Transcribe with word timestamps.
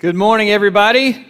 Good 0.00 0.14
morning, 0.14 0.48
everybody. 0.50 1.26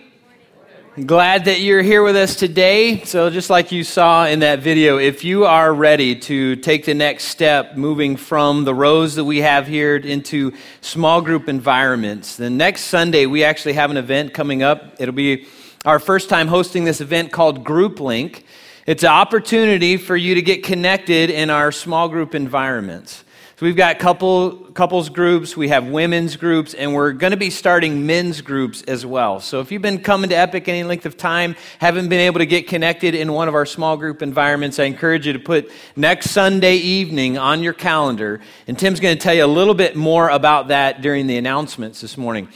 Glad 1.07 1.47
that 1.47 1.61
you're 1.61 1.81
here 1.81 2.03
with 2.03 2.17
us 2.17 2.37
today. 2.37 3.03
So, 3.05 3.31
just 3.31 3.49
like 3.49 3.73
you 3.73 3.83
saw 3.83 4.27
in 4.27 4.41
that 4.41 4.59
video, 4.59 4.99
if 4.99 5.25
you 5.25 5.47
are 5.47 5.73
ready 5.73 6.15
to 6.17 6.55
take 6.57 6.85
the 6.85 6.93
next 6.93 7.29
step, 7.29 7.79
moving 7.79 8.19
from 8.19 8.65
the 8.65 8.75
rows 8.75 9.15
that 9.15 9.25
we 9.25 9.39
have 9.39 9.67
here 9.67 9.97
into 9.97 10.53
small 10.83 11.23
group 11.23 11.49
environments, 11.49 12.37
then 12.37 12.59
next 12.59 12.83
Sunday 12.83 13.25
we 13.25 13.43
actually 13.43 13.73
have 13.73 13.91
an 13.91 13.97
event 13.97 14.35
coming 14.35 14.63
up. 14.63 14.97
It'll 15.01 15.15
be 15.15 15.47
our 15.87 15.99
first 15.99 16.29
time 16.29 16.47
hosting 16.47 16.85
this 16.85 17.01
event 17.01 17.33
called 17.33 17.65
Group 17.65 18.01
Link. 18.01 18.45
It's 18.85 19.03
an 19.03 19.09
opportunity 19.09 19.97
for 19.97 20.15
you 20.15 20.35
to 20.35 20.43
get 20.43 20.63
connected 20.63 21.31
in 21.31 21.49
our 21.49 21.73
small 21.73 22.11
group 22.11 22.35
environments. 22.35 23.25
So 23.59 23.67
we've 23.67 23.75
got 23.75 23.99
couple 23.99 24.53
couples 24.73 25.09
groups, 25.09 25.57
we 25.57 25.71
have 25.71 25.85
women's 25.85 26.37
groups, 26.37 26.75
and 26.75 26.95
we're 26.95 27.11
going 27.11 27.33
to 27.33 27.37
be 27.37 27.51
starting 27.51 28.07
men's 28.07 28.41
groups 28.41 28.83
as 28.83 29.05
well. 29.05 29.41
So 29.41 29.59
if 29.59 29.73
you've 29.73 29.83
been 29.83 29.99
coming 29.99 30.31
to 30.31 30.37
Epic 30.37 30.69
any 30.69 30.85
length 30.85 31.07
of 31.07 31.17
time, 31.17 31.57
haven't 31.81 32.09
been 32.09 32.21
able 32.21 32.39
to 32.39 32.47
get 32.47 32.69
connected 32.69 33.17
in 33.17 33.33
one 33.33 33.49
of 33.49 33.57
our 33.57 33.67
small 33.67 33.97
group 33.97 34.23
environments, 34.23 34.79
I 34.79 34.85
encourage 34.85 35.27
you 35.27 35.33
to 35.33 35.41
put 35.41 35.73
next 35.97 36.31
Sunday 36.31 36.77
evening 36.77 37.37
on 37.37 37.65
your 37.65 37.73
calendar. 37.73 38.41
And 38.69 38.79
Tim's 38.79 39.01
going 39.01 39.19
to 39.19 39.21
tell 39.21 39.35
you 39.35 39.45
a 39.45 39.47
little 39.47 39.75
bit 39.75 39.97
more 39.97 40.29
about 40.29 40.69
that 40.69 41.03
during 41.03 41.27
the 41.27 41.37
announcements 41.37 42.01
this 42.01 42.17
morning. 42.17 42.47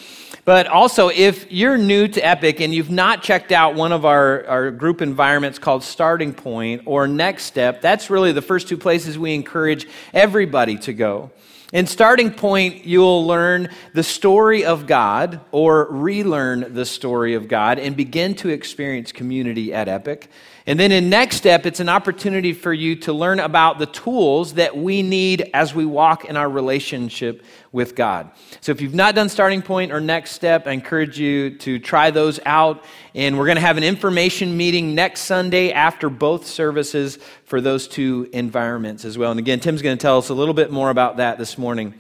But 0.45 0.67
also, 0.67 1.09
if 1.09 1.53
you're 1.53 1.79
new 1.79 2.09
to 2.09 2.21
Epic 2.21 2.61
and 2.61 2.75
you've 2.75 2.91
not 2.91 3.23
checked 3.23 3.53
out 3.53 3.77
one 3.77 3.93
of 3.93 4.05
our, 4.05 4.45
our 4.47 4.71
group 4.73 5.01
environments 5.01 5.61
called 5.61 5.85
Starting 5.85 6.35
Point 6.35 6.83
or 6.85 7.07
Next 7.07 7.45
Step, 7.45 7.81
that's 7.81 8.11
really 8.11 8.33
the 8.33 8.43
first 8.43 8.67
two 8.67 8.77
places 8.77 9.17
we 9.17 9.35
encourage 9.35 9.87
everybody 10.13 10.77
to 10.79 10.93
go. 10.93 11.31
In 11.73 11.87
Starting 11.87 12.33
Point, 12.33 12.85
you'll 12.85 13.25
learn 13.25 13.69
the 13.95 14.03
story 14.03 14.65
of 14.65 14.87
God 14.87 15.41
or 15.53 15.87
relearn 15.91 16.75
the 16.75 16.85
story 16.85 17.35
of 17.35 17.47
God 17.47 17.79
and 17.79 17.97
begin 17.97 18.35
to 18.37 18.49
experience 18.49 19.13
community 19.13 19.73
at 19.73 19.89
Epic. 19.89 20.29
And 20.67 20.79
then 20.79 20.93
in 20.93 21.11
next 21.11 21.37
step, 21.37 21.67
it's 21.67 21.81
an 21.81 21.89
opportunity 21.89 22.53
for 22.53 22.73
you 22.73 22.95
to 22.97 23.13
learn 23.13 23.41
about 23.41 23.79
the 23.79 23.87
tools 23.87 24.55
that 24.55 24.77
we 24.77 25.03
need 25.03 25.51
as 25.53 25.75
we 25.75 25.85
walk 25.85 26.25
in 26.25 26.37
our 26.37 26.49
relationship 26.49 27.45
with 27.73 27.97
God. 27.97 28.31
So 28.61 28.71
if 28.71 28.81
you've 28.81 28.95
not 28.95 29.17
done 29.17 29.29
starting 29.29 29.61
point 29.61 29.91
or 29.91 30.01
next 30.01 30.33
step, 30.33 30.69
I 30.69 30.73
encourage 30.73 31.19
you 31.19 31.59
to 31.59 31.81
try 31.81 32.13
those 32.13 32.39
out. 32.47 32.85
And 33.15 33.37
we're 33.37 33.47
going 33.47 33.57
to 33.57 33.63
have 33.63 33.77
an 33.77 33.83
information 33.83 34.57
meeting 34.57 34.95
next 34.95 35.23
Sunday 35.23 35.73
after 35.73 36.09
both 36.09 36.47
services 36.47 37.19
for 37.45 37.61
those 37.61 37.89
two 37.89 38.29
environments 38.33 39.05
as 39.05 39.19
well. 39.19 39.33
And 39.33 39.41
again, 39.41 39.59
Tim's 39.59 39.83
going 39.83 39.99
to 39.99 40.03
tell 40.03 40.19
us 40.19 40.29
a 40.29 40.35
little 40.35 40.55
bit 40.55 40.71
more 40.71 40.91
about 40.91 41.17
that 41.17 41.39
this 41.39 41.59
morning 41.59 41.95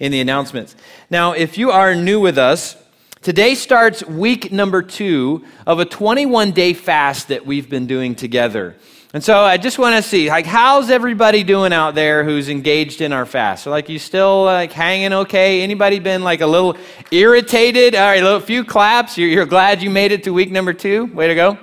in 0.00 0.10
the 0.10 0.20
announcements. 0.20 0.74
Now, 1.08 1.32
if 1.32 1.56
you 1.56 1.70
are 1.70 1.94
new 1.94 2.18
with 2.18 2.38
us, 2.38 2.76
Today 3.20 3.56
starts 3.56 4.04
week 4.04 4.52
number 4.52 4.80
two 4.80 5.44
of 5.66 5.80
a 5.80 5.84
21 5.84 6.52
day 6.52 6.72
fast 6.72 7.28
that 7.28 7.44
we've 7.44 7.68
been 7.68 7.88
doing 7.88 8.14
together. 8.14 8.76
And 9.12 9.24
so 9.24 9.40
I 9.40 9.56
just 9.56 9.76
want 9.76 9.96
to 9.96 10.08
see, 10.08 10.28
like, 10.28 10.46
how's 10.46 10.88
everybody 10.88 11.42
doing 11.42 11.72
out 11.72 11.96
there 11.96 12.22
who's 12.22 12.48
engaged 12.48 13.00
in 13.00 13.12
our 13.12 13.26
fast? 13.26 13.64
So, 13.64 13.70
like, 13.70 13.88
you 13.88 13.98
still 13.98 14.44
like 14.44 14.70
hanging 14.70 15.12
okay? 15.12 15.62
Anybody 15.62 15.98
been 15.98 16.22
like 16.22 16.42
a 16.42 16.46
little 16.46 16.76
irritated? 17.10 17.96
All 17.96 18.06
right, 18.06 18.22
a 18.22 18.40
few 18.40 18.64
claps. 18.64 19.18
You're, 19.18 19.30
you're 19.30 19.46
glad 19.46 19.82
you 19.82 19.90
made 19.90 20.12
it 20.12 20.22
to 20.24 20.32
week 20.32 20.52
number 20.52 20.72
two. 20.72 21.06
Way 21.06 21.26
to 21.26 21.34
go. 21.34 21.58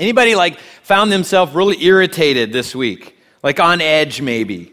Anybody 0.00 0.34
like 0.34 0.58
found 0.82 1.12
themselves 1.12 1.54
really 1.54 1.80
irritated 1.84 2.52
this 2.52 2.74
week? 2.74 3.16
Like 3.44 3.60
on 3.60 3.80
edge, 3.80 4.20
maybe? 4.20 4.72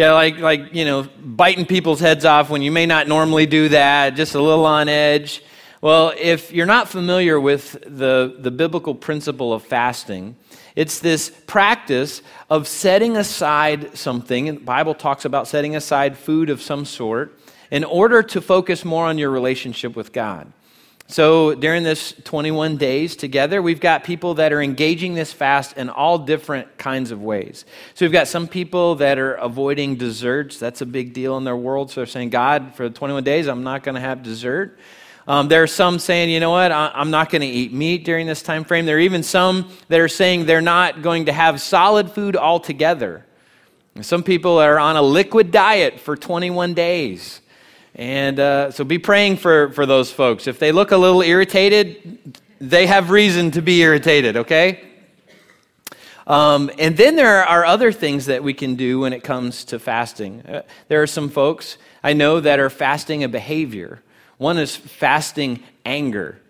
Yeah, 0.00 0.14
like, 0.14 0.38
like, 0.38 0.72
you 0.72 0.86
know, 0.86 1.06
biting 1.22 1.66
people's 1.66 2.00
heads 2.00 2.24
off 2.24 2.48
when 2.48 2.62
you 2.62 2.72
may 2.72 2.86
not 2.86 3.06
normally 3.06 3.44
do 3.44 3.68
that, 3.68 4.14
just 4.14 4.34
a 4.34 4.40
little 4.40 4.64
on 4.64 4.88
edge. 4.88 5.42
Well, 5.82 6.14
if 6.16 6.52
you're 6.52 6.64
not 6.64 6.88
familiar 6.88 7.38
with 7.38 7.72
the, 7.82 8.34
the 8.38 8.50
biblical 8.50 8.94
principle 8.94 9.52
of 9.52 9.62
fasting, 9.62 10.36
it's 10.74 11.00
this 11.00 11.28
practice 11.46 12.22
of 12.48 12.66
setting 12.66 13.18
aside 13.18 13.94
something, 13.94 14.48
and 14.48 14.60
the 14.60 14.64
Bible 14.64 14.94
talks 14.94 15.26
about 15.26 15.46
setting 15.46 15.76
aside 15.76 16.16
food 16.16 16.48
of 16.48 16.62
some 16.62 16.86
sort, 16.86 17.38
in 17.70 17.84
order 17.84 18.22
to 18.22 18.40
focus 18.40 18.86
more 18.86 19.04
on 19.04 19.18
your 19.18 19.28
relationship 19.28 19.94
with 19.96 20.14
God. 20.14 20.50
So 21.10 21.56
during 21.56 21.82
this 21.82 22.14
21 22.22 22.76
days 22.76 23.16
together, 23.16 23.60
we've 23.60 23.80
got 23.80 24.04
people 24.04 24.34
that 24.34 24.52
are 24.52 24.62
engaging 24.62 25.14
this 25.14 25.32
fast 25.32 25.76
in 25.76 25.90
all 25.90 26.18
different 26.18 26.78
kinds 26.78 27.10
of 27.10 27.20
ways. 27.20 27.64
So 27.94 28.04
we've 28.04 28.12
got 28.12 28.28
some 28.28 28.46
people 28.46 28.94
that 28.96 29.18
are 29.18 29.34
avoiding 29.34 29.96
desserts. 29.96 30.60
That's 30.60 30.82
a 30.82 30.86
big 30.86 31.12
deal 31.12 31.36
in 31.36 31.42
their 31.42 31.56
world. 31.56 31.90
So 31.90 32.00
they're 32.00 32.06
saying, 32.06 32.30
God, 32.30 32.76
for 32.76 32.88
21 32.88 33.24
days, 33.24 33.48
I'm 33.48 33.64
not 33.64 33.82
going 33.82 33.96
to 33.96 34.00
have 34.00 34.22
dessert. 34.22 34.78
Um, 35.26 35.48
there 35.48 35.64
are 35.64 35.68
some 35.68 35.98
saying, 35.98 36.30
you 36.30 36.38
know 36.38 36.50
what, 36.50 36.70
I, 36.70 36.92
am 36.94 37.10
not 37.10 37.28
going 37.28 37.42
to 37.42 37.48
eat 37.48 37.72
meat 37.72 38.04
during 38.04 38.28
this 38.28 38.40
time 38.40 38.62
frame. 38.62 38.86
There 38.86 38.96
are 38.96 39.00
even 39.00 39.24
some 39.24 39.68
that 39.88 39.98
are 39.98 40.08
saying 40.08 40.46
they're 40.46 40.60
not 40.60 41.02
going 41.02 41.26
to 41.26 41.32
have 41.32 41.60
solid 41.60 42.12
food 42.12 42.36
altogether. 42.36 43.26
Some 44.00 44.22
people 44.22 44.58
are 44.58 44.78
on 44.78 44.96
a 44.96 45.02
liquid 45.02 45.50
diet 45.50 45.98
for 45.98 46.16
21 46.16 46.74
days. 46.74 47.40
And 47.94 48.38
uh, 48.38 48.70
so 48.70 48.84
be 48.84 48.98
praying 48.98 49.38
for, 49.38 49.72
for 49.72 49.86
those 49.86 50.12
folks. 50.12 50.46
If 50.46 50.58
they 50.58 50.72
look 50.72 50.92
a 50.92 50.96
little 50.96 51.22
irritated, 51.22 52.38
they 52.60 52.86
have 52.86 53.10
reason 53.10 53.50
to 53.52 53.62
be 53.62 53.80
irritated, 53.80 54.36
okay? 54.36 54.86
Um, 56.26 56.70
and 56.78 56.96
then 56.96 57.16
there 57.16 57.44
are 57.44 57.64
other 57.64 57.90
things 57.90 58.26
that 58.26 58.44
we 58.44 58.54
can 58.54 58.76
do 58.76 59.00
when 59.00 59.12
it 59.12 59.24
comes 59.24 59.64
to 59.66 59.78
fasting. 59.78 60.42
Uh, 60.42 60.62
there 60.88 61.02
are 61.02 61.06
some 61.06 61.28
folks 61.28 61.76
I 62.04 62.12
know 62.12 62.40
that 62.40 62.60
are 62.60 62.70
fasting 62.70 63.24
a 63.24 63.28
behavior. 63.28 64.02
One 64.38 64.56
is 64.56 64.76
fasting 64.76 65.62
anger. 65.84 66.40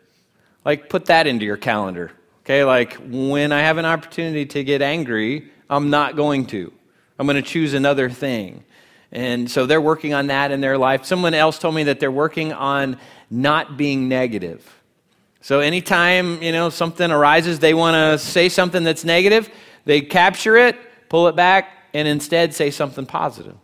Like, 0.64 0.90
put 0.90 1.06
that 1.06 1.26
into 1.26 1.46
your 1.46 1.56
calendar, 1.56 2.12
okay? 2.44 2.64
Like, 2.64 2.94
when 3.08 3.52
I 3.52 3.60
have 3.60 3.78
an 3.78 3.86
opportunity 3.86 4.44
to 4.46 4.62
get 4.62 4.82
angry, 4.82 5.50
I'm 5.70 5.88
not 5.88 6.14
going 6.14 6.46
to. 6.48 6.72
I'm 7.18 7.26
going 7.26 7.42
to 7.42 7.48
choose 7.48 7.72
another 7.72 8.10
thing. 8.10 8.64
And 9.12 9.50
so 9.50 9.66
they're 9.66 9.80
working 9.80 10.14
on 10.14 10.28
that 10.28 10.52
in 10.52 10.60
their 10.60 10.78
life. 10.78 11.04
Someone 11.04 11.34
else 11.34 11.58
told 11.58 11.74
me 11.74 11.84
that 11.84 12.00
they're 12.00 12.10
working 12.10 12.52
on 12.52 12.96
not 13.30 13.76
being 13.76 14.08
negative. 14.08 14.68
So 15.40 15.60
anytime, 15.60 16.42
you 16.42 16.52
know, 16.52 16.68
something 16.68 17.10
arises, 17.10 17.58
they 17.58 17.74
want 17.74 17.94
to 17.94 18.24
say 18.24 18.48
something 18.48 18.84
that's 18.84 19.04
negative, 19.04 19.48
they 19.84 20.02
capture 20.02 20.56
it, 20.56 20.76
pull 21.08 21.28
it 21.28 21.36
back, 21.36 21.72
and 21.94 22.06
instead 22.06 22.54
say 22.54 22.70
something 22.70 23.06
positive. 23.06 23.56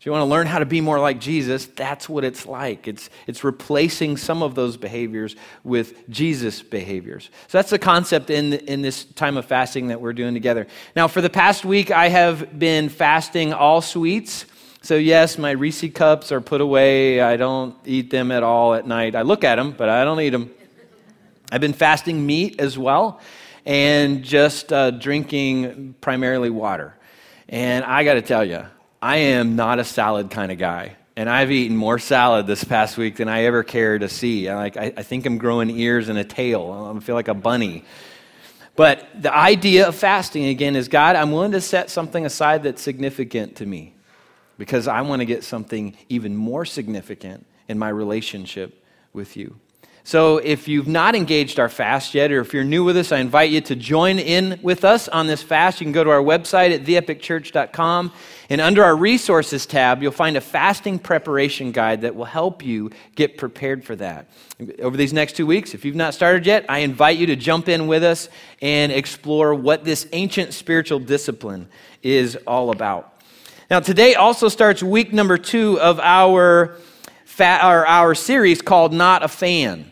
So 0.00 0.04
you 0.04 0.12
want 0.12 0.22
to 0.22 0.26
learn 0.26 0.46
how 0.46 0.60
to 0.60 0.64
be 0.64 0.80
more 0.80 1.00
like 1.00 1.18
Jesus, 1.18 1.66
that's 1.66 2.08
what 2.08 2.22
it's 2.22 2.46
like. 2.46 2.86
It's, 2.86 3.10
it's 3.26 3.42
replacing 3.42 4.16
some 4.16 4.44
of 4.44 4.54
those 4.54 4.76
behaviors 4.76 5.34
with 5.64 6.08
Jesus 6.08 6.62
behaviors. 6.62 7.30
So 7.48 7.58
that's 7.58 7.70
the 7.70 7.80
concept 7.80 8.30
in, 8.30 8.52
in 8.52 8.80
this 8.80 9.04
time 9.04 9.36
of 9.36 9.46
fasting 9.46 9.88
that 9.88 10.00
we're 10.00 10.12
doing 10.12 10.34
together. 10.34 10.68
Now, 10.94 11.08
for 11.08 11.20
the 11.20 11.28
past 11.28 11.64
week, 11.64 11.90
I 11.90 12.10
have 12.10 12.56
been 12.56 12.90
fasting 12.90 13.52
all 13.52 13.82
sweets. 13.82 14.46
So, 14.88 14.96
yes, 14.96 15.36
my 15.36 15.50
Reese 15.50 15.84
cups 15.92 16.32
are 16.32 16.40
put 16.40 16.62
away. 16.62 17.20
I 17.20 17.36
don't 17.36 17.76
eat 17.84 18.08
them 18.08 18.32
at 18.32 18.42
all 18.42 18.72
at 18.72 18.86
night. 18.86 19.14
I 19.14 19.20
look 19.20 19.44
at 19.44 19.56
them, 19.56 19.72
but 19.72 19.90
I 19.90 20.02
don't 20.02 20.18
eat 20.18 20.30
them. 20.30 20.50
I've 21.52 21.60
been 21.60 21.74
fasting 21.74 22.24
meat 22.24 22.58
as 22.58 22.78
well 22.78 23.20
and 23.66 24.24
just 24.24 24.72
uh, 24.72 24.90
drinking 24.92 25.94
primarily 26.00 26.48
water. 26.48 26.96
And 27.50 27.84
I 27.84 28.02
got 28.02 28.14
to 28.14 28.22
tell 28.22 28.42
you, 28.42 28.64
I 29.02 29.18
am 29.18 29.56
not 29.56 29.78
a 29.78 29.84
salad 29.84 30.30
kind 30.30 30.50
of 30.50 30.56
guy. 30.56 30.96
And 31.16 31.28
I've 31.28 31.50
eaten 31.50 31.76
more 31.76 31.98
salad 31.98 32.46
this 32.46 32.64
past 32.64 32.96
week 32.96 33.16
than 33.16 33.28
I 33.28 33.44
ever 33.44 33.62
care 33.62 33.98
to 33.98 34.08
see. 34.08 34.48
I, 34.48 34.54
like, 34.54 34.78
I, 34.78 34.94
I 34.96 35.02
think 35.02 35.26
I'm 35.26 35.36
growing 35.36 35.68
ears 35.68 36.08
and 36.08 36.18
a 36.18 36.24
tail. 36.24 36.94
I 36.96 36.98
feel 37.00 37.14
like 37.14 37.28
a 37.28 37.34
bunny. 37.34 37.84
But 38.74 39.06
the 39.20 39.36
idea 39.36 39.86
of 39.86 39.96
fasting, 39.96 40.46
again, 40.46 40.76
is 40.76 40.88
God, 40.88 41.14
I'm 41.14 41.30
willing 41.30 41.52
to 41.52 41.60
set 41.60 41.90
something 41.90 42.24
aside 42.24 42.62
that's 42.62 42.80
significant 42.80 43.56
to 43.56 43.66
me 43.66 43.92
because 44.58 44.86
I 44.86 45.00
want 45.00 45.20
to 45.20 45.26
get 45.26 45.44
something 45.44 45.96
even 46.08 46.36
more 46.36 46.66
significant 46.66 47.46
in 47.68 47.78
my 47.78 47.88
relationship 47.88 48.84
with 49.12 49.36
you. 49.36 49.58
So, 50.08 50.38
if 50.38 50.68
you've 50.68 50.88
not 50.88 51.14
engaged 51.14 51.60
our 51.60 51.68
fast 51.68 52.14
yet, 52.14 52.32
or 52.32 52.40
if 52.40 52.54
you're 52.54 52.64
new 52.64 52.82
with 52.82 52.96
us, 52.96 53.12
I 53.12 53.18
invite 53.18 53.50
you 53.50 53.60
to 53.60 53.76
join 53.76 54.18
in 54.18 54.58
with 54.62 54.82
us 54.82 55.06
on 55.06 55.26
this 55.26 55.42
fast. 55.42 55.82
You 55.82 55.84
can 55.84 55.92
go 55.92 56.02
to 56.02 56.08
our 56.08 56.22
website 56.22 56.74
at 56.74 56.84
theepicchurch.com, 56.84 58.12
and 58.48 58.60
under 58.62 58.82
our 58.82 58.96
resources 58.96 59.66
tab, 59.66 60.02
you'll 60.02 60.12
find 60.12 60.38
a 60.38 60.40
fasting 60.40 60.98
preparation 60.98 61.72
guide 61.72 62.00
that 62.00 62.14
will 62.16 62.24
help 62.24 62.64
you 62.64 62.90
get 63.16 63.36
prepared 63.36 63.84
for 63.84 63.96
that. 63.96 64.30
Over 64.80 64.96
these 64.96 65.12
next 65.12 65.36
two 65.36 65.44
weeks, 65.44 65.74
if 65.74 65.84
you've 65.84 65.94
not 65.94 66.14
started 66.14 66.46
yet, 66.46 66.64
I 66.70 66.78
invite 66.78 67.18
you 67.18 67.26
to 67.26 67.36
jump 67.36 67.68
in 67.68 67.86
with 67.86 68.02
us 68.02 68.30
and 68.62 68.90
explore 68.90 69.54
what 69.54 69.84
this 69.84 70.06
ancient 70.14 70.54
spiritual 70.54 71.00
discipline 71.00 71.68
is 72.02 72.34
all 72.46 72.70
about. 72.70 73.17
Now, 73.70 73.80
today 73.80 74.14
also 74.14 74.48
starts 74.48 74.82
week 74.82 75.12
number 75.12 75.36
two 75.36 75.78
of 75.78 76.00
our, 76.00 76.76
fa- 77.26 77.58
our, 77.60 77.86
our 77.86 78.14
series 78.14 78.62
called 78.62 78.94
Not 78.94 79.22
a 79.22 79.28
Fan. 79.28 79.90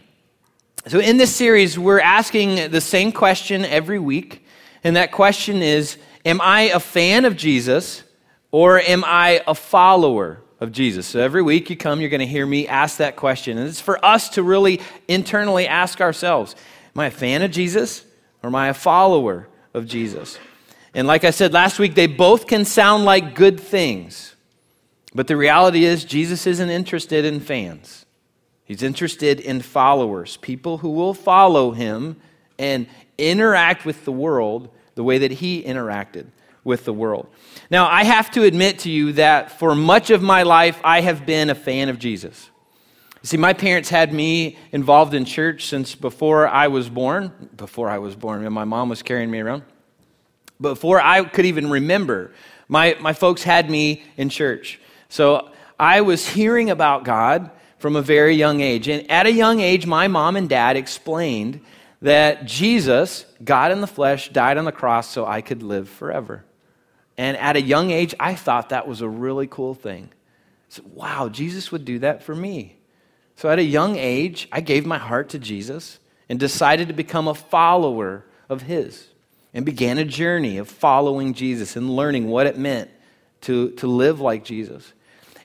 So, 0.86 0.98
in 0.98 1.18
this 1.18 1.36
series, 1.36 1.78
we're 1.78 2.00
asking 2.00 2.70
the 2.70 2.80
same 2.80 3.12
question 3.12 3.66
every 3.66 3.98
week, 3.98 4.46
and 4.82 4.96
that 4.96 5.12
question 5.12 5.60
is 5.60 5.98
Am 6.24 6.40
I 6.40 6.62
a 6.62 6.80
fan 6.80 7.26
of 7.26 7.36
Jesus 7.36 8.02
or 8.50 8.80
am 8.80 9.04
I 9.04 9.42
a 9.46 9.54
follower 9.54 10.40
of 10.58 10.72
Jesus? 10.72 11.06
So 11.06 11.20
every 11.20 11.42
week 11.42 11.68
you 11.68 11.76
come, 11.76 12.00
you're 12.00 12.10
going 12.10 12.20
to 12.20 12.26
hear 12.26 12.46
me 12.46 12.66
ask 12.66 12.96
that 12.96 13.14
question. 13.14 13.58
And 13.58 13.68
it's 13.68 13.80
for 13.80 14.02
us 14.02 14.30
to 14.30 14.42
really 14.42 14.80
internally 15.06 15.68
ask 15.68 16.00
ourselves 16.00 16.56
Am 16.94 17.00
I 17.00 17.06
a 17.06 17.10
fan 17.10 17.42
of 17.42 17.50
Jesus 17.50 18.06
or 18.42 18.48
am 18.48 18.54
I 18.54 18.68
a 18.68 18.74
follower 18.74 19.48
of 19.74 19.86
Jesus? 19.86 20.38
And 20.96 21.06
like 21.06 21.24
I 21.24 21.30
said 21.30 21.52
last 21.52 21.78
week, 21.78 21.94
they 21.94 22.06
both 22.06 22.46
can 22.46 22.64
sound 22.64 23.04
like 23.04 23.34
good 23.34 23.60
things. 23.60 24.34
But 25.14 25.26
the 25.26 25.36
reality 25.36 25.84
is, 25.84 26.06
Jesus 26.06 26.46
isn't 26.46 26.70
interested 26.70 27.26
in 27.26 27.38
fans. 27.38 28.06
He's 28.64 28.82
interested 28.82 29.38
in 29.38 29.60
followers, 29.60 30.38
people 30.38 30.78
who 30.78 30.88
will 30.88 31.12
follow 31.12 31.72
him 31.72 32.16
and 32.58 32.86
interact 33.18 33.84
with 33.84 34.06
the 34.06 34.10
world 34.10 34.70
the 34.94 35.04
way 35.04 35.18
that 35.18 35.32
he 35.32 35.62
interacted 35.62 36.28
with 36.64 36.86
the 36.86 36.94
world. 36.94 37.28
Now, 37.68 37.88
I 37.88 38.04
have 38.04 38.30
to 38.30 38.44
admit 38.44 38.78
to 38.80 38.90
you 38.90 39.12
that 39.12 39.52
for 39.58 39.74
much 39.74 40.08
of 40.08 40.22
my 40.22 40.44
life, 40.44 40.80
I 40.82 41.02
have 41.02 41.26
been 41.26 41.50
a 41.50 41.54
fan 41.54 41.90
of 41.90 41.98
Jesus. 41.98 42.48
You 43.22 43.28
see, 43.28 43.36
my 43.36 43.52
parents 43.52 43.90
had 43.90 44.14
me 44.14 44.56
involved 44.72 45.12
in 45.12 45.26
church 45.26 45.66
since 45.66 45.94
before 45.94 46.48
I 46.48 46.68
was 46.68 46.88
born. 46.88 47.50
Before 47.54 47.90
I 47.90 47.98
was 47.98 48.16
born, 48.16 48.50
my 48.50 48.64
mom 48.64 48.88
was 48.88 49.02
carrying 49.02 49.30
me 49.30 49.40
around. 49.40 49.62
Before 50.60 51.00
I 51.00 51.24
could 51.24 51.46
even 51.46 51.70
remember, 51.70 52.32
my, 52.68 52.96
my 53.00 53.12
folks 53.12 53.42
had 53.42 53.70
me 53.70 54.02
in 54.16 54.28
church. 54.28 54.80
So 55.08 55.50
I 55.78 56.00
was 56.00 56.26
hearing 56.26 56.70
about 56.70 57.04
God 57.04 57.50
from 57.78 57.96
a 57.96 58.02
very 58.02 58.34
young 58.34 58.60
age. 58.60 58.88
And 58.88 59.10
at 59.10 59.26
a 59.26 59.32
young 59.32 59.60
age, 59.60 59.86
my 59.86 60.08
mom 60.08 60.36
and 60.36 60.48
dad 60.48 60.76
explained 60.76 61.60
that 62.02 62.46
Jesus, 62.46 63.26
God 63.44 63.72
in 63.72 63.80
the 63.80 63.86
flesh, 63.86 64.30
died 64.30 64.58
on 64.58 64.64
the 64.64 64.72
cross 64.72 65.08
so 65.08 65.26
I 65.26 65.40
could 65.40 65.62
live 65.62 65.88
forever. 65.88 66.44
And 67.18 67.36
at 67.36 67.56
a 67.56 67.60
young 67.60 67.90
age, 67.90 68.14
I 68.18 68.34
thought 68.34 68.70
that 68.70 68.88
was 68.88 69.00
a 69.00 69.08
really 69.08 69.46
cool 69.46 69.74
thing. 69.74 70.08
I 70.12 70.68
said, 70.68 70.86
wow, 70.86 71.28
Jesus 71.28 71.70
would 71.72 71.84
do 71.84 71.98
that 72.00 72.22
for 72.22 72.34
me. 72.34 72.76
So 73.36 73.50
at 73.50 73.58
a 73.58 73.64
young 73.64 73.96
age, 73.96 74.48
I 74.50 74.60
gave 74.60 74.86
my 74.86 74.98
heart 74.98 75.28
to 75.30 75.38
Jesus 75.38 75.98
and 76.28 76.40
decided 76.40 76.88
to 76.88 76.94
become 76.94 77.28
a 77.28 77.34
follower 77.34 78.24
of 78.48 78.62
his 78.62 79.08
and 79.56 79.64
began 79.64 79.96
a 79.96 80.04
journey 80.04 80.58
of 80.58 80.68
following 80.68 81.32
Jesus 81.32 81.76
and 81.76 81.88
learning 81.88 82.28
what 82.28 82.46
it 82.46 82.58
meant 82.58 82.90
to, 83.40 83.70
to 83.70 83.86
live 83.86 84.20
like 84.20 84.44
Jesus. 84.44 84.92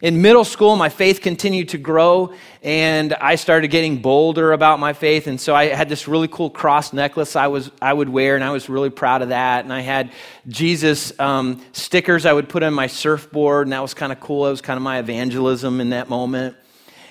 In 0.02 0.22
middle 0.22 0.44
school, 0.44 0.76
my 0.76 0.90
faith 0.90 1.22
continued 1.22 1.70
to 1.70 1.78
grow, 1.78 2.34
and 2.62 3.14
I 3.14 3.36
started 3.36 3.70
getting 3.70 4.02
bolder 4.02 4.52
about 4.52 4.82
my 4.82 4.92
faith. 4.92 5.28
And 5.28 5.40
so 5.40 5.56
I 5.56 5.68
had 5.68 5.88
this 5.88 6.10
really 6.10 6.28
cool 6.28 6.50
cross 6.50 6.92
necklace 6.92 7.38
I, 7.38 7.48
was, 7.48 7.72
I 7.82 7.94
would 7.94 8.10
wear, 8.10 8.36
and 8.36 8.44
I 8.44 8.52
was 8.52 8.68
really 8.68 8.90
proud 8.90 9.22
of 9.22 9.30
that. 9.30 9.64
And 9.64 9.72
I 9.72 9.80
had 9.80 10.12
Jesus 10.50 11.18
um, 11.18 11.64
stickers 11.72 12.26
I 12.26 12.34
would 12.34 12.50
put 12.50 12.64
on 12.64 12.74
my 12.74 12.88
surfboard, 12.88 13.68
and 13.68 13.72
that 13.72 13.82
was 13.82 13.94
kind 13.94 14.12
of 14.12 14.20
cool. 14.20 14.46
It 14.46 14.52
was 14.52 14.62
kind 14.62 14.76
of 14.76 14.84
my 14.84 15.00
evangelism 15.00 15.80
in 15.80 15.92
that 15.92 16.10
moment. 16.10 16.58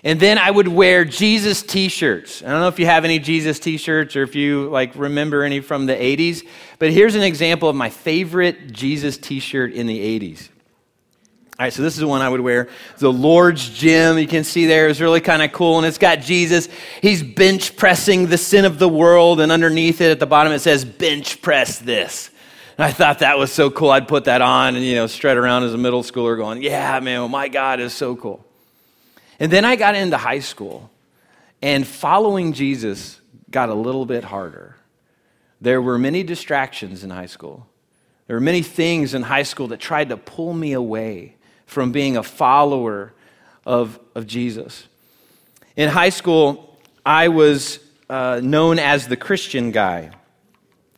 And 0.03 0.19
then 0.19 0.39
I 0.39 0.51
would 0.51 0.69
wear 0.69 1.05
Jesus 1.05 1.63
t-shirts. 1.63 2.43
I 2.43 2.47
don't 2.47 2.61
know 2.61 2.69
if 2.69 2.79
you 2.79 2.87
have 2.87 3.05
any 3.05 3.19
Jesus 3.19 3.59
t-shirts 3.59 4.17
or 4.17 4.23
if 4.23 4.35
you 4.35 4.71
like 4.71 4.95
remember 4.95 5.43
any 5.43 5.61
from 5.61 5.87
the 5.87 5.95
80s, 5.95 6.47
but 6.79 6.91
here's 6.91 7.15
an 7.15 7.23
example 7.23 7.69
of 7.69 7.77
my 7.77 7.91
favorite 7.91 8.73
Jesus 8.73 9.19
t-shirt 9.19 9.73
in 9.73 9.87
the 9.87 10.21
80s. 10.21 10.49
All 11.61 11.67
right, 11.67 11.73
so 11.75 11.83
this 11.83 11.93
is 11.93 12.01
the 12.01 12.09
one 12.09 12.23
I 12.23 12.29
would 12.31 12.41
wear. 12.41 12.71
The 12.97 13.13
Lord's 13.13 13.69
Gym, 13.69 14.17
you 14.17 14.27
can 14.27 14.45
see 14.45 14.65
there, 14.65 14.89
is 14.89 14.99
really 14.99 15.21
kind 15.21 15.43
of 15.43 15.53
cool. 15.53 15.77
And 15.77 15.87
it's 15.87 15.99
got 15.99 16.21
Jesus. 16.21 16.71
He's 17.03 17.23
bench 17.23 17.77
pressing 17.77 18.29
the 18.29 18.39
sin 18.39 18.65
of 18.65 18.79
the 18.79 18.89
world. 18.89 19.41
And 19.41 19.53
underneath 19.53 20.01
it 20.01 20.11
at 20.11 20.19
the 20.19 20.27
bottom, 20.27 20.55
it 20.55 20.61
says, 20.61 20.87
bench 20.87 21.43
press 21.43 21.79
this. 21.79 22.31
And 22.79 22.87
I 22.87 22.93
thought 22.93 23.19
that 23.19 23.37
was 23.37 23.53
so 23.53 23.69
cool. 23.71 23.91
I'd 23.91 24.09
put 24.09 24.25
that 24.25 24.41
on 24.41 24.75
and, 24.75 24.83
you 24.83 24.95
know, 24.95 25.07
strut 25.07 25.37
around 25.37 25.65
as 25.65 25.75
a 25.75 25.77
middle 25.77 26.03
schooler 26.03 26.35
going, 26.35 26.63
yeah, 26.63 26.99
man, 27.01 27.21
well, 27.21 27.29
my 27.29 27.49
God 27.49 27.79
is 27.79 27.93
so 27.93 28.17
cool. 28.17 28.43
And 29.41 29.51
then 29.51 29.65
I 29.65 29.75
got 29.75 29.95
into 29.95 30.19
high 30.19 30.41
school. 30.41 30.91
And 31.63 31.87
following 31.87 32.53
Jesus 32.53 33.21
got 33.51 33.69
a 33.69 33.75
little 33.75 34.07
bit 34.07 34.25
harder. 34.25 34.77
There 35.61 35.83
were 35.83 35.99
many 35.99 36.23
distractions 36.23 37.03
in 37.03 37.11
high 37.11 37.27
school. 37.27 37.67
There 38.27 38.37
were 38.37 38.41
many 38.41 38.63
things 38.63 39.13
in 39.13 39.23
high 39.23 39.43
school 39.43 39.69
that 39.69 39.81
tried 39.81 40.11
to 40.11 40.17
pull 40.17 40.55
me 40.55 40.73
away 40.73 41.37
from 41.67 41.91
being 41.91 42.17
a 42.17 42.23
follower 42.23 43.13
of, 43.67 43.99
of 44.15 44.27
Jesus. 44.27 44.87
In 45.77 45.89
high 45.89 46.11
school, 46.11 46.79
I 47.05 47.29
was 47.29 47.81
uh, 48.09 48.41
known 48.43 48.79
as 48.79 49.09
the 49.09 49.17
Christian 49.17 49.71
guy, 49.71 50.11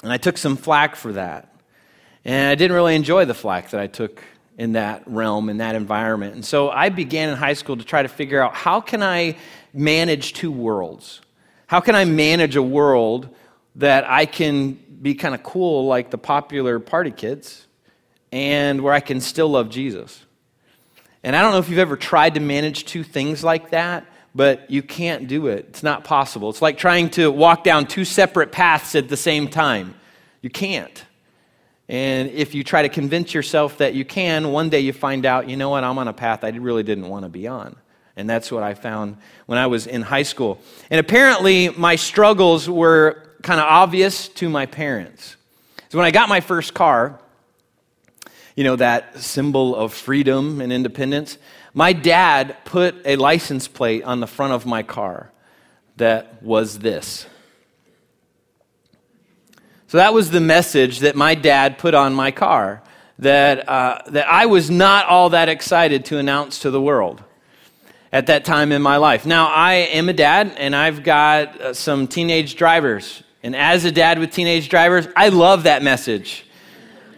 and 0.03 0.13
I 0.13 0.17
took 0.17 0.37
some 0.37 0.57
flack 0.57 0.95
for 0.97 1.13
that. 1.15 1.55
And 2.25 2.51
I 2.51 2.55
didn't 2.55 2.75
really 2.75 2.95
enjoy 2.95 3.25
the 3.25 3.35
flack 3.35 3.71
that 3.71 3.81
I 3.81 3.87
took 3.87 4.23
in 4.63 4.75
that 4.75 5.03
realm, 5.07 5.49
in 5.49 5.57
that 5.57 5.75
environment. 5.75 6.37
And 6.37 6.45
so 6.45 6.71
I 6.71 6.89
began 6.89 7.31
in 7.31 7.37
high 7.37 7.55
school 7.55 7.77
to 7.77 7.83
try 7.83 8.01
to 8.01 8.09
figure 8.09 8.41
out 8.41 8.55
how 8.55 8.81
can 8.81 9.03
I 9.03 9.37
manage 9.75 10.35
two 10.35 10.53
worlds? 10.53 11.21
How 11.67 11.81
can 11.81 11.97
I 11.97 12.05
manage 12.05 12.55
a 12.55 12.63
world 12.63 13.29
that 13.75 14.09
I 14.09 14.25
can 14.25 14.75
be 15.03 15.17
kind 15.17 15.35
of 15.35 15.43
cool 15.43 15.87
like 15.87 16.11
the 16.11 16.19
popular 16.19 16.79
party 16.79 17.11
kids 17.11 17.67
and 18.31 18.83
where 18.83 18.95
I 18.95 19.01
can 19.01 19.21
still 19.21 19.49
love 19.49 19.69
Jesus? 19.69 20.25
And 21.25 21.35
I 21.35 21.43
don't 21.43 21.51
know 21.51 21.59
if 21.59 21.69
you've 21.69 21.81
ever 21.81 21.97
tried 21.97 22.35
to 22.35 22.41
manage 22.41 22.85
two 22.85 23.03
things 23.03 23.43
like 23.43 23.71
that, 23.71 24.07
but 24.33 24.71
you 24.71 24.81
can't 24.81 25.27
do 25.27 25.49
it. 25.49 25.67
It's 25.71 25.83
not 25.83 26.05
possible. 26.05 26.51
It's 26.51 26.63
like 26.63 26.79
trying 26.79 27.11
to 27.11 27.33
walk 27.33 27.65
down 27.65 27.89
two 27.89 28.05
separate 28.05 28.53
paths 28.53 28.95
at 28.95 29.09
the 29.09 29.17
same 29.17 29.49
time. 29.49 29.97
You 30.41 30.51
can't. 30.51 31.05
And 31.93 32.31
if 32.31 32.55
you 32.55 32.65
try 32.65 32.81
to 32.81 32.89
convince 32.89 33.35
yourself 33.35 33.77
that 33.77 33.93
you 33.93 34.03
can, 34.07 34.51
one 34.51 34.71
day 34.71 34.81
you 34.81 34.95
find 34.95 35.27
out, 35.27 35.51
you 35.51 35.59
know 35.59 35.69
what, 35.69 35.85
I'm 35.85 35.99
on 35.99 36.09
a 36.09 36.15
path 36.15 36.43
I 36.43 36.49
really 36.49 36.83
didn't 36.83 37.07
want 37.07 37.27
to 37.27 37.29
be 37.29 37.47
on. 37.47 37.77
And 38.17 38.31
that's 38.31 38.51
what 38.51 38.63
I 38.63 38.73
found 38.73 39.19
when 39.45 39.59
I 39.59 39.67
was 39.67 39.87
in 39.87 40.01
high 40.01 40.23
school. 40.23 40.59
And 40.89 40.99
apparently, 40.99 41.69
my 41.69 41.97
struggles 41.97 42.67
were 42.67 43.29
kind 43.43 43.61
of 43.61 43.67
obvious 43.67 44.29
to 44.29 44.49
my 44.49 44.65
parents. 44.65 45.37
So 45.91 45.99
when 45.99 46.07
I 46.07 46.13
got 46.13 46.31
my 46.31 46.41
first 46.41 46.73
car, 46.73 47.21
you 48.57 48.65
know, 48.65 48.77
that 48.77 49.19
symbol 49.19 49.77
of 49.77 49.93
freedom 49.93 50.63
and 50.63 50.73
independence. 50.73 51.37
My 51.75 51.93
dad 51.93 52.57
put 52.65 52.95
a 53.05 53.17
license 53.17 53.69
plate 53.69 54.03
on 54.05 54.21
the 54.21 54.27
front 54.27 54.55
of 54.55 54.65
my 54.65 54.83
car 54.83 55.31
that 55.99 56.43
was 56.43 56.79
this. 56.79 57.27
So 59.93 59.99
that 59.99 60.15
was 60.15 60.31
the 60.31 60.41
message 60.41 61.01
that 61.01 61.17
my 61.17 61.35
dad 61.35 61.77
put 61.77 61.93
on 61.93 62.15
my 62.15 62.31
car 62.31 62.83
that, 63.19 63.69
uh, 63.69 63.99
that 64.07 64.27
I 64.27 64.47
was 64.47 64.71
not 64.71 65.05
all 65.05 65.29
that 65.29 65.51
excited 65.51 66.07
to 66.07 66.17
announce 66.17 66.61
to 66.61 66.71
the 66.71 66.81
world 66.81 67.23
at 68.11 68.29
that 68.29 68.47
time 68.47 68.73
in 68.73 68.81
my 68.81 68.97
life. 68.97 69.27
Now, 69.27 69.49
I 69.49 69.75
am 69.75 70.09
a 70.09 70.15
dad 70.15 70.55
and 70.57 70.75
I've 70.75 71.03
got 71.03 71.61
uh, 71.61 71.75
some 71.75 72.09
teenage 72.09 72.57
drivers. 72.57 73.23
And 73.43 73.55
as 73.55 73.85
a 73.85 73.93
dad 73.93 74.19
with 74.19 74.31
teenage 74.31 74.71
drivers, 74.71 75.07
I 75.15 75.29
love 75.29 75.65
that 75.65 75.83
message. 75.83 76.47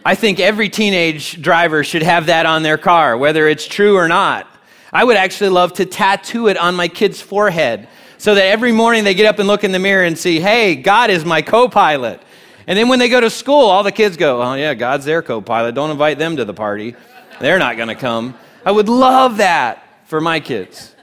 I 0.03 0.15
think 0.15 0.41
every 0.41 0.67
teenage 0.67 1.41
driver 1.41 1.81
should 1.81 2.03
have 2.03 2.25
that 2.25 2.45
on 2.45 2.61
their 2.61 2.77
car, 2.77 3.17
whether 3.17 3.47
it's 3.47 3.65
true 3.65 3.95
or 3.95 4.09
not. 4.09 4.47
I 4.91 5.05
would 5.05 5.15
actually 5.15 5.51
love 5.51 5.71
to 5.75 5.85
tattoo 5.85 6.49
it 6.49 6.57
on 6.57 6.75
my 6.75 6.89
kid's 6.89 7.21
forehead 7.21 7.87
so 8.17 8.35
that 8.35 8.43
every 8.43 8.73
morning 8.73 9.05
they 9.05 9.13
get 9.13 9.27
up 9.27 9.39
and 9.39 9.47
look 9.47 9.63
in 9.63 9.71
the 9.71 9.79
mirror 9.79 10.03
and 10.03 10.17
see, 10.17 10.41
hey, 10.41 10.75
God 10.75 11.09
is 11.09 11.23
my 11.23 11.41
co 11.41 11.69
pilot. 11.69 12.21
And 12.67 12.77
then 12.77 12.87
when 12.87 12.99
they 12.99 13.09
go 13.09 13.19
to 13.19 13.29
school, 13.29 13.65
all 13.65 13.83
the 13.83 13.91
kids 13.91 14.17
go, 14.17 14.41
oh, 14.41 14.53
yeah, 14.55 14.73
God's 14.73 15.05
their 15.05 15.21
co 15.21 15.41
pilot. 15.41 15.75
Don't 15.75 15.91
invite 15.91 16.17
them 16.17 16.37
to 16.37 16.45
the 16.45 16.53
party. 16.53 16.95
They're 17.39 17.59
not 17.59 17.77
going 17.77 17.89
to 17.89 17.95
come. 17.95 18.35
I 18.65 18.71
would 18.71 18.89
love 18.89 19.37
that 19.37 19.83
for 20.05 20.19
my 20.19 20.39
kids. 20.39 20.95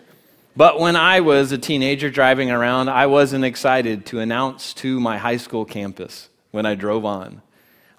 But 0.57 0.81
when 0.81 0.97
I 0.97 1.21
was 1.21 1.53
a 1.53 1.59
teenager 1.59 2.11
driving 2.11 2.51
around, 2.51 2.89
I 2.89 3.07
wasn't 3.07 3.45
excited 3.45 4.07
to 4.07 4.21
announce 4.21 4.75
to 4.75 5.01
my 5.01 5.19
high 5.19 5.37
school 5.39 5.65
campus 5.65 6.29
when 6.51 6.67
I 6.67 6.75
drove 6.75 7.05
on 7.05 7.43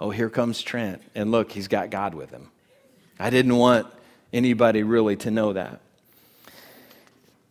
oh, 0.04 0.10
here 0.10 0.30
comes 0.30 0.62
Trent. 0.62 1.02
And 1.16 1.32
look, 1.32 1.54
he's 1.54 1.70
got 1.70 1.90
God 1.90 2.14
with 2.14 2.30
him. 2.30 2.50
I 3.18 3.30
didn't 3.30 3.56
want 3.56 3.88
anybody 4.34 4.84
really 4.84 5.16
to 5.18 5.32
know 5.32 5.54
that. 5.54 5.80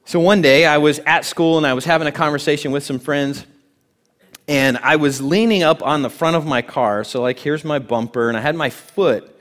So 0.04 0.20
one 0.20 0.42
day 0.42 0.66
I 0.66 0.76
was 0.76 0.98
at 1.00 1.24
school 1.24 1.56
and 1.56 1.66
I 1.66 1.72
was 1.72 1.86
having 1.86 2.06
a 2.06 2.12
conversation 2.12 2.70
with 2.70 2.84
some 2.84 2.98
friends. 2.98 3.46
And 4.52 4.76
I 4.82 4.96
was 4.96 5.22
leaning 5.22 5.62
up 5.62 5.82
on 5.82 6.02
the 6.02 6.10
front 6.10 6.36
of 6.36 6.44
my 6.44 6.60
car. 6.60 7.04
So, 7.04 7.22
like, 7.22 7.38
here's 7.38 7.64
my 7.64 7.78
bumper. 7.78 8.28
And 8.28 8.36
I 8.36 8.42
had 8.42 8.54
my 8.54 8.68
foot 8.68 9.34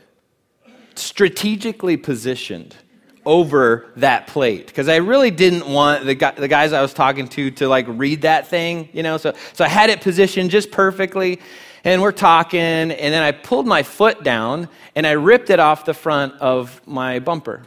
strategically 0.96 1.98
positioned 1.98 2.77
over 3.25 3.91
that 3.98 4.27
plate 4.27 4.68
because 4.68 4.88
I 4.88 4.96
really 4.96 5.30
didn't 5.30 5.68
want 5.68 6.06
the, 6.06 6.15
guy, 6.15 6.32
the 6.32 6.48
guys 6.48 6.72
I 6.72 6.82
was 6.82 6.94
talking 6.94 7.27
to 7.27 7.51
to 7.51 7.68
like 7.68 7.88
read 7.89 8.22
that 8.22 8.48
thing, 8.48 8.88
you 8.94 9.03
know. 9.03 9.18
So, 9.18 9.34
so 9.51 9.65
I 9.65 9.68
had 9.68 9.89
it 9.89 10.00
positioned 10.00 10.50
just 10.50 10.72
perfectly 10.72 11.41
and 11.84 12.01
we're 12.01 12.13
talking, 12.13 12.62
and 12.62 13.13
then 13.13 13.22
I 13.22 13.34
pulled 13.34 13.68
my 13.68 13.84
foot 13.84 14.24
down 14.24 14.70
and 14.96 15.06
I 15.06 15.12
ripped 15.12 15.50
it 15.50 15.60
off 15.60 15.84
the 15.84 15.94
front 15.94 16.36
of 16.36 16.80
my 16.88 17.20
bumper. 17.20 17.63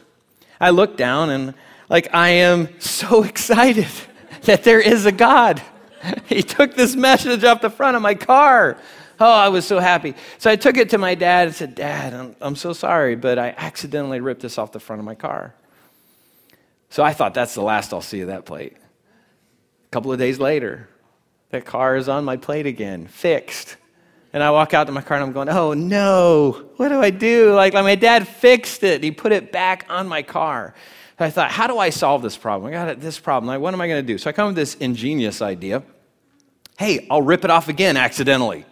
I 0.58 0.70
looked 0.70 0.96
down 0.96 1.28
and, 1.28 1.52
like, 1.90 2.14
I 2.14 2.30
am 2.30 2.80
so 2.80 3.22
excited 3.30 3.88
that 4.44 4.64
there 4.64 4.80
is 4.80 5.04
a 5.04 5.12
God. 5.12 5.60
He 6.26 6.42
took 6.42 6.74
this 6.74 6.96
message 6.96 7.44
off 7.44 7.60
the 7.60 7.70
front 7.70 7.96
of 7.96 8.02
my 8.02 8.14
car. 8.14 8.78
Oh, 9.20 9.32
I 9.32 9.48
was 9.48 9.66
so 9.66 9.78
happy. 9.78 10.14
So 10.38 10.50
I 10.50 10.56
took 10.56 10.76
it 10.76 10.90
to 10.90 10.98
my 10.98 11.14
dad 11.14 11.48
and 11.48 11.56
said, 11.56 11.74
Dad, 11.74 12.12
I'm, 12.12 12.36
I'm 12.40 12.56
so 12.56 12.72
sorry, 12.72 13.14
but 13.14 13.38
I 13.38 13.54
accidentally 13.56 14.20
ripped 14.20 14.42
this 14.42 14.58
off 14.58 14.72
the 14.72 14.80
front 14.80 15.00
of 15.00 15.06
my 15.06 15.14
car. 15.14 15.54
So 16.90 17.02
I 17.02 17.12
thought 17.12 17.34
that's 17.34 17.54
the 17.54 17.62
last 17.62 17.92
I'll 17.92 18.00
see 18.00 18.20
of 18.22 18.28
that 18.28 18.44
plate. 18.44 18.76
A 18.76 19.90
couple 19.90 20.12
of 20.12 20.18
days 20.18 20.38
later, 20.38 20.88
that 21.50 21.64
car 21.64 21.96
is 21.96 22.08
on 22.08 22.24
my 22.24 22.36
plate 22.36 22.66
again, 22.66 23.06
fixed. 23.06 23.76
And 24.32 24.42
I 24.42 24.50
walk 24.50 24.74
out 24.74 24.88
to 24.88 24.92
my 24.92 25.00
car 25.00 25.18
and 25.18 25.26
I'm 25.26 25.32
going, 25.32 25.48
oh 25.48 25.74
no, 25.74 26.70
what 26.76 26.88
do 26.88 27.00
I 27.00 27.10
do? 27.10 27.54
Like, 27.54 27.72
like 27.72 27.84
my 27.84 27.94
dad 27.94 28.26
fixed 28.26 28.82
it. 28.82 29.04
He 29.04 29.12
put 29.12 29.30
it 29.30 29.52
back 29.52 29.86
on 29.88 30.08
my 30.08 30.22
car. 30.22 30.74
I 31.20 31.30
thought, 31.30 31.52
how 31.52 31.68
do 31.68 31.78
I 31.78 31.90
solve 31.90 32.22
this 32.22 32.36
problem? 32.36 32.68
I 32.68 32.72
got 32.72 33.00
this 33.00 33.20
problem. 33.20 33.46
Like, 33.46 33.60
what 33.60 33.72
am 33.72 33.80
I 33.80 33.86
going 33.86 34.04
to 34.04 34.06
do? 34.06 34.18
So 34.18 34.28
I 34.28 34.32
come 34.32 34.46
up 34.46 34.48
with 34.50 34.56
this 34.56 34.74
ingenious 34.74 35.40
idea. 35.40 35.84
Hey, 36.78 37.06
I'll 37.10 37.22
rip 37.22 37.44
it 37.44 37.50
off 37.50 37.68
again 37.68 37.96
accidentally. 37.96 38.64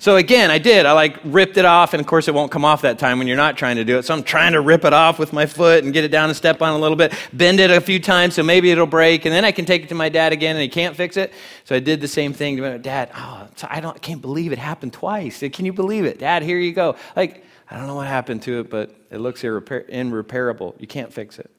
So 0.00 0.14
again, 0.14 0.48
I 0.52 0.58
did. 0.58 0.86
I 0.86 0.92
like 0.92 1.18
ripped 1.24 1.56
it 1.56 1.64
off, 1.64 1.92
and 1.92 2.00
of 2.00 2.06
course, 2.06 2.28
it 2.28 2.34
won't 2.34 2.52
come 2.52 2.64
off 2.64 2.82
that 2.82 3.00
time 3.00 3.18
when 3.18 3.26
you're 3.26 3.36
not 3.36 3.56
trying 3.56 3.76
to 3.76 3.84
do 3.84 3.98
it. 3.98 4.04
So 4.04 4.14
I'm 4.14 4.22
trying 4.22 4.52
to 4.52 4.60
rip 4.60 4.84
it 4.84 4.92
off 4.92 5.18
with 5.18 5.32
my 5.32 5.44
foot 5.44 5.82
and 5.82 5.92
get 5.92 6.04
it 6.04 6.08
down 6.08 6.28
and 6.28 6.36
step 6.36 6.62
on 6.62 6.72
a 6.72 6.78
little 6.78 6.96
bit, 6.96 7.12
bend 7.32 7.58
it 7.58 7.72
a 7.72 7.80
few 7.80 7.98
times 7.98 8.36
so 8.36 8.44
maybe 8.44 8.70
it'll 8.70 8.86
break, 8.86 9.24
and 9.24 9.34
then 9.34 9.44
I 9.44 9.50
can 9.50 9.64
take 9.64 9.82
it 9.82 9.88
to 9.88 9.96
my 9.96 10.08
dad 10.08 10.32
again, 10.32 10.54
and 10.54 10.62
he 10.62 10.68
can't 10.68 10.94
fix 10.94 11.16
it. 11.16 11.32
So 11.64 11.74
I 11.74 11.80
did 11.80 12.00
the 12.00 12.06
same 12.06 12.32
thing 12.32 12.56
to 12.58 12.62
my 12.62 12.76
dad. 12.76 13.10
Oh, 13.12 13.48
I 13.64 13.80
don't, 13.80 13.96
I 13.96 13.98
can't 13.98 14.22
believe 14.22 14.52
it 14.52 14.58
happened 14.58 14.92
twice. 14.92 15.42
Can 15.52 15.64
you 15.64 15.72
believe 15.72 16.04
it, 16.04 16.20
Dad? 16.20 16.44
Here 16.44 16.58
you 16.58 16.72
go. 16.72 16.94
Like 17.16 17.44
I 17.68 17.76
don't 17.76 17.88
know 17.88 17.96
what 17.96 18.06
happened 18.06 18.42
to 18.42 18.60
it, 18.60 18.70
but 18.70 18.94
it 19.10 19.18
looks 19.18 19.42
irreparable. 19.42 20.76
You 20.78 20.86
can't 20.86 21.12
fix 21.12 21.40
it. 21.40 21.50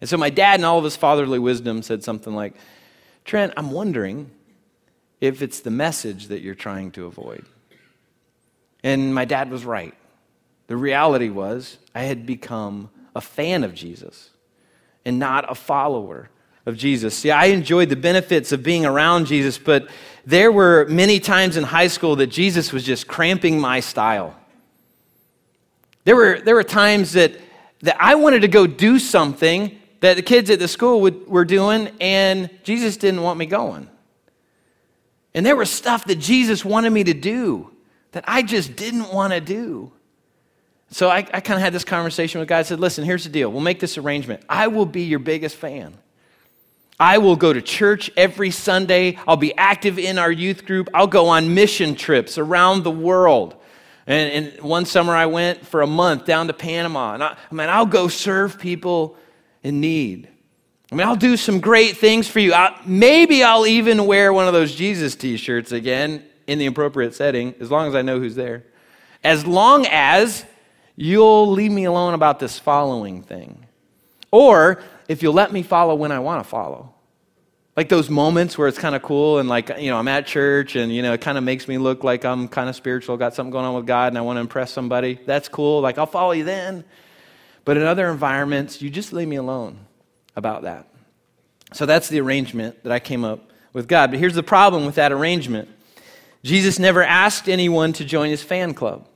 And 0.00 0.10
so 0.10 0.16
my 0.16 0.30
dad, 0.30 0.58
in 0.58 0.64
all 0.64 0.78
of 0.78 0.84
his 0.84 0.96
fatherly 0.96 1.38
wisdom, 1.38 1.82
said 1.82 2.02
something 2.02 2.34
like, 2.34 2.54
"Trent, 3.24 3.52
I'm 3.56 3.70
wondering 3.70 4.32
if 5.22 5.40
it's 5.40 5.60
the 5.60 5.70
message 5.70 6.26
that 6.26 6.42
you're 6.42 6.54
trying 6.54 6.90
to 6.90 7.06
avoid." 7.06 7.46
And 8.84 9.14
my 9.14 9.24
dad 9.24 9.50
was 9.50 9.64
right. 9.64 9.94
The 10.66 10.76
reality 10.76 11.30
was, 11.30 11.78
I 11.94 12.02
had 12.02 12.26
become 12.26 12.90
a 13.14 13.20
fan 13.20 13.64
of 13.64 13.74
Jesus 13.74 14.30
and 15.04 15.18
not 15.18 15.50
a 15.50 15.54
follower 15.54 16.28
of 16.66 16.76
Jesus. 16.76 17.14
See, 17.14 17.30
I 17.30 17.46
enjoyed 17.46 17.88
the 17.88 17.96
benefits 17.96 18.52
of 18.52 18.62
being 18.62 18.86
around 18.86 19.26
Jesus, 19.26 19.58
but 19.58 19.88
there 20.24 20.50
were 20.52 20.86
many 20.88 21.20
times 21.20 21.56
in 21.56 21.64
high 21.64 21.88
school 21.88 22.16
that 22.16 22.28
Jesus 22.28 22.72
was 22.72 22.84
just 22.84 23.06
cramping 23.06 23.60
my 23.60 23.80
style. 23.80 24.36
There 26.04 26.16
were, 26.16 26.40
there 26.40 26.54
were 26.54 26.64
times 26.64 27.12
that, 27.12 27.32
that 27.82 27.96
I 28.00 28.14
wanted 28.14 28.42
to 28.42 28.48
go 28.48 28.66
do 28.66 28.98
something 28.98 29.78
that 30.00 30.14
the 30.14 30.22
kids 30.22 30.50
at 30.50 30.58
the 30.58 30.68
school 30.68 31.00
would, 31.02 31.28
were 31.28 31.44
doing, 31.44 31.90
and 32.00 32.50
Jesus 32.64 32.96
didn't 32.96 33.22
want 33.22 33.38
me 33.38 33.46
going. 33.46 33.88
And 35.34 35.44
there 35.46 35.56
was 35.56 35.70
stuff 35.70 36.04
that 36.06 36.16
Jesus 36.16 36.64
wanted 36.64 36.90
me 36.90 37.04
to 37.04 37.14
do 37.14 37.70
that 38.12 38.24
I 38.26 38.42
just 38.42 38.76
didn't 38.76 39.12
want 39.12 39.32
to 39.32 39.40
do. 39.40 39.92
So 40.90 41.08
I, 41.08 41.18
I 41.18 41.40
kind 41.40 41.54
of 41.56 41.60
had 41.60 41.72
this 41.72 41.84
conversation 41.84 42.38
with 42.38 42.48
God. 42.48 42.58
I 42.58 42.62
said, 42.62 42.78
listen, 42.78 43.04
here's 43.04 43.24
the 43.24 43.30
deal. 43.30 43.50
We'll 43.50 43.62
make 43.62 43.80
this 43.80 43.96
arrangement. 43.96 44.42
I 44.48 44.66
will 44.66 44.84
be 44.84 45.04
your 45.04 45.20
biggest 45.20 45.56
fan. 45.56 45.96
I 47.00 47.18
will 47.18 47.36
go 47.36 47.52
to 47.52 47.62
church 47.62 48.10
every 48.16 48.50
Sunday. 48.50 49.18
I'll 49.26 49.38
be 49.38 49.56
active 49.56 49.98
in 49.98 50.18
our 50.18 50.30
youth 50.30 50.66
group. 50.66 50.90
I'll 50.92 51.06
go 51.06 51.28
on 51.28 51.54
mission 51.54 51.94
trips 51.94 52.36
around 52.36 52.84
the 52.84 52.90
world. 52.90 53.56
And, 54.06 54.46
and 54.46 54.62
one 54.62 54.84
summer 54.84 55.14
I 55.14 55.26
went 55.26 55.66
for 55.66 55.80
a 55.80 55.86
month 55.86 56.26
down 56.26 56.48
to 56.48 56.52
Panama. 56.52 57.14
And 57.14 57.24
I, 57.24 57.36
I 57.50 57.54
mean, 57.54 57.70
I'll 57.70 57.86
go 57.86 58.08
serve 58.08 58.58
people 58.58 59.16
in 59.62 59.80
need. 59.80 60.28
I 60.92 60.94
mean, 60.94 61.06
I'll 61.08 61.16
do 61.16 61.38
some 61.38 61.58
great 61.58 61.96
things 61.96 62.28
for 62.28 62.38
you. 62.38 62.52
I, 62.52 62.78
maybe 62.84 63.42
I'll 63.42 63.66
even 63.66 64.04
wear 64.04 64.30
one 64.30 64.46
of 64.46 64.52
those 64.52 64.74
Jesus 64.74 65.14
t 65.14 65.38
shirts 65.38 65.72
again 65.72 66.22
in 66.46 66.58
the 66.58 66.66
appropriate 66.66 67.14
setting, 67.14 67.54
as 67.60 67.70
long 67.70 67.88
as 67.88 67.94
I 67.94 68.02
know 68.02 68.20
who's 68.20 68.34
there. 68.34 68.64
As 69.24 69.46
long 69.46 69.86
as 69.86 70.44
you'll 70.94 71.50
leave 71.50 71.70
me 71.72 71.84
alone 71.84 72.12
about 72.12 72.40
this 72.40 72.58
following 72.58 73.22
thing. 73.22 73.64
Or 74.30 74.82
if 75.08 75.22
you'll 75.22 75.32
let 75.32 75.50
me 75.50 75.62
follow 75.62 75.94
when 75.94 76.12
I 76.12 76.18
want 76.18 76.44
to 76.44 76.48
follow. 76.48 76.92
Like 77.74 77.88
those 77.88 78.10
moments 78.10 78.58
where 78.58 78.68
it's 78.68 78.78
kind 78.78 78.94
of 78.94 79.00
cool 79.00 79.38
and 79.38 79.48
like, 79.48 79.70
you 79.78 79.90
know, 79.90 79.96
I'm 79.96 80.08
at 80.08 80.26
church 80.26 80.76
and, 80.76 80.94
you 80.94 81.00
know, 81.00 81.14
it 81.14 81.22
kind 81.22 81.38
of 81.38 81.44
makes 81.44 81.66
me 81.66 81.78
look 81.78 82.04
like 82.04 82.26
I'm 82.26 82.48
kind 82.48 82.68
of 82.68 82.76
spiritual, 82.76 83.16
got 83.16 83.32
something 83.32 83.50
going 83.50 83.64
on 83.64 83.72
with 83.72 83.86
God 83.86 84.08
and 84.08 84.18
I 84.18 84.20
want 84.20 84.36
to 84.36 84.42
impress 84.42 84.70
somebody. 84.70 85.18
That's 85.24 85.48
cool. 85.48 85.80
Like, 85.80 85.96
I'll 85.96 86.04
follow 86.04 86.32
you 86.32 86.44
then. 86.44 86.84
But 87.64 87.78
in 87.78 87.84
other 87.84 88.10
environments, 88.10 88.82
you 88.82 88.90
just 88.90 89.14
leave 89.14 89.28
me 89.28 89.36
alone 89.36 89.86
about 90.36 90.62
that. 90.62 90.88
So 91.72 91.86
that's 91.86 92.08
the 92.08 92.20
arrangement 92.20 92.82
that 92.82 92.92
I 92.92 92.98
came 92.98 93.24
up 93.24 93.50
with 93.72 93.88
God. 93.88 94.10
But 94.10 94.20
here's 94.20 94.34
the 94.34 94.42
problem 94.42 94.84
with 94.84 94.96
that 94.96 95.12
arrangement 95.12 95.68
Jesus 96.42 96.78
never 96.78 97.02
asked 97.02 97.48
anyone 97.48 97.92
to 97.94 98.04
join 98.04 98.30
his 98.30 98.42
fan 98.42 98.74
club. 98.74 99.06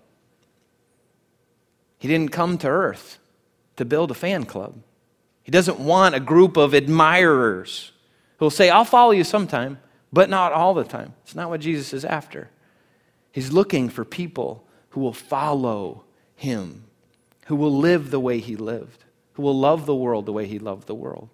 He 1.98 2.08
didn't 2.08 2.32
come 2.32 2.58
to 2.58 2.68
earth 2.68 3.18
to 3.76 3.84
build 3.84 4.10
a 4.10 4.14
fan 4.14 4.44
club. 4.44 4.76
He 5.42 5.50
doesn't 5.50 5.78
want 5.78 6.14
a 6.14 6.20
group 6.20 6.56
of 6.56 6.74
admirers 6.74 7.92
who'll 8.38 8.50
say, 8.50 8.68
I'll 8.68 8.84
follow 8.84 9.12
you 9.12 9.24
sometime, 9.24 9.78
but 10.12 10.28
not 10.28 10.52
all 10.52 10.74
the 10.74 10.84
time. 10.84 11.14
It's 11.22 11.34
not 11.34 11.50
what 11.50 11.60
Jesus 11.60 11.92
is 11.92 12.04
after. 12.04 12.50
He's 13.32 13.52
looking 13.52 13.88
for 13.88 14.04
people 14.04 14.66
who 14.90 15.00
will 15.00 15.12
follow 15.12 16.04
him, 16.34 16.84
who 17.46 17.56
will 17.56 17.76
live 17.76 18.10
the 18.10 18.20
way 18.20 18.38
he 18.38 18.56
lived, 18.56 19.04
who 19.36 19.42
will 19.42 19.58
love 19.58 19.86
the 19.86 19.94
world 19.94 20.26
the 20.26 20.32
way 20.32 20.46
he 20.46 20.58
loved 20.58 20.86
the 20.86 20.94
world. 20.94 21.28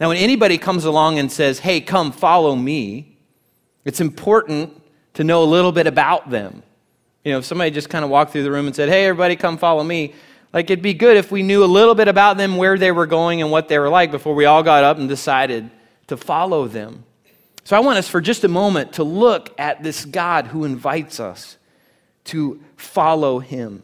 Now, 0.00 0.08
when 0.08 0.16
anybody 0.16 0.58
comes 0.58 0.84
along 0.84 1.18
and 1.18 1.30
says, 1.30 1.60
Hey, 1.60 1.80
come 1.80 2.12
follow 2.12 2.54
me, 2.54 3.18
it's 3.84 4.00
important 4.00 4.82
to 5.14 5.24
know 5.24 5.42
a 5.42 5.44
little 5.44 5.72
bit 5.72 5.86
about 5.86 6.28
them. 6.28 6.62
You 7.24 7.32
know, 7.32 7.38
if 7.38 7.44
somebody 7.44 7.70
just 7.70 7.88
kind 7.88 8.04
of 8.04 8.10
walked 8.10 8.32
through 8.32 8.42
the 8.42 8.50
room 8.50 8.66
and 8.66 8.76
said, 8.76 8.88
hey, 8.88 9.06
everybody, 9.06 9.34
come 9.34 9.58
follow 9.58 9.82
me, 9.82 10.14
like 10.52 10.66
it'd 10.66 10.82
be 10.82 10.94
good 10.94 11.16
if 11.16 11.32
we 11.32 11.42
knew 11.42 11.64
a 11.64 11.66
little 11.66 11.94
bit 11.94 12.06
about 12.06 12.36
them, 12.36 12.56
where 12.56 12.78
they 12.78 12.92
were 12.92 13.06
going, 13.06 13.42
and 13.42 13.50
what 13.50 13.68
they 13.68 13.78
were 13.78 13.88
like 13.88 14.10
before 14.10 14.34
we 14.34 14.44
all 14.44 14.62
got 14.62 14.84
up 14.84 14.98
and 14.98 15.08
decided 15.08 15.70
to 16.06 16.16
follow 16.16 16.68
them. 16.68 17.04
So 17.64 17.76
I 17.76 17.80
want 17.80 17.98
us 17.98 18.08
for 18.08 18.20
just 18.20 18.44
a 18.44 18.48
moment 18.48 18.92
to 18.94 19.04
look 19.04 19.52
at 19.58 19.82
this 19.82 20.04
God 20.04 20.46
who 20.46 20.64
invites 20.64 21.18
us 21.18 21.56
to 22.26 22.60
follow 22.76 23.38
him. 23.38 23.82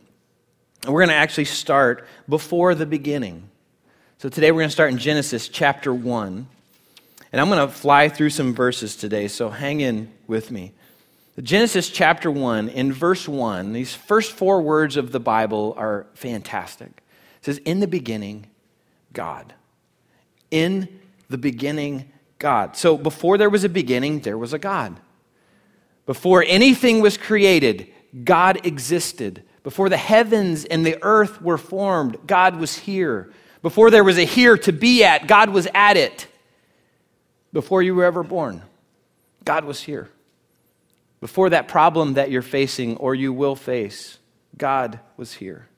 And 0.84 0.92
we're 0.92 1.00
going 1.00 1.10
to 1.10 1.14
actually 1.14 1.44
start 1.44 2.06
before 2.28 2.74
the 2.74 2.86
beginning. 2.86 3.48
So 4.18 4.28
today 4.28 4.50
we're 4.50 4.60
going 4.60 4.68
to 4.68 4.72
start 4.72 4.90
in 4.90 4.98
Genesis 4.98 5.48
chapter 5.48 5.94
1. 5.94 6.46
And 7.32 7.40
I'm 7.40 7.48
going 7.48 7.66
to 7.66 7.72
fly 7.72 8.08
through 8.08 8.30
some 8.30 8.52
verses 8.54 8.96
today, 8.96 9.28
so 9.28 9.48
hang 9.48 9.80
in 9.80 10.12
with 10.26 10.50
me. 10.50 10.72
Genesis 11.40 11.88
chapter 11.88 12.30
1, 12.30 12.68
in 12.68 12.92
verse 12.92 13.26
1, 13.26 13.72
these 13.72 13.94
first 13.94 14.32
four 14.32 14.60
words 14.60 14.98
of 14.98 15.12
the 15.12 15.20
Bible 15.20 15.74
are 15.78 16.06
fantastic. 16.14 16.88
It 16.88 17.44
says, 17.44 17.58
In 17.58 17.80
the 17.80 17.86
beginning, 17.86 18.48
God. 19.12 19.54
In 20.50 21.00
the 21.30 21.38
beginning, 21.38 22.12
God. 22.38 22.76
So 22.76 22.98
before 22.98 23.38
there 23.38 23.48
was 23.48 23.64
a 23.64 23.70
beginning, 23.70 24.20
there 24.20 24.36
was 24.36 24.52
a 24.52 24.58
God. 24.58 25.00
Before 26.04 26.44
anything 26.46 27.00
was 27.00 27.16
created, 27.16 27.86
God 28.24 28.66
existed. 28.66 29.42
Before 29.62 29.88
the 29.88 29.96
heavens 29.96 30.64
and 30.64 30.84
the 30.84 30.98
earth 31.02 31.40
were 31.40 31.58
formed, 31.58 32.18
God 32.26 32.56
was 32.56 32.76
here. 32.76 33.32
Before 33.62 33.90
there 33.90 34.04
was 34.04 34.18
a 34.18 34.24
here 34.24 34.56
to 34.58 34.72
be 34.72 35.04
at, 35.04 35.28
God 35.28 35.50
was 35.50 35.68
at 35.72 35.96
it 35.96 36.26
before 37.52 37.82
you 37.82 37.94
were 37.94 38.04
ever 38.04 38.22
born. 38.22 38.62
God 39.44 39.64
was 39.64 39.80
here. 39.80 40.08
Before 41.20 41.50
that 41.50 41.68
problem 41.68 42.14
that 42.14 42.30
you're 42.30 42.42
facing 42.42 42.96
or 42.96 43.14
you 43.14 43.32
will 43.32 43.54
face, 43.54 44.18
God 44.56 44.98
was 45.16 45.34
here. 45.34 45.68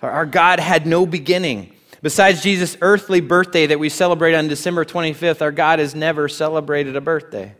Our 0.00 0.26
God 0.26 0.58
had 0.58 0.86
no 0.86 1.06
beginning. 1.06 1.74
Besides 2.00 2.42
Jesus' 2.42 2.76
earthly 2.80 3.20
birthday 3.20 3.66
that 3.66 3.78
we 3.78 3.88
celebrate 3.88 4.34
on 4.34 4.48
December 4.48 4.84
25th, 4.84 5.42
our 5.42 5.52
God 5.52 5.78
has 5.78 5.94
never 5.94 6.28
celebrated 6.28 6.96
a 6.96 7.00
birthday. 7.00 7.54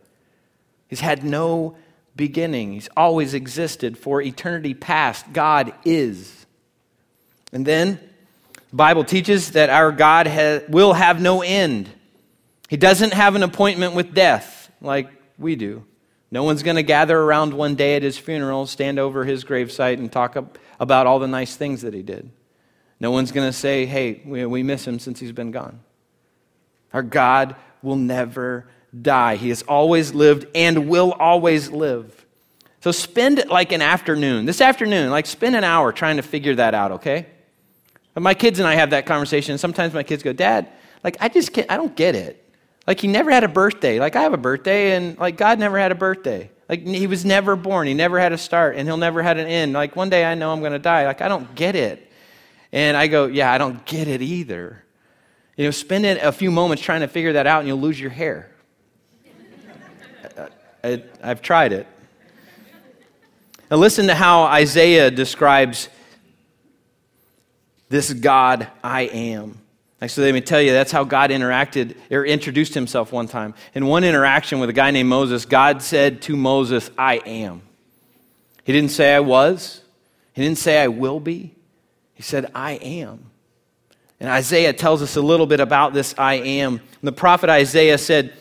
He's 0.89 1.01
had 1.01 1.23
no 1.23 1.77
beginning. 2.17 2.73
He's 2.73 2.89
always 2.97 3.35
existed 3.35 3.97
for 3.99 4.21
eternity 4.21 4.75
past. 4.75 5.33
God 5.33 5.73
is. 5.85 6.47
And 7.53 7.67
then 7.67 8.01
the 8.71 8.77
Bible 8.77 9.05
teaches 9.05 9.53
that 9.53 9.71
our 9.71 9.93
God 9.93 10.27
ha- 10.27 10.61
will 10.69 10.93
have 10.93 11.21
no 11.21 11.43
end. 11.43 11.91
He 12.69 12.77
doesn't 12.77 13.13
have 13.13 13.35
an 13.35 13.43
appointment 13.43 13.95
with 13.95 14.15
death 14.15 14.71
like 14.81 15.11
we 15.39 15.57
do. 15.57 15.85
No 16.31 16.45
one's 16.45 16.63
going 16.63 16.77
to 16.77 16.83
gather 16.83 17.19
around 17.19 17.53
one 17.53 17.75
day 17.75 17.97
at 17.97 18.03
his 18.03 18.17
funeral, 18.17 18.67
stand 18.67 18.99
over 18.99 19.25
his 19.25 19.45
gravesite, 19.45 19.99
and 19.99 20.11
talk 20.11 20.37
about 20.81 21.07
all 21.07 21.19
the 21.19 21.29
nice 21.29 21.57
things 21.57 21.83
that 21.83 21.93
he 21.93 22.03
did. 22.03 22.31
No 22.99 23.11
one's 23.11 23.33
going 23.33 23.47
to 23.47 23.53
say, 23.53 23.85
hey, 23.85 24.23
we 24.25 24.63
miss 24.63 24.87
him 24.87 24.99
since 24.99 25.21
he's 25.21 25.33
been 25.33 25.51
gone. 25.51 25.81
Our 26.95 27.03
God 27.03 27.57
will 27.83 27.97
never 27.97 28.67
die. 29.01 29.37
He 29.37 29.49
has 29.49 29.63
always 29.63 30.13
lived 30.15 30.47
and 30.55 30.89
will 30.89 31.13
always 31.13 31.71
live. 31.71 32.27
So 32.81 32.91
spend 32.91 33.39
it 33.39 33.49
like 33.49 33.73
an 33.73 33.81
afternoon, 33.81 34.45
this 34.45 34.61
afternoon, 34.61 35.11
like 35.11 35.27
spend 35.27 35.55
an 35.55 35.65
hour 35.65 35.93
trying 35.93 36.17
to 36.17 36.23
figure 36.23 36.57
that 36.57 36.75
out, 36.75 36.93
okay? 36.93 37.27
But 38.15 38.23
my 38.23 38.35
kids 38.35 38.59
and 38.59 38.69
I 38.69 38.75
have 38.75 38.91
that 38.91 39.07
conversation. 39.07 39.57
Sometimes 39.57 39.95
my 39.95 40.03
kids 40.03 40.23
go, 40.23 40.33
Dad, 40.33 40.69
like, 41.05 41.17
I 41.21 41.29
just 41.29 41.53
can't, 41.53 41.71
I 41.71 41.77
don't 41.77 41.95
get 41.95 42.15
it. 42.15 42.43
Like 42.87 43.01
he 43.01 43.07
never 43.07 43.31
had 43.31 43.45
a 43.45 43.49
birthday. 43.49 44.01
Like 44.01 44.17
I 44.17 44.23
have 44.23 44.33
a 44.33 44.39
birthday, 44.39 44.97
and 44.97 45.17
like 45.19 45.37
God 45.37 45.59
never 45.59 45.79
had 45.79 45.93
a 45.93 45.95
birthday. 45.95 46.51
Like 46.69 46.85
he 46.85 47.07
was 47.07 47.25
never 47.25 47.55
born. 47.55 47.87
He 47.87 47.95
never 47.95 48.19
had 48.19 48.33
a 48.33 48.39
start, 48.39 48.77
and 48.77 48.89
he'll 48.89 48.97
never 48.97 49.23
had 49.23 49.39
an 49.39 49.47
end. 49.47 49.73
Like 49.73 49.95
one 49.95 50.11
day 50.11 50.25
I 50.25 50.35
know 50.35 50.53
I'm 50.53 50.61
going 50.61 50.73
to 50.73 50.79
die. 50.79 51.07
Like 51.07 51.21
I 51.21 51.29
don't 51.29 51.55
get 51.55 51.77
it. 51.77 52.11
And 52.73 52.97
I 52.97 53.07
go, 53.07 53.27
yeah, 53.27 53.53
I 53.53 53.59
don't 53.59 53.85
get 53.85 54.09
it 54.09 54.23
either. 54.23 54.83
You 55.57 55.65
know, 55.65 55.71
spend 55.71 56.07
it 56.07 56.23
a 56.23 56.33
few 56.33 56.51
moments 56.51 56.83
trying 56.83 57.03
to 57.03 57.09
figure 57.09 57.35
that 57.35 57.47
out 57.47 57.61
and 57.61 57.69
you'll 57.69 57.81
lose 57.81 58.01
your 58.01 58.11
hair. 58.11 58.51
I, 60.85 61.03
have 61.23 61.43
tried 61.43 61.73
it. 61.73 61.87
Now, 63.71 63.77
listen 63.79 64.07
to 64.09 64.15
how 64.15 64.43
Isaiah 64.43 65.11
describes 65.11 65.89
this 67.89 68.13
God 68.13 68.69
I 68.83 69.03
am. 69.03 69.59
Actually, 70.01 70.27
let 70.27 70.35
me 70.35 70.41
tell 70.41 70.61
you, 70.61 70.73
that's 70.73 70.91
how 70.91 71.05
God 71.05 71.31
interacted 71.31 71.95
or 72.11 72.27
introduced 72.27 72.75
himself 72.75 73.13
one 73.13 73.29
time. 73.29 73.55
In 73.75 73.87
one 73.87 74.03
interaction 74.03 74.59
with 74.59 74.69
a 74.69 74.73
guy 74.73 74.91
named 74.91 75.09
Moses, 75.09 75.45
God 75.45 75.81
said 75.81 76.21
to 76.23 76.37
Moses, 76.37 76.91
I 76.99 77.17
am. 77.25 77.63
He 78.65 78.73
didn't 78.73 78.91
say 78.91 79.15
I 79.15 79.21
was, 79.21 79.83
he 80.33 80.43
didn't 80.43 80.59
say 80.59 80.83
I 80.83 80.89
will 80.89 81.21
be. 81.21 81.55
He 82.15 82.23
said, 82.23 82.51
I 82.55 82.73
am. 82.73 83.31
And 84.19 84.29
Isaiah 84.29 84.73
tells 84.73 85.03
us 85.03 85.17
a 85.17 85.23
little 85.23 85.47
bit 85.47 85.61
about 85.61 85.95
this 85.95 86.15
I 86.17 86.35
am. 86.35 86.75
And 86.75 86.81
the 87.03 87.13
prophet 87.13 87.51
Isaiah 87.51 87.99
said, 87.99 88.33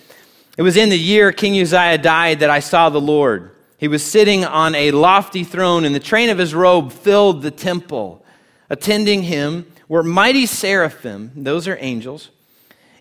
It 0.61 0.63
was 0.63 0.77
in 0.77 0.89
the 0.89 0.95
year 0.95 1.31
King 1.31 1.59
Uzziah 1.59 1.97
died 1.97 2.41
that 2.41 2.51
I 2.51 2.59
saw 2.59 2.91
the 2.91 3.01
Lord. 3.01 3.49
He 3.79 3.87
was 3.87 4.03
sitting 4.03 4.45
on 4.45 4.75
a 4.75 4.91
lofty 4.91 5.43
throne, 5.43 5.85
and 5.85 5.95
the 5.95 5.99
train 5.99 6.29
of 6.29 6.37
his 6.37 6.53
robe 6.53 6.91
filled 6.91 7.41
the 7.41 7.49
temple. 7.49 8.23
Attending 8.69 9.23
him 9.23 9.65
were 9.87 10.03
mighty 10.03 10.45
seraphim, 10.45 11.31
those 11.35 11.67
are 11.67 11.79
angels, 11.81 12.29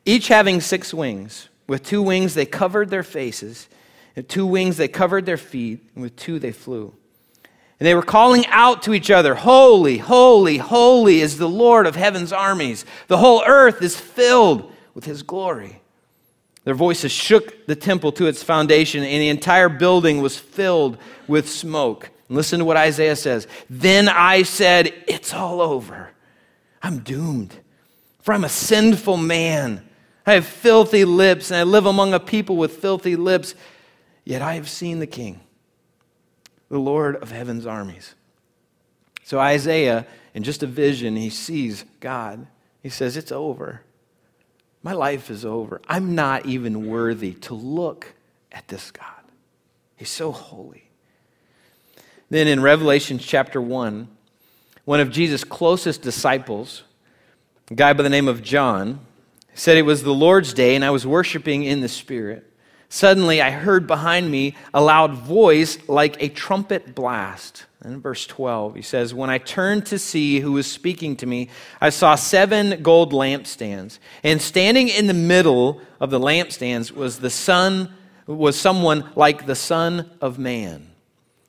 each 0.06 0.28
having 0.28 0.62
six 0.62 0.94
wings. 0.94 1.50
With 1.66 1.84
two 1.84 2.00
wings 2.00 2.32
they 2.32 2.46
covered 2.46 2.88
their 2.88 3.02
faces, 3.02 3.68
and 4.16 4.26
two 4.26 4.46
wings 4.46 4.78
they 4.78 4.88
covered 4.88 5.26
their 5.26 5.36
feet, 5.36 5.80
and 5.94 6.02
with 6.02 6.16
two 6.16 6.38
they 6.38 6.52
flew. 6.52 6.94
And 7.78 7.86
they 7.86 7.94
were 7.94 8.00
calling 8.00 8.46
out 8.46 8.84
to 8.84 8.94
each 8.94 9.10
other, 9.10 9.34
Holy, 9.34 9.98
holy, 9.98 10.56
holy 10.56 11.20
is 11.20 11.36
the 11.36 11.46
Lord 11.46 11.86
of 11.86 11.94
heaven's 11.94 12.32
armies. 12.32 12.86
The 13.08 13.18
whole 13.18 13.44
earth 13.46 13.82
is 13.82 14.00
filled 14.00 14.72
with 14.94 15.04
his 15.04 15.22
glory. 15.22 15.79
Their 16.64 16.74
voices 16.74 17.10
shook 17.10 17.66
the 17.66 17.76
temple 17.76 18.12
to 18.12 18.26
its 18.26 18.42
foundation, 18.42 19.02
and 19.02 19.22
the 19.22 19.28
entire 19.28 19.68
building 19.68 20.20
was 20.20 20.38
filled 20.38 20.98
with 21.26 21.48
smoke. 21.48 22.10
listen 22.28 22.58
to 22.60 22.64
what 22.64 22.76
Isaiah 22.76 23.16
says. 23.16 23.46
Then 23.68 24.08
I 24.08 24.42
said, 24.42 24.92
It's 25.08 25.32
all 25.32 25.60
over. 25.60 26.10
I'm 26.82 27.00
doomed, 27.00 27.54
for 28.20 28.34
I'm 28.34 28.44
a 28.44 28.48
sinful 28.48 29.16
man. 29.16 29.86
I 30.26 30.34
have 30.34 30.46
filthy 30.46 31.04
lips, 31.04 31.50
and 31.50 31.58
I 31.58 31.62
live 31.62 31.86
among 31.86 32.14
a 32.14 32.20
people 32.20 32.56
with 32.56 32.76
filthy 32.76 33.16
lips, 33.16 33.54
yet 34.24 34.42
I 34.42 34.54
have 34.54 34.68
seen 34.68 34.98
the 35.00 35.06
King, 35.06 35.40
the 36.68 36.78
Lord 36.78 37.16
of 37.16 37.32
heaven's 37.32 37.66
armies. 37.66 38.14
So 39.24 39.38
Isaiah, 39.38 40.06
in 40.34 40.42
just 40.42 40.62
a 40.62 40.66
vision, 40.66 41.16
he 41.16 41.30
sees 41.30 41.84
God. 42.00 42.46
He 42.82 42.90
says, 42.90 43.16
It's 43.16 43.32
over. 43.32 43.82
My 44.82 44.92
life 44.92 45.30
is 45.30 45.44
over. 45.44 45.80
I'm 45.88 46.14
not 46.14 46.46
even 46.46 46.86
worthy 46.86 47.34
to 47.34 47.54
look 47.54 48.14
at 48.50 48.68
this 48.68 48.90
God. 48.90 49.06
He's 49.96 50.08
so 50.08 50.32
holy. 50.32 50.88
Then 52.30 52.46
in 52.46 52.62
Revelation 52.62 53.18
chapter 53.18 53.60
1, 53.60 54.08
one 54.84 55.00
of 55.00 55.10
Jesus' 55.10 55.44
closest 55.44 56.00
disciples, 56.00 56.84
a 57.70 57.74
guy 57.74 57.92
by 57.92 58.02
the 58.02 58.08
name 58.08 58.28
of 58.28 58.42
John, 58.42 59.00
said 59.54 59.76
it 59.76 59.82
was 59.82 60.02
the 60.02 60.14
Lord's 60.14 60.54
day 60.54 60.74
and 60.74 60.84
I 60.84 60.90
was 60.90 61.06
worshiping 61.06 61.64
in 61.64 61.80
the 61.80 61.88
Spirit. 61.88 62.46
Suddenly 62.88 63.42
I 63.42 63.50
heard 63.50 63.86
behind 63.86 64.30
me 64.30 64.56
a 64.72 64.80
loud 64.80 65.12
voice 65.12 65.78
like 65.88 66.22
a 66.22 66.28
trumpet 66.28 66.94
blast. 66.94 67.66
In 67.84 68.00
verse 68.00 68.26
12, 68.26 68.74
he 68.74 68.82
says, 68.82 69.14
When 69.14 69.30
I 69.30 69.38
turned 69.38 69.86
to 69.86 69.98
see 69.98 70.40
who 70.40 70.52
was 70.52 70.70
speaking 70.70 71.16
to 71.16 71.26
me, 71.26 71.48
I 71.80 71.88
saw 71.90 72.14
seven 72.14 72.82
gold 72.82 73.12
lampstands. 73.12 73.98
And 74.22 74.42
standing 74.42 74.88
in 74.88 75.06
the 75.06 75.14
middle 75.14 75.80
of 75.98 76.10
the 76.10 76.20
lampstands 76.20 76.92
was 76.92 77.20
the 77.20 77.30
Son, 77.30 77.94
was 78.26 78.60
someone 78.60 79.10
like 79.16 79.46
the 79.46 79.54
Son 79.54 80.10
of 80.20 80.38
Man. 80.38 80.90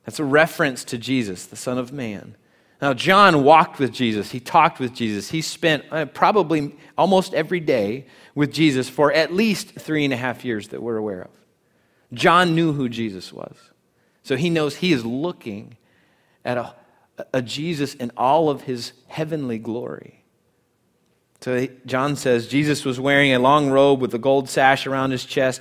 That's 0.06 0.20
a 0.20 0.24
reference 0.24 0.84
to 0.84 0.98
Jesus, 0.98 1.46
the 1.46 1.56
Son 1.56 1.76
of 1.76 1.92
Man. 1.92 2.34
Now, 2.80 2.94
John 2.94 3.44
walked 3.44 3.78
with 3.78 3.92
Jesus. 3.92 4.32
He 4.32 4.40
talked 4.40 4.80
with 4.80 4.94
Jesus. 4.94 5.30
He 5.30 5.42
spent 5.42 5.84
uh, 5.92 6.06
probably 6.06 6.74
almost 6.96 7.34
every 7.34 7.60
day 7.60 8.06
with 8.34 8.52
Jesus 8.52 8.88
for 8.88 9.12
at 9.12 9.32
least 9.32 9.74
three 9.78 10.04
and 10.04 10.12
a 10.12 10.16
half 10.16 10.44
years 10.44 10.68
that 10.68 10.82
we're 10.82 10.96
aware 10.96 11.22
of. 11.22 11.30
John 12.12 12.54
knew 12.54 12.72
who 12.72 12.88
Jesus 12.88 13.32
was. 13.32 13.54
So 14.22 14.36
he 14.36 14.50
knows 14.50 14.76
he 14.76 14.92
is 14.92 15.04
looking 15.04 15.76
at 16.44 16.58
a, 16.58 16.74
a 17.32 17.42
Jesus 17.42 17.94
in 17.94 18.12
all 18.16 18.50
of 18.50 18.62
his 18.62 18.92
heavenly 19.08 19.58
glory. 19.58 20.24
So 21.40 21.66
John 21.86 22.16
says 22.16 22.46
Jesus 22.46 22.84
was 22.84 23.00
wearing 23.00 23.32
a 23.32 23.38
long 23.38 23.70
robe 23.70 24.00
with 24.00 24.14
a 24.14 24.18
gold 24.18 24.48
sash 24.48 24.86
around 24.86 25.10
his 25.10 25.24
chest. 25.24 25.60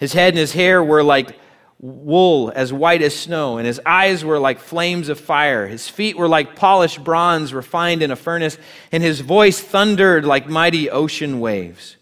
His 0.00 0.12
head 0.12 0.30
and 0.30 0.38
his 0.38 0.52
hair 0.52 0.82
were 0.82 1.02
like 1.02 1.38
wool 1.80 2.50
as 2.54 2.72
white 2.72 3.02
as 3.02 3.14
snow, 3.14 3.58
and 3.58 3.66
his 3.66 3.80
eyes 3.86 4.24
were 4.24 4.38
like 4.38 4.58
flames 4.58 5.08
of 5.08 5.20
fire. 5.20 5.66
His 5.66 5.88
feet 5.88 6.16
were 6.16 6.28
like 6.28 6.56
polished 6.56 7.04
bronze 7.04 7.54
refined 7.54 8.02
in 8.02 8.10
a 8.10 8.16
furnace, 8.16 8.58
and 8.90 9.02
his 9.02 9.20
voice 9.20 9.60
thundered 9.60 10.24
like 10.24 10.48
mighty 10.48 10.90
ocean 10.90 11.40
waves. 11.40 11.96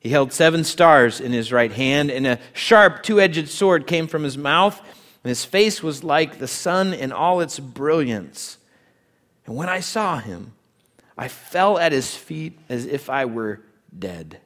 He 0.00 0.08
held 0.08 0.32
seven 0.32 0.64
stars 0.64 1.20
in 1.20 1.32
his 1.32 1.52
right 1.52 1.72
hand, 1.72 2.10
and 2.10 2.26
a 2.26 2.38
sharp 2.52 3.02
two 3.02 3.20
edged 3.20 3.48
sword 3.48 3.86
came 3.86 4.06
from 4.06 4.24
his 4.24 4.38
mouth, 4.38 4.80
and 5.24 5.28
his 5.28 5.44
face 5.44 5.82
was 5.82 6.02
like 6.02 6.38
the 6.38 6.48
sun 6.48 6.92
in 6.92 7.12
all 7.12 7.40
its 7.40 7.60
brilliance. 7.60 8.58
And 9.46 9.56
when 9.56 9.68
I 9.68 9.80
saw 9.80 10.18
him, 10.18 10.52
I 11.16 11.28
fell 11.28 11.78
at 11.78 11.92
his 11.92 12.14
feet 12.16 12.58
as 12.68 12.86
if 12.86 13.08
I 13.08 13.24
were 13.24 13.60
dead. 13.96 14.40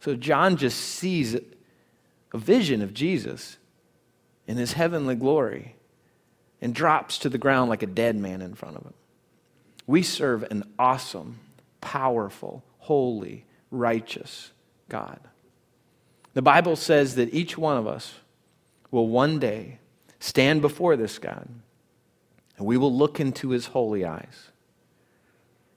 So 0.00 0.14
John 0.14 0.56
just 0.56 0.78
sees 0.78 1.34
a 1.34 2.38
vision 2.38 2.82
of 2.82 2.92
Jesus 2.92 3.56
in 4.46 4.56
his 4.56 4.74
heavenly 4.74 5.14
glory 5.14 5.76
and 6.60 6.74
drops 6.74 7.18
to 7.18 7.28
the 7.28 7.38
ground 7.38 7.70
like 7.70 7.82
a 7.82 7.86
dead 7.86 8.16
man 8.16 8.42
in 8.42 8.54
front 8.54 8.76
of 8.76 8.82
him. 8.82 8.94
We 9.86 10.02
serve 10.02 10.42
an 10.50 10.64
awesome, 10.78 11.38
powerful, 11.80 12.62
holy, 12.78 13.46
righteous 13.70 14.50
God. 14.88 15.20
The 16.34 16.42
Bible 16.42 16.76
says 16.76 17.14
that 17.14 17.32
each 17.32 17.56
one 17.56 17.78
of 17.78 17.86
us 17.86 18.14
will 18.90 19.08
one 19.08 19.38
day 19.38 19.78
stand 20.20 20.60
before 20.60 20.96
this 20.96 21.18
God 21.18 21.48
and 22.56 22.66
we 22.66 22.76
will 22.76 22.92
look 22.94 23.20
into 23.20 23.50
his 23.50 23.66
holy 23.66 24.04
eyes 24.04 24.50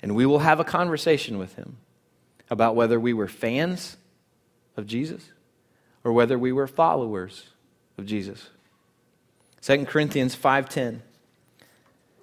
and 0.02 0.15
we 0.15 0.26
will 0.26 0.39
have 0.39 0.60
a 0.60 0.63
conversation 0.63 1.38
with 1.38 1.56
him 1.56 1.78
about 2.50 2.76
whether 2.76 3.00
we 3.00 3.13
were 3.13 3.28
fans 3.28 3.97
of 4.76 4.88
Jesus 4.88 5.32
or 6.04 6.12
whether 6.12 6.38
we 6.38 6.52
were 6.52 6.67
followers 6.67 7.50
of 7.97 8.06
Jesus. 8.06 8.50
2 9.62 9.86
Corinthians 9.86 10.36
5:10 10.36 11.04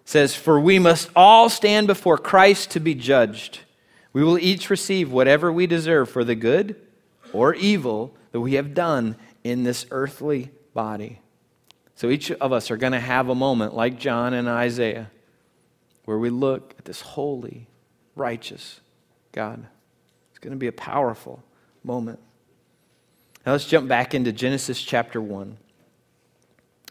says, 0.04 0.34
"For 0.34 0.58
we 0.58 0.78
must 0.78 1.10
all 1.14 1.48
stand 1.48 1.86
before 1.86 2.18
Christ 2.18 2.70
to 2.72 2.80
be 2.80 2.94
judged. 2.94 3.60
We 4.12 4.24
will 4.24 4.38
each 4.38 4.70
receive 4.70 5.12
whatever 5.12 5.52
we 5.52 5.66
deserve 5.66 6.08
for 6.08 6.24
the 6.24 6.34
good 6.34 6.74
or 7.32 7.54
evil 7.54 8.14
that 8.32 8.40
we 8.40 8.54
have 8.54 8.74
done 8.74 9.16
in 9.44 9.62
this 9.62 9.86
earthly 9.90 10.50
body." 10.78 11.20
So 11.96 12.08
each 12.08 12.30
of 12.30 12.52
us 12.52 12.70
are 12.70 12.76
going 12.76 12.92
to 12.92 13.00
have 13.00 13.28
a 13.28 13.34
moment 13.34 13.74
like 13.74 13.98
John 13.98 14.32
and 14.32 14.46
Isaiah 14.46 15.10
where 16.04 16.16
we 16.16 16.30
look 16.30 16.76
at 16.78 16.84
this 16.84 17.00
holy, 17.00 17.66
righteous 18.14 18.80
God. 19.32 19.66
It's 20.30 20.38
going 20.38 20.52
to 20.52 20.56
be 20.56 20.68
a 20.68 20.72
powerful 20.72 21.42
moment. 21.82 22.20
Now 23.44 23.50
let's 23.50 23.66
jump 23.66 23.88
back 23.88 24.14
into 24.14 24.30
Genesis 24.30 24.80
chapter 24.80 25.20
1. 25.20 25.56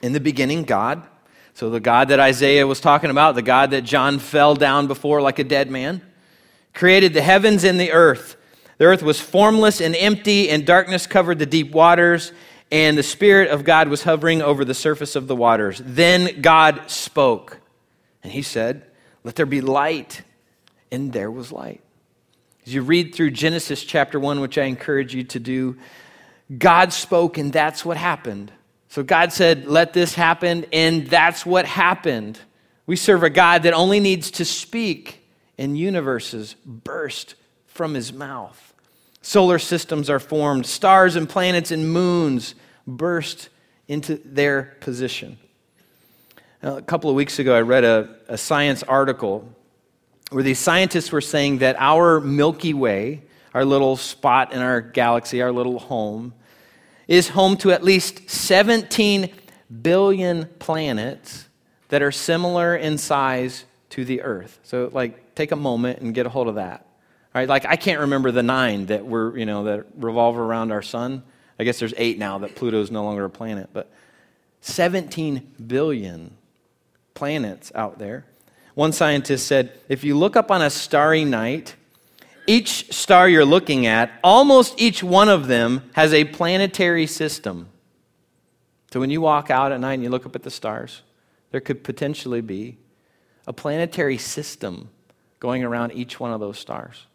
In 0.01 0.11
the 0.11 0.19
beginning, 0.19 0.63
God, 0.63 1.03
so 1.53 1.69
the 1.69 1.79
God 1.79 2.09
that 2.09 2.19
Isaiah 2.19 2.67
was 2.67 2.81
talking 2.81 3.09
about, 3.09 3.35
the 3.35 3.41
God 3.41 3.71
that 3.71 3.85
John 3.85 4.19
fell 4.19 4.55
down 4.55 4.87
before 4.87 5.21
like 5.21 5.39
a 5.39 5.45
dead 5.45 5.71
man, 5.71 6.01
created 6.73 7.13
the 7.13 7.21
heavens 7.21 7.63
and 7.63 7.79
the 7.79 7.93
earth. 7.93 8.35
The 8.79 8.85
earth 8.85 9.01
was 9.01 9.21
formless 9.21 9.79
and 9.79 9.95
empty, 9.95 10.49
and 10.49 10.65
darkness 10.65 11.07
covered 11.07 11.39
the 11.39 11.45
deep 11.45 11.71
waters, 11.71 12.33
and 12.71 12.97
the 12.97 13.03
Spirit 13.03 13.49
of 13.49 13.63
God 13.63 13.87
was 13.87 14.03
hovering 14.03 14.41
over 14.41 14.65
the 14.65 14.73
surface 14.73 15.15
of 15.15 15.27
the 15.27 15.35
waters. 15.35 15.81
Then 15.83 16.41
God 16.41 16.89
spoke, 16.89 17.59
and 18.23 18.31
he 18.31 18.41
said, 18.41 18.85
Let 19.23 19.35
there 19.35 19.45
be 19.45 19.61
light. 19.61 20.23
And 20.89 21.11
there 21.11 21.29
was 21.29 21.51
light. 21.51 21.81
As 22.65 22.73
you 22.73 22.81
read 22.81 23.13
through 23.13 23.31
Genesis 23.31 23.83
chapter 23.83 24.19
1, 24.19 24.39
which 24.39 24.57
I 24.57 24.63
encourage 24.63 25.13
you 25.13 25.23
to 25.25 25.39
do, 25.39 25.77
God 26.57 26.93
spoke, 26.93 27.37
and 27.37 27.51
that's 27.51 27.83
what 27.83 27.97
happened. 27.97 28.51
So 28.89 29.03
God 29.03 29.33
said, 29.33 29.67
Let 29.67 29.93
this 29.93 30.15
happen, 30.15 30.65
and 30.71 31.07
that's 31.07 31.45
what 31.45 31.65
happened. 31.65 32.39
We 32.85 32.95
serve 32.95 33.23
a 33.23 33.29
God 33.29 33.63
that 33.63 33.73
only 33.73 33.99
needs 33.99 34.31
to 34.31 34.45
speak, 34.45 35.25
and 35.57 35.77
universes 35.77 36.55
burst 36.65 37.35
from 37.65 37.93
his 37.93 38.13
mouth. 38.13 38.73
Solar 39.27 39.59
systems 39.59 40.09
are 40.09 40.21
formed, 40.21 40.65
stars 40.65 41.17
and 41.17 41.27
planets 41.27 41.69
and 41.71 41.91
moons 41.91 42.55
burst 42.87 43.49
into 43.89 44.15
their 44.23 44.77
position. 44.79 45.37
Now, 46.63 46.77
a 46.77 46.81
couple 46.81 47.09
of 47.09 47.17
weeks 47.17 47.37
ago, 47.37 47.53
I 47.53 47.59
read 47.59 47.83
a, 47.83 48.15
a 48.29 48.37
science 48.37 48.83
article 48.83 49.53
where 50.29 50.43
these 50.43 50.59
scientists 50.59 51.11
were 51.11 51.19
saying 51.19 51.57
that 51.57 51.75
our 51.77 52.21
Milky 52.21 52.73
Way, 52.73 53.23
our 53.53 53.65
little 53.65 53.97
spot 53.97 54.53
in 54.53 54.61
our 54.61 54.79
galaxy, 54.79 55.41
our 55.41 55.51
little 55.51 55.79
home, 55.79 56.33
is 57.09 57.27
home 57.27 57.57
to 57.57 57.73
at 57.73 57.83
least 57.83 58.29
17 58.29 59.29
billion 59.81 60.45
planets 60.57 61.49
that 61.89 62.01
are 62.01 62.13
similar 62.13 62.77
in 62.77 62.97
size 62.97 63.65
to 63.89 64.05
the 64.05 64.21
Earth. 64.21 64.57
So, 64.63 64.89
like, 64.93 65.35
take 65.35 65.51
a 65.51 65.57
moment 65.57 65.99
and 65.99 66.13
get 66.13 66.25
a 66.25 66.29
hold 66.29 66.47
of 66.47 66.55
that. 66.55 66.86
Right, 67.37 67.47
like 67.47 67.67
I 67.67 67.75
can't 67.75 67.99
remember 67.99 68.31
the 68.31 68.41
nine 68.41 68.87
that 68.87 69.05
were, 69.05 69.37
you 69.37 69.45
know, 69.45 69.65
that 69.65 69.85
revolve 69.95 70.39
around 70.39 70.71
our 70.71 70.81
sun. 70.81 71.21
I 71.59 71.65
guess 71.65 71.77
there's 71.77 71.93
eight 71.95 72.17
now 72.17 72.39
that 72.39 72.55
Pluto's 72.55 72.89
no 72.89 73.03
longer 73.03 73.25
a 73.25 73.29
planet, 73.29 73.69
but 73.73 73.91
17 74.61 75.47
billion 75.67 76.35
planets 77.13 77.71
out 77.75 77.99
there. 77.99 78.25
One 78.73 78.91
scientist 78.91 79.45
said 79.45 79.79
if 79.87 80.03
you 80.03 80.17
look 80.17 80.35
up 80.35 80.49
on 80.49 80.63
a 80.63 80.71
starry 80.71 81.25
night, 81.25 81.75
each 82.47 82.91
star 82.91 83.29
you're 83.29 83.45
looking 83.45 83.85
at, 83.85 84.11
almost 84.23 84.73
each 84.81 85.03
one 85.03 85.29
of 85.29 85.45
them 85.45 85.91
has 85.93 86.15
a 86.15 86.23
planetary 86.23 87.05
system. 87.05 87.69
So 88.91 88.99
when 88.99 89.11
you 89.11 89.21
walk 89.21 89.51
out 89.51 89.71
at 89.71 89.79
night 89.79 89.93
and 89.93 90.01
you 90.01 90.09
look 90.09 90.25
up 90.25 90.35
at 90.35 90.41
the 90.41 90.49
stars, 90.49 91.03
there 91.51 91.61
could 91.61 91.83
potentially 91.83 92.41
be 92.41 92.79
a 93.45 93.53
planetary 93.53 94.17
system 94.17 94.89
going 95.39 95.63
around 95.63 95.91
each 95.91 96.19
one 96.19 96.31
of 96.31 96.39
those 96.39 96.57
stars. 96.57 97.06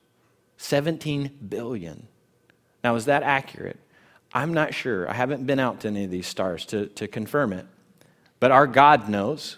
17 0.62 1.38
billion. 1.48 2.06
Now, 2.84 2.94
is 2.94 3.06
that 3.06 3.22
accurate? 3.22 3.78
I'm 4.32 4.54
not 4.54 4.74
sure. 4.74 5.08
I 5.08 5.12
haven't 5.12 5.44
been 5.44 5.58
out 5.58 5.80
to 5.80 5.88
any 5.88 6.04
of 6.04 6.10
these 6.10 6.26
stars 6.26 6.64
to, 6.66 6.86
to 6.86 7.08
confirm 7.08 7.52
it. 7.52 7.66
But 8.40 8.50
our 8.52 8.66
God 8.66 9.08
knows. 9.08 9.56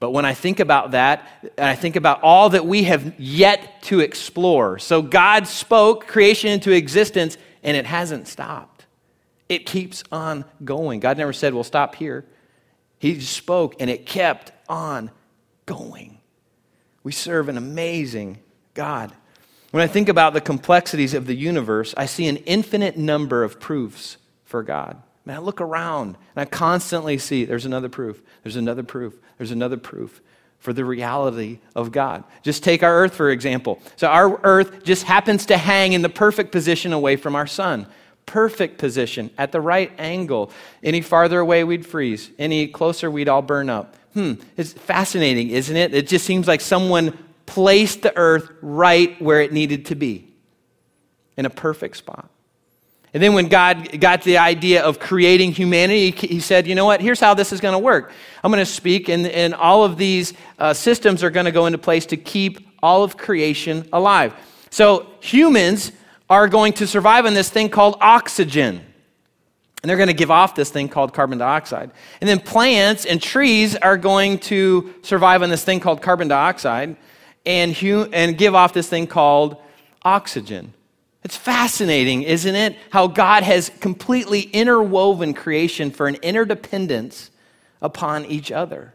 But 0.00 0.10
when 0.10 0.24
I 0.24 0.34
think 0.34 0.60
about 0.60 0.90
that, 0.90 1.26
and 1.56 1.66
I 1.66 1.74
think 1.74 1.96
about 1.96 2.22
all 2.22 2.50
that 2.50 2.66
we 2.66 2.84
have 2.84 3.18
yet 3.18 3.82
to 3.84 4.00
explore. 4.00 4.78
So 4.78 5.00
God 5.00 5.48
spoke 5.48 6.06
creation 6.06 6.50
into 6.50 6.72
existence, 6.72 7.38
and 7.62 7.76
it 7.76 7.86
hasn't 7.86 8.28
stopped. 8.28 8.84
It 9.48 9.66
keeps 9.66 10.04
on 10.12 10.44
going. 10.62 11.00
God 11.00 11.16
never 11.16 11.32
said, 11.32 11.54
well, 11.54 11.64
stop 11.64 11.94
here. 11.94 12.24
He 12.98 13.18
spoke, 13.20 13.76
and 13.80 13.88
it 13.88 14.04
kept 14.06 14.52
on 14.68 15.10
going. 15.64 16.18
We 17.02 17.12
serve 17.12 17.48
an 17.48 17.56
amazing 17.56 18.38
God. 18.74 19.12
When 19.74 19.82
I 19.82 19.88
think 19.88 20.08
about 20.08 20.34
the 20.34 20.40
complexities 20.40 21.14
of 21.14 21.26
the 21.26 21.34
universe, 21.34 21.94
I 21.96 22.06
see 22.06 22.28
an 22.28 22.36
infinite 22.36 22.96
number 22.96 23.42
of 23.42 23.58
proofs 23.58 24.18
for 24.44 24.62
God. 24.62 25.02
Man, 25.24 25.34
I 25.34 25.40
look 25.40 25.60
around 25.60 26.16
and 26.36 26.42
I 26.42 26.44
constantly 26.44 27.18
see 27.18 27.44
there's 27.44 27.66
another 27.66 27.88
proof, 27.88 28.22
there's 28.44 28.54
another 28.54 28.84
proof, 28.84 29.18
there's 29.36 29.50
another 29.50 29.76
proof 29.76 30.22
for 30.60 30.72
the 30.72 30.84
reality 30.84 31.58
of 31.74 31.90
God. 31.90 32.22
Just 32.44 32.62
take 32.62 32.84
our 32.84 33.00
earth, 33.00 33.16
for 33.16 33.30
example. 33.30 33.80
So, 33.96 34.06
our 34.06 34.38
earth 34.44 34.84
just 34.84 35.02
happens 35.02 35.44
to 35.46 35.56
hang 35.56 35.92
in 35.92 36.02
the 36.02 36.08
perfect 36.08 36.52
position 36.52 36.92
away 36.92 37.16
from 37.16 37.34
our 37.34 37.48
sun. 37.48 37.88
Perfect 38.26 38.78
position 38.78 39.28
at 39.36 39.50
the 39.50 39.60
right 39.60 39.90
angle. 39.98 40.52
Any 40.84 41.00
farther 41.00 41.40
away, 41.40 41.64
we'd 41.64 41.84
freeze. 41.84 42.30
Any 42.38 42.68
closer, 42.68 43.10
we'd 43.10 43.28
all 43.28 43.42
burn 43.42 43.68
up. 43.68 43.96
Hmm, 44.12 44.34
it's 44.56 44.72
fascinating, 44.72 45.50
isn't 45.50 45.76
it? 45.76 45.92
It 45.92 46.06
just 46.06 46.24
seems 46.24 46.46
like 46.46 46.60
someone 46.60 47.18
placed 47.46 48.02
the 48.02 48.16
earth 48.16 48.50
right 48.62 49.20
where 49.20 49.40
it 49.40 49.52
needed 49.52 49.86
to 49.86 49.94
be 49.94 50.28
in 51.36 51.46
a 51.46 51.50
perfect 51.50 51.96
spot. 51.96 52.30
And 53.12 53.22
then 53.22 53.32
when 53.32 53.46
God 53.48 54.00
got 54.00 54.22
the 54.22 54.38
idea 54.38 54.82
of 54.82 54.98
creating 54.98 55.52
humanity, 55.52 56.10
he 56.10 56.40
said, 56.40 56.66
you 56.66 56.74
know 56.74 56.84
what, 56.84 57.00
here's 57.00 57.20
how 57.20 57.34
this 57.34 57.52
is 57.52 57.60
going 57.60 57.74
to 57.74 57.78
work. 57.78 58.10
I'm 58.42 58.50
going 58.50 58.64
to 58.64 58.70
speak, 58.70 59.08
and, 59.08 59.26
and 59.28 59.54
all 59.54 59.84
of 59.84 59.96
these 59.96 60.34
uh, 60.58 60.74
systems 60.74 61.22
are 61.22 61.30
going 61.30 61.46
to 61.46 61.52
go 61.52 61.66
into 61.66 61.78
place 61.78 62.06
to 62.06 62.16
keep 62.16 62.68
all 62.82 63.04
of 63.04 63.16
creation 63.16 63.88
alive. 63.92 64.34
So 64.70 65.06
humans 65.20 65.92
are 66.28 66.48
going 66.48 66.72
to 66.74 66.86
survive 66.88 67.24
on 67.24 67.34
this 67.34 67.50
thing 67.50 67.68
called 67.68 67.96
oxygen. 68.00 68.84
And 69.82 69.88
they're 69.88 69.96
going 69.96 70.08
to 70.08 70.14
give 70.14 70.32
off 70.32 70.56
this 70.56 70.70
thing 70.70 70.88
called 70.88 71.12
carbon 71.14 71.38
dioxide. 71.38 71.92
And 72.20 72.28
then 72.28 72.40
plants 72.40 73.04
and 73.04 73.22
trees 73.22 73.76
are 73.76 73.96
going 73.96 74.38
to 74.40 74.92
survive 75.02 75.42
on 75.42 75.50
this 75.50 75.62
thing 75.62 75.78
called 75.78 76.02
carbon 76.02 76.26
dioxide 76.26 76.96
and, 77.46 77.72
hu- 77.74 78.08
and 78.12 78.36
give 78.38 78.54
off 78.54 78.72
this 78.72 78.88
thing 78.88 79.06
called 79.06 79.56
oxygen. 80.02 80.72
It's 81.22 81.36
fascinating, 81.36 82.22
isn't 82.22 82.54
it? 82.54 82.76
How 82.90 83.06
God 83.06 83.42
has 83.42 83.70
completely 83.80 84.42
interwoven 84.42 85.32
creation 85.32 85.90
for 85.90 86.06
an 86.06 86.16
interdependence 86.16 87.30
upon 87.80 88.26
each 88.26 88.52
other. 88.52 88.94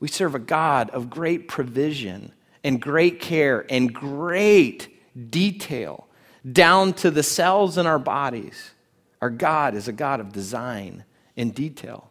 We 0.00 0.08
serve 0.08 0.34
a 0.34 0.40
God 0.40 0.90
of 0.90 1.08
great 1.08 1.46
provision 1.46 2.32
and 2.64 2.80
great 2.80 3.20
care 3.20 3.64
and 3.70 3.94
great 3.94 4.88
detail 5.30 6.08
down 6.50 6.92
to 6.94 7.10
the 7.10 7.22
cells 7.22 7.78
in 7.78 7.86
our 7.86 7.98
bodies. 7.98 8.72
Our 9.20 9.30
God 9.30 9.74
is 9.74 9.86
a 9.86 9.92
God 9.92 10.20
of 10.20 10.32
design 10.32 11.04
and 11.36 11.54
detail. 11.54 12.10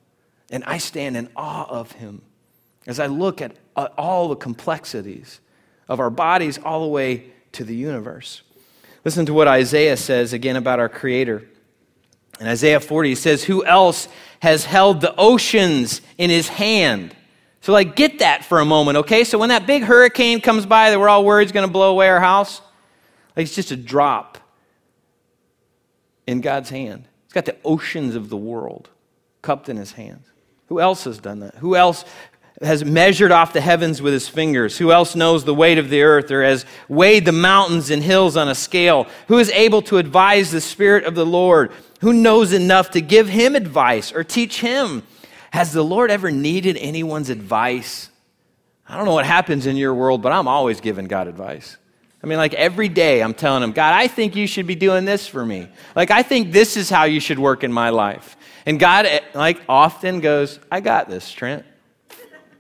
And 0.49 0.63
I 0.63 0.77
stand 0.77 1.17
in 1.17 1.29
awe 1.35 1.67
of 1.69 1.91
him 1.93 2.21
as 2.87 2.99
I 2.99 3.07
look 3.07 3.41
at 3.41 3.55
uh, 3.75 3.89
all 3.97 4.29
the 4.29 4.35
complexities 4.35 5.39
of 5.87 5.99
our 5.99 6.09
bodies 6.09 6.57
all 6.57 6.81
the 6.81 6.87
way 6.87 7.31
to 7.53 7.63
the 7.63 7.75
universe. 7.75 8.41
Listen 9.05 9.25
to 9.25 9.33
what 9.33 9.47
Isaiah 9.47 9.97
says 9.97 10.33
again 10.33 10.55
about 10.55 10.79
our 10.79 10.89
Creator. 10.89 11.43
In 12.39 12.47
Isaiah 12.47 12.79
40, 12.79 13.09
he 13.09 13.15
says, 13.15 13.43
Who 13.43 13.65
else 13.65 14.07
has 14.39 14.65
held 14.65 15.01
the 15.01 15.15
oceans 15.17 16.01
in 16.17 16.29
his 16.29 16.47
hand? 16.47 17.15
So, 17.61 17.71
like, 17.71 17.95
get 17.95 18.19
that 18.19 18.43
for 18.43 18.59
a 18.59 18.65
moment, 18.65 18.97
okay? 18.99 19.23
So, 19.23 19.37
when 19.37 19.49
that 19.49 19.67
big 19.67 19.83
hurricane 19.83 20.41
comes 20.41 20.65
by 20.65 20.89
that 20.89 20.99
we're 20.99 21.09
all 21.09 21.23
worried 21.23 21.45
is 21.45 21.51
going 21.51 21.67
to 21.67 21.71
blow 21.71 21.91
away 21.91 22.09
our 22.09 22.19
house, 22.19 22.61
like, 23.35 23.45
it's 23.45 23.55
just 23.55 23.71
a 23.71 23.77
drop 23.77 24.37
in 26.27 26.41
God's 26.41 26.69
hand. 26.69 27.05
He's 27.25 27.33
got 27.33 27.45
the 27.45 27.57
oceans 27.63 28.15
of 28.15 28.29
the 28.29 28.37
world 28.37 28.89
cupped 29.41 29.69
in 29.69 29.77
his 29.77 29.93
hands. 29.93 30.27
Who 30.67 30.79
else 30.79 31.03
has 31.03 31.19
done 31.19 31.39
that? 31.39 31.55
Who 31.55 31.75
else 31.75 32.05
has 32.63 32.83
measured 32.85 33.31
off 33.31 33.53
the 33.53 33.61
heavens 33.61 34.01
with 34.01 34.13
his 34.13 34.27
fingers? 34.27 34.77
Who 34.77 34.91
else 34.91 35.15
knows 35.15 35.43
the 35.43 35.53
weight 35.53 35.77
of 35.77 35.89
the 35.89 36.03
earth 36.03 36.31
or 36.31 36.43
has 36.43 36.65
weighed 36.87 37.25
the 37.25 37.31
mountains 37.31 37.89
and 37.89 38.03
hills 38.03 38.37
on 38.37 38.49
a 38.49 38.55
scale? 38.55 39.07
Who 39.27 39.39
is 39.39 39.49
able 39.51 39.81
to 39.83 39.97
advise 39.97 40.51
the 40.51 40.61
Spirit 40.61 41.03
of 41.03 41.15
the 41.15 41.25
Lord? 41.25 41.71
Who 42.01 42.13
knows 42.13 42.53
enough 42.53 42.91
to 42.91 43.01
give 43.01 43.29
him 43.29 43.55
advice 43.55 44.11
or 44.11 44.23
teach 44.23 44.59
him? 44.61 45.03
Has 45.51 45.71
the 45.71 45.83
Lord 45.83 46.11
ever 46.11 46.31
needed 46.31 46.77
anyone's 46.77 47.29
advice? 47.29 48.09
I 48.87 48.97
don't 48.97 49.05
know 49.05 49.13
what 49.13 49.25
happens 49.25 49.65
in 49.65 49.77
your 49.77 49.93
world, 49.93 50.21
but 50.21 50.31
I'm 50.31 50.47
always 50.47 50.81
giving 50.81 51.05
God 51.05 51.27
advice. 51.27 51.77
I 52.23 52.27
mean, 52.27 52.37
like 52.37 52.53
every 52.53 52.89
day 52.89 53.21
I'm 53.21 53.33
telling 53.33 53.63
him, 53.63 53.73
God, 53.73 53.93
I 53.93 54.07
think 54.07 54.35
you 54.35 54.47
should 54.47 54.67
be 54.67 54.75
doing 54.75 55.05
this 55.05 55.27
for 55.27 55.45
me. 55.45 55.67
Like, 55.95 56.09
I 56.09 56.23
think 56.23 56.51
this 56.51 56.77
is 56.77 56.89
how 56.89 57.03
you 57.03 57.19
should 57.19 57.37
work 57.37 57.63
in 57.63 57.71
my 57.71 57.89
life. 57.89 58.37
And 58.65 58.79
God, 58.79 59.05
eh, 59.05 59.19
like, 59.33 59.61
often 59.67 60.21
goes, 60.21 60.59
I 60.71 60.79
got 60.79 61.09
this, 61.09 61.29
Trent. 61.29 61.65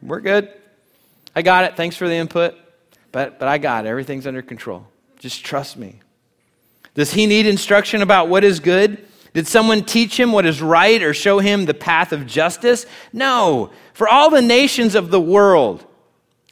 We're 0.05 0.21
good. 0.21 0.49
I 1.35 1.41
got 1.41 1.65
it. 1.65 1.75
Thanks 1.75 1.95
for 1.95 2.07
the 2.07 2.15
input. 2.15 2.55
But, 3.11 3.39
but 3.39 3.47
I 3.47 3.57
got 3.57 3.85
it. 3.85 3.89
Everything's 3.89 4.27
under 4.27 4.41
control. 4.41 4.87
Just 5.19 5.45
trust 5.45 5.77
me. 5.77 6.01
Does 6.95 7.13
he 7.13 7.25
need 7.25 7.45
instruction 7.45 8.01
about 8.01 8.27
what 8.27 8.43
is 8.43 8.59
good? 8.59 9.05
Did 9.33 9.47
someone 9.47 9.83
teach 9.83 10.19
him 10.19 10.31
what 10.31 10.45
is 10.45 10.61
right 10.61 11.01
or 11.01 11.13
show 11.13 11.39
him 11.39 11.65
the 11.65 11.73
path 11.73 12.11
of 12.11 12.27
justice? 12.27 12.85
No. 13.11 13.71
For 13.93 14.07
all 14.07 14.29
the 14.29 14.41
nations 14.41 14.93
of 14.93 15.09
the 15.09 15.21
world, 15.21 15.85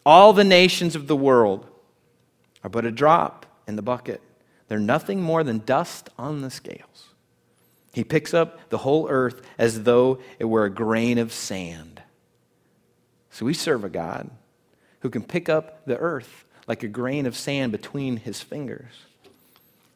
all 0.06 0.34
the 0.34 0.44
nations 0.44 0.96
of 0.96 1.08
the 1.08 1.16
world 1.16 1.68
are 2.64 2.70
but 2.70 2.86
a 2.86 2.92
drop 2.92 3.46
in 3.68 3.76
the 3.76 3.82
bucket. 3.82 4.22
They're 4.68 4.80
nothing 4.80 5.22
more 5.22 5.44
than 5.44 5.60
dust 5.60 6.10
on 6.18 6.42
the 6.42 6.50
scales. 6.50 7.10
He 7.94 8.04
picks 8.04 8.34
up 8.34 8.70
the 8.70 8.80
whole 8.80 9.10
earth 9.10 9.42
as 9.58 9.84
though 9.84 10.20
it 10.40 10.46
were 10.46 10.64
a 10.64 10.70
grain 10.70 11.18
of 11.18 11.34
sand. 11.34 11.91
So 13.42 13.46
we 13.48 13.56
serve 13.56 13.84
a 13.84 13.90
God 13.90 14.30
who 15.00 15.10
can 15.10 15.24
pick 15.24 15.50
up 15.50 15.84
the 15.88 15.98
earth 15.98 16.46
like 16.68 16.84
a 16.84 16.88
grain 16.88 17.26
of 17.26 17.36
sand 17.36 17.72
between 17.72 18.18
his 18.18 18.40
fingers. 18.40 18.92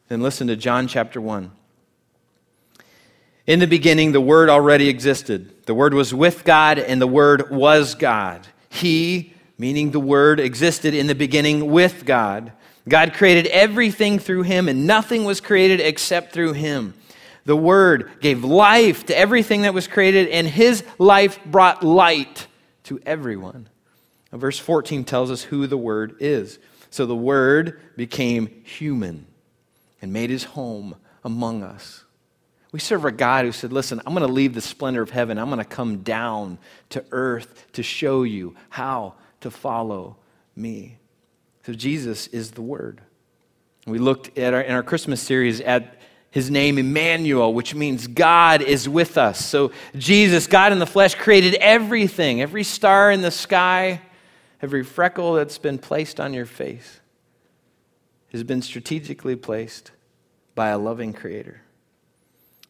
Then 0.08 0.20
listen 0.20 0.48
to 0.48 0.56
John 0.56 0.88
chapter 0.88 1.20
1. 1.20 1.52
In 3.46 3.60
the 3.60 3.68
beginning, 3.68 4.10
the 4.10 4.20
Word 4.20 4.50
already 4.50 4.88
existed. 4.88 5.64
The 5.66 5.74
Word 5.76 5.94
was 5.94 6.12
with 6.12 6.44
God, 6.44 6.80
and 6.80 7.00
the 7.00 7.06
Word 7.06 7.52
was 7.52 7.94
God. 7.94 8.48
He, 8.68 9.32
meaning 9.58 9.92
the 9.92 10.00
Word, 10.00 10.40
existed 10.40 10.92
in 10.92 11.06
the 11.06 11.14
beginning 11.14 11.70
with 11.70 12.04
God. 12.04 12.50
God 12.88 13.14
created 13.14 13.46
everything 13.52 14.18
through 14.18 14.42
Him, 14.42 14.68
and 14.68 14.88
nothing 14.88 15.24
was 15.24 15.40
created 15.40 15.78
except 15.78 16.32
through 16.32 16.54
Him. 16.54 16.94
The 17.44 17.54
Word 17.54 18.10
gave 18.20 18.42
life 18.42 19.06
to 19.06 19.16
everything 19.16 19.62
that 19.62 19.72
was 19.72 19.86
created, 19.86 20.30
and 20.30 20.48
His 20.48 20.82
life 20.98 21.38
brought 21.44 21.84
light 21.84 22.48
to 22.86 23.00
everyone. 23.06 23.68
Verse 24.32 24.58
14 24.58 25.04
tells 25.04 25.30
us 25.30 25.42
who 25.42 25.66
the 25.66 25.76
Word 25.76 26.16
is. 26.20 26.58
So 26.90 27.06
the 27.06 27.16
Word 27.16 27.80
became 27.96 28.48
human 28.64 29.26
and 30.02 30.12
made 30.12 30.30
his 30.30 30.44
home 30.44 30.96
among 31.24 31.62
us. 31.62 32.04
We 32.72 32.80
serve 32.80 33.04
a 33.04 33.12
God 33.12 33.44
who 33.44 33.52
said, 33.52 33.72
Listen, 33.72 34.00
I'm 34.04 34.12
going 34.12 34.26
to 34.26 34.32
leave 34.32 34.54
the 34.54 34.60
splendor 34.60 35.02
of 35.02 35.10
heaven. 35.10 35.38
I'm 35.38 35.48
going 35.48 35.58
to 35.58 35.64
come 35.64 35.98
down 36.02 36.58
to 36.90 37.04
earth 37.10 37.66
to 37.72 37.82
show 37.82 38.22
you 38.22 38.54
how 38.68 39.14
to 39.40 39.50
follow 39.50 40.16
me. 40.54 40.98
So 41.64 41.72
Jesus 41.72 42.26
is 42.28 42.50
the 42.52 42.62
Word. 42.62 43.00
We 43.86 43.98
looked 43.98 44.36
at 44.36 44.52
our, 44.52 44.60
in 44.60 44.74
our 44.74 44.82
Christmas 44.82 45.22
series 45.22 45.60
at 45.60 45.95
his 46.36 46.50
name 46.50 46.76
Emmanuel, 46.76 47.54
which 47.54 47.74
means 47.74 48.06
God 48.06 48.60
is 48.60 48.86
with 48.86 49.16
us. 49.16 49.42
So 49.42 49.72
Jesus, 49.96 50.46
God 50.46 50.70
in 50.70 50.78
the 50.78 50.84
flesh, 50.84 51.14
created 51.14 51.54
everything, 51.54 52.42
every 52.42 52.62
star 52.62 53.10
in 53.10 53.22
the 53.22 53.30
sky, 53.30 54.02
every 54.60 54.84
freckle 54.84 55.32
that's 55.32 55.56
been 55.56 55.78
placed 55.78 56.20
on 56.20 56.34
your 56.34 56.44
face 56.44 57.00
has 58.32 58.44
been 58.44 58.60
strategically 58.60 59.34
placed 59.34 59.92
by 60.54 60.68
a 60.68 60.76
loving 60.76 61.14
creator. 61.14 61.62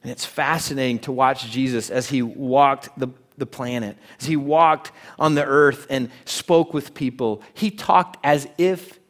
And 0.05 0.13
it's 0.13 0.25
fascinating 0.25 1.01
to 1.01 1.11
watch 1.11 1.51
Jesus 1.51 1.91
as 1.91 2.09
he 2.09 2.23
walked 2.23 2.97
the, 2.97 3.09
the 3.37 3.47
planet, 3.47 3.99
as 4.21 4.27
he 4.27 4.37
walked 4.37 4.93
on 5.19 5.35
the 5.35 5.45
earth 5.45 5.89
and 5.91 6.13
spoke 6.25 6.73
with 6.73 6.95
people. 6.95 7.43
He 7.53 7.73
talked 7.73 8.17
as 8.23 8.47
if 8.59 9.01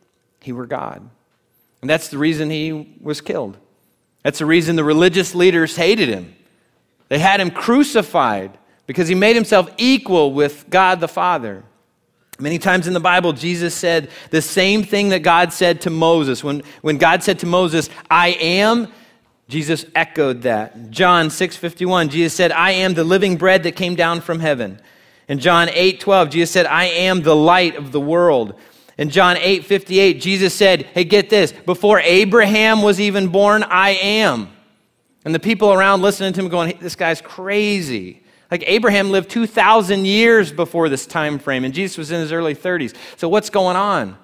he 0.40 0.52
were 0.52 0.64
God. 0.64 1.06
And 1.82 1.90
that's 1.90 2.08
the 2.08 2.16
reason 2.16 2.48
he 2.48 2.96
was 3.02 3.20
killed. 3.20 3.58
That's 4.26 4.40
the 4.40 4.46
reason 4.46 4.74
the 4.74 4.82
religious 4.82 5.36
leaders 5.36 5.76
hated 5.76 6.08
him. 6.08 6.34
They 7.06 7.20
had 7.20 7.40
him 7.40 7.48
crucified 7.48 8.58
because 8.88 9.06
he 9.06 9.14
made 9.14 9.36
himself 9.36 9.70
equal 9.78 10.32
with 10.32 10.68
God 10.68 10.98
the 10.98 11.06
Father. 11.06 11.62
Many 12.40 12.58
times 12.58 12.88
in 12.88 12.92
the 12.92 12.98
Bible, 12.98 13.32
Jesus 13.32 13.72
said 13.72 14.10
the 14.30 14.42
same 14.42 14.82
thing 14.82 15.10
that 15.10 15.20
God 15.20 15.52
said 15.52 15.80
to 15.82 15.90
Moses. 15.90 16.42
When, 16.42 16.64
when 16.82 16.98
God 16.98 17.22
said 17.22 17.38
to 17.38 17.46
Moses, 17.46 17.88
I 18.10 18.30
am, 18.30 18.88
Jesus 19.46 19.86
echoed 19.94 20.42
that. 20.42 20.90
John 20.90 21.28
6:51, 21.28 22.08
Jesus 22.08 22.34
said, 22.34 22.50
I 22.50 22.72
am 22.72 22.94
the 22.94 23.04
living 23.04 23.36
bread 23.36 23.62
that 23.62 23.76
came 23.76 23.94
down 23.94 24.20
from 24.20 24.40
heaven. 24.40 24.80
In 25.28 25.38
John 25.38 25.68
8:12, 25.68 26.30
Jesus 26.30 26.50
said, 26.50 26.66
I 26.66 26.86
am 26.86 27.22
the 27.22 27.36
light 27.36 27.76
of 27.76 27.92
the 27.92 28.00
world. 28.00 28.58
In 28.98 29.10
John 29.10 29.36
8:58, 29.36 30.20
Jesus 30.20 30.54
said, 30.54 30.82
Hey, 30.94 31.04
get 31.04 31.28
this, 31.28 31.52
before 31.52 32.00
Abraham 32.00 32.82
was 32.82 33.00
even 33.00 33.28
born, 33.28 33.62
I 33.62 33.90
am. 33.90 34.48
And 35.24 35.34
the 35.34 35.40
people 35.40 35.72
around 35.72 36.02
listening 36.02 36.32
to 36.32 36.40
him 36.40 36.48
going, 36.48 36.70
hey, 36.70 36.78
This 36.80 36.96
guy's 36.96 37.20
crazy. 37.20 38.22
Like 38.50 38.62
Abraham 38.66 39.10
lived 39.10 39.28
2,000 39.30 40.04
years 40.04 40.52
before 40.52 40.88
this 40.88 41.04
time 41.04 41.38
frame, 41.38 41.64
and 41.64 41.74
Jesus 41.74 41.98
was 41.98 42.10
in 42.12 42.20
his 42.20 42.32
early 42.32 42.54
30s. 42.54 42.94
So 43.16 43.28
what's 43.28 43.50
going 43.50 43.76
on? 43.76 44.16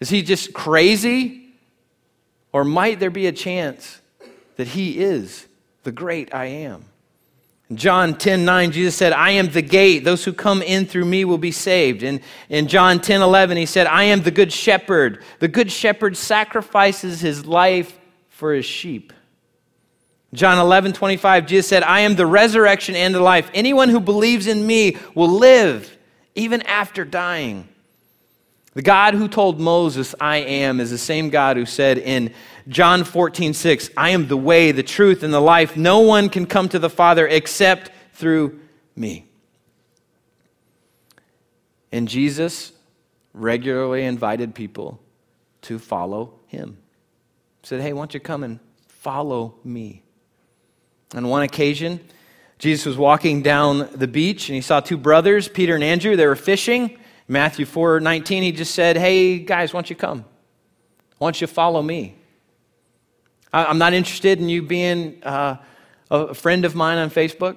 Is 0.00 0.08
he 0.08 0.22
just 0.22 0.54
crazy? 0.54 1.52
Or 2.52 2.64
might 2.64 3.00
there 3.00 3.10
be 3.10 3.26
a 3.26 3.32
chance 3.32 4.00
that 4.56 4.68
he 4.68 5.00
is 5.00 5.46
the 5.82 5.90
great 5.90 6.32
I 6.32 6.46
am? 6.46 6.84
In 7.70 7.76
John 7.76 8.16
10 8.16 8.44
9, 8.44 8.72
Jesus 8.72 8.94
said, 8.94 9.12
I 9.12 9.30
am 9.30 9.48
the 9.48 9.62
gate. 9.62 10.04
Those 10.04 10.24
who 10.24 10.32
come 10.32 10.60
in 10.62 10.86
through 10.86 11.06
me 11.06 11.24
will 11.24 11.38
be 11.38 11.50
saved. 11.50 12.02
And 12.02 12.20
in 12.48 12.68
John 12.68 13.00
10 13.00 13.22
11, 13.22 13.56
he 13.56 13.66
said, 13.66 13.86
I 13.86 14.04
am 14.04 14.22
the 14.22 14.30
good 14.30 14.52
shepherd. 14.52 15.22
The 15.38 15.48
good 15.48 15.72
shepherd 15.72 16.16
sacrifices 16.16 17.20
his 17.20 17.46
life 17.46 17.98
for 18.28 18.52
his 18.52 18.66
sheep. 18.66 19.12
John 20.34 20.58
11, 20.58 20.94
25, 20.94 21.46
Jesus 21.46 21.68
said, 21.68 21.84
I 21.84 22.00
am 22.00 22.16
the 22.16 22.26
resurrection 22.26 22.96
and 22.96 23.14
the 23.14 23.20
life. 23.20 23.48
Anyone 23.54 23.88
who 23.88 24.00
believes 24.00 24.48
in 24.48 24.66
me 24.66 24.96
will 25.14 25.28
live 25.28 25.96
even 26.34 26.60
after 26.62 27.04
dying. 27.04 27.68
The 28.74 28.82
God 28.82 29.14
who 29.14 29.28
told 29.28 29.60
Moses, 29.60 30.14
I 30.20 30.38
am, 30.38 30.80
is 30.80 30.90
the 30.90 30.98
same 30.98 31.30
God 31.30 31.56
who 31.56 31.64
said 31.64 31.96
in 31.96 32.34
John 32.66 33.04
14, 33.04 33.54
6, 33.54 33.90
I 33.96 34.10
am 34.10 34.26
the 34.26 34.36
way, 34.36 34.72
the 34.72 34.82
truth, 34.82 35.22
and 35.22 35.32
the 35.32 35.40
life. 35.40 35.76
No 35.76 36.00
one 36.00 36.28
can 36.28 36.44
come 36.44 36.68
to 36.70 36.80
the 36.80 36.90
Father 36.90 37.26
except 37.26 37.92
through 38.14 38.60
me. 38.96 39.26
And 41.92 42.08
Jesus 42.08 42.72
regularly 43.32 44.04
invited 44.04 44.54
people 44.54 45.00
to 45.62 45.78
follow 45.78 46.34
him. 46.48 46.78
He 47.62 47.68
said, 47.68 47.80
Hey, 47.80 47.92
why 47.92 48.00
don't 48.00 48.14
you 48.14 48.20
come 48.20 48.42
and 48.42 48.58
follow 48.88 49.54
me? 49.62 50.02
On 51.14 51.28
one 51.28 51.42
occasion, 51.42 52.00
Jesus 52.58 52.86
was 52.86 52.96
walking 52.96 53.42
down 53.42 53.88
the 53.92 54.08
beach 54.08 54.48
and 54.48 54.56
he 54.56 54.60
saw 54.60 54.80
two 54.80 54.96
brothers, 54.96 55.46
Peter 55.46 55.76
and 55.76 55.84
Andrew. 55.84 56.16
They 56.16 56.26
were 56.26 56.34
fishing. 56.34 56.98
Matthew 57.26 57.64
4 57.64 58.00
19, 58.00 58.42
he 58.42 58.52
just 58.52 58.74
said, 58.74 58.96
Hey, 58.96 59.38
guys, 59.38 59.72
why 59.72 59.78
don't 59.78 59.90
you 59.90 59.96
come? 59.96 60.24
Why 61.18 61.26
don't 61.26 61.40
you 61.40 61.46
follow 61.46 61.82
me? 61.82 62.16
I'm 63.52 63.78
not 63.78 63.92
interested 63.92 64.40
in 64.40 64.48
you 64.48 64.62
being 64.62 65.22
uh, 65.22 65.58
a 66.10 66.34
friend 66.34 66.64
of 66.64 66.74
mine 66.74 66.98
on 66.98 67.08
Facebook. 67.08 67.56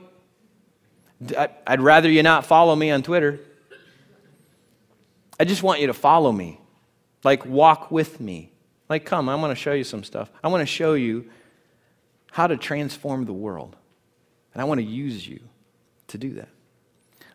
I'd 1.65 1.82
rather 1.82 2.10
you 2.10 2.21
not 2.21 2.45
follow 2.45 2.75
me 2.75 2.91
on 2.91 3.01
Twitter. 3.01 3.39
I 5.39 5.45
just 5.45 5.63
want 5.63 5.82
you 5.82 5.88
to 5.88 5.93
follow 5.93 6.32
me. 6.32 6.60
Like, 7.23 7.45
walk 7.45 7.89
with 7.89 8.19
me. 8.19 8.51
Like, 8.89 9.06
come, 9.06 9.27
I 9.27 9.36
want 9.36 9.51
to 9.51 9.56
show 9.56 9.73
you 9.73 9.84
some 9.84 10.03
stuff. 10.03 10.30
I 10.43 10.49
want 10.49 10.62
to 10.62 10.67
show 10.67 10.93
you 10.93 11.30
how 12.32 12.45
to 12.45 12.58
transform 12.58 13.25
the 13.25 13.34
world. 13.34 13.75
And 14.53 14.62
I 14.62 14.65
want 14.65 14.80
to 14.80 14.86
use 14.86 15.27
you 15.27 15.39
to 16.10 16.17
do 16.19 16.36
that. 16.36 16.49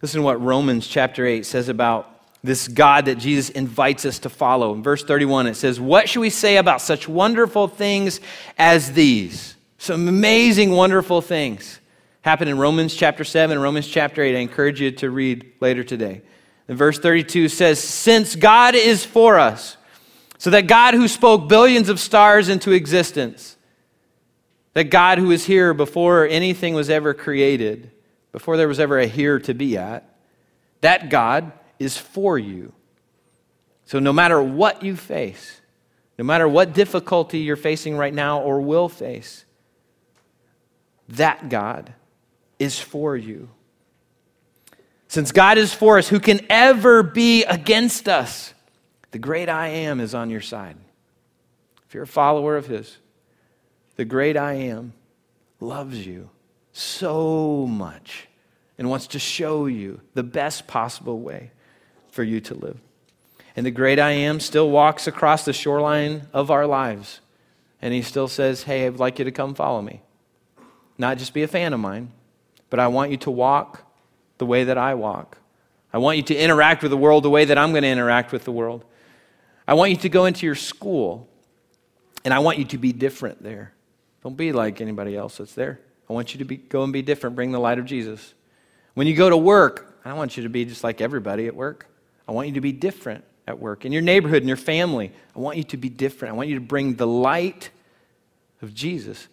Listen 0.00 0.20
to 0.20 0.24
what 0.24 0.40
Romans 0.40 0.86
chapter 0.86 1.26
8 1.26 1.44
says 1.44 1.68
about 1.68 2.21
this 2.44 2.66
God 2.66 3.04
that 3.06 3.18
Jesus 3.18 3.50
invites 3.50 4.04
us 4.04 4.18
to 4.20 4.28
follow. 4.28 4.74
In 4.74 4.82
verse 4.82 5.04
31, 5.04 5.46
it 5.46 5.54
says, 5.54 5.80
What 5.80 6.08
should 6.08 6.20
we 6.20 6.30
say 6.30 6.56
about 6.56 6.80
such 6.80 7.08
wonderful 7.08 7.68
things 7.68 8.20
as 8.58 8.92
these? 8.92 9.56
Some 9.78 10.08
amazing, 10.08 10.70
wonderful 10.72 11.20
things 11.20 11.80
happen 12.22 12.48
in 12.48 12.58
Romans 12.58 12.94
chapter 12.94 13.24
7 13.24 13.52
and 13.52 13.62
Romans 13.62 13.86
chapter 13.86 14.22
8. 14.22 14.36
I 14.36 14.40
encourage 14.40 14.80
you 14.80 14.90
to 14.92 15.10
read 15.10 15.52
later 15.60 15.84
today. 15.84 16.22
And 16.68 16.78
verse 16.78 16.98
32 16.98 17.48
says, 17.48 17.78
Since 17.82 18.36
God 18.36 18.74
is 18.74 19.04
for 19.04 19.38
us, 19.38 19.76
so 20.38 20.50
that 20.50 20.66
God 20.66 20.94
who 20.94 21.06
spoke 21.06 21.48
billions 21.48 21.88
of 21.88 22.00
stars 22.00 22.48
into 22.48 22.72
existence, 22.72 23.56
that 24.74 24.84
God, 24.84 25.18
who 25.18 25.30
is 25.30 25.44
here 25.44 25.74
before 25.74 26.26
anything 26.26 26.74
was 26.74 26.90
ever 26.90 27.14
created, 27.14 27.90
before 28.32 28.56
there 28.56 28.68
was 28.68 28.80
ever 28.80 28.98
a 28.98 29.06
here 29.06 29.38
to 29.40 29.54
be 29.54 29.76
at, 29.76 30.08
that 30.80 31.10
God 31.10 31.52
is 31.82 31.96
for 31.98 32.38
you. 32.38 32.72
So 33.84 33.98
no 33.98 34.12
matter 34.12 34.40
what 34.40 34.82
you 34.82 34.96
face, 34.96 35.60
no 36.18 36.24
matter 36.24 36.48
what 36.48 36.72
difficulty 36.72 37.40
you're 37.40 37.56
facing 37.56 37.96
right 37.96 38.14
now 38.14 38.40
or 38.40 38.60
will 38.60 38.88
face, 38.88 39.44
that 41.08 41.48
God 41.48 41.92
is 42.58 42.78
for 42.78 43.16
you. 43.16 43.50
Since 45.08 45.32
God 45.32 45.58
is 45.58 45.74
for 45.74 45.98
us, 45.98 46.08
who 46.08 46.20
can 46.20 46.40
ever 46.48 47.02
be 47.02 47.44
against 47.44 48.08
us? 48.08 48.54
The 49.10 49.18
great 49.18 49.48
I 49.48 49.68
am 49.68 50.00
is 50.00 50.14
on 50.14 50.30
your 50.30 50.40
side. 50.40 50.76
If 51.86 51.92
you're 51.92 52.04
a 52.04 52.06
follower 52.06 52.56
of 52.56 52.66
His, 52.66 52.96
the 53.96 54.06
great 54.06 54.36
I 54.38 54.54
am, 54.54 54.94
loves 55.60 56.06
you 56.06 56.30
so 56.72 57.66
much 57.66 58.28
and 58.78 58.88
wants 58.88 59.08
to 59.08 59.18
show 59.18 59.66
you 59.66 60.00
the 60.14 60.22
best 60.22 60.66
possible 60.66 61.20
way 61.20 61.50
for 62.12 62.22
you 62.22 62.40
to 62.42 62.54
live. 62.54 62.78
And 63.56 63.66
the 63.66 63.70
great 63.70 63.98
I 63.98 64.12
am 64.12 64.38
still 64.38 64.70
walks 64.70 65.06
across 65.06 65.44
the 65.44 65.52
shoreline 65.52 66.28
of 66.32 66.50
our 66.50 66.66
lives. 66.66 67.20
And 67.80 67.92
he 67.92 68.02
still 68.02 68.28
says, 68.28 68.62
Hey, 68.62 68.86
I'd 68.86 68.98
like 68.98 69.18
you 69.18 69.24
to 69.24 69.32
come 69.32 69.54
follow 69.54 69.82
me. 69.82 70.02
Not 70.96 71.18
just 71.18 71.34
be 71.34 71.42
a 71.42 71.48
fan 71.48 71.72
of 71.72 71.80
mine, 71.80 72.12
but 72.70 72.78
I 72.78 72.86
want 72.86 73.10
you 73.10 73.16
to 73.18 73.30
walk 73.30 73.84
the 74.38 74.46
way 74.46 74.64
that 74.64 74.78
I 74.78 74.94
walk. 74.94 75.38
I 75.92 75.98
want 75.98 76.16
you 76.16 76.22
to 76.24 76.36
interact 76.36 76.82
with 76.82 76.90
the 76.90 76.96
world 76.96 77.24
the 77.24 77.30
way 77.30 77.44
that 77.44 77.58
I'm 77.58 77.72
going 77.72 77.82
to 77.82 77.88
interact 77.88 78.32
with 78.32 78.44
the 78.44 78.52
world. 78.52 78.84
I 79.66 79.74
want 79.74 79.90
you 79.90 79.96
to 79.98 80.08
go 80.08 80.24
into 80.24 80.46
your 80.46 80.54
school, 80.54 81.28
and 82.24 82.32
I 82.32 82.38
want 82.38 82.58
you 82.58 82.64
to 82.66 82.78
be 82.78 82.92
different 82.92 83.42
there. 83.42 83.72
Don't 84.22 84.36
be 84.36 84.52
like 84.52 84.80
anybody 84.80 85.16
else 85.16 85.38
that's 85.38 85.54
there. 85.54 85.80
I 86.08 86.12
want 86.12 86.34
you 86.34 86.38
to 86.38 86.44
be, 86.44 86.56
go 86.56 86.84
and 86.84 86.92
be 86.92 87.02
different. 87.02 87.36
Bring 87.36 87.52
the 87.52 87.58
light 87.58 87.78
of 87.78 87.84
Jesus. 87.84 88.34
When 88.94 89.06
you 89.06 89.14
go 89.14 89.28
to 89.28 89.36
work, 89.36 89.98
I 90.04 90.12
want 90.14 90.36
you 90.36 90.42
to 90.42 90.48
be 90.48 90.64
just 90.64 90.84
like 90.84 91.00
everybody 91.00 91.46
at 91.46 91.54
work. 91.54 91.86
I 92.28 92.32
want 92.32 92.48
you 92.48 92.54
to 92.54 92.60
be 92.60 92.72
different 92.72 93.24
at 93.46 93.58
work. 93.58 93.84
In 93.84 93.92
your 93.92 94.02
neighborhood, 94.02 94.42
in 94.42 94.48
your 94.48 94.56
family, 94.56 95.12
I 95.34 95.38
want 95.38 95.56
you 95.56 95.64
to 95.64 95.76
be 95.76 95.88
different. 95.88 96.34
I 96.34 96.36
want 96.36 96.48
you 96.48 96.54
to 96.54 96.60
bring 96.60 96.94
the 96.94 97.06
light 97.06 97.70
of 98.60 98.74
Jesus. 98.74 99.28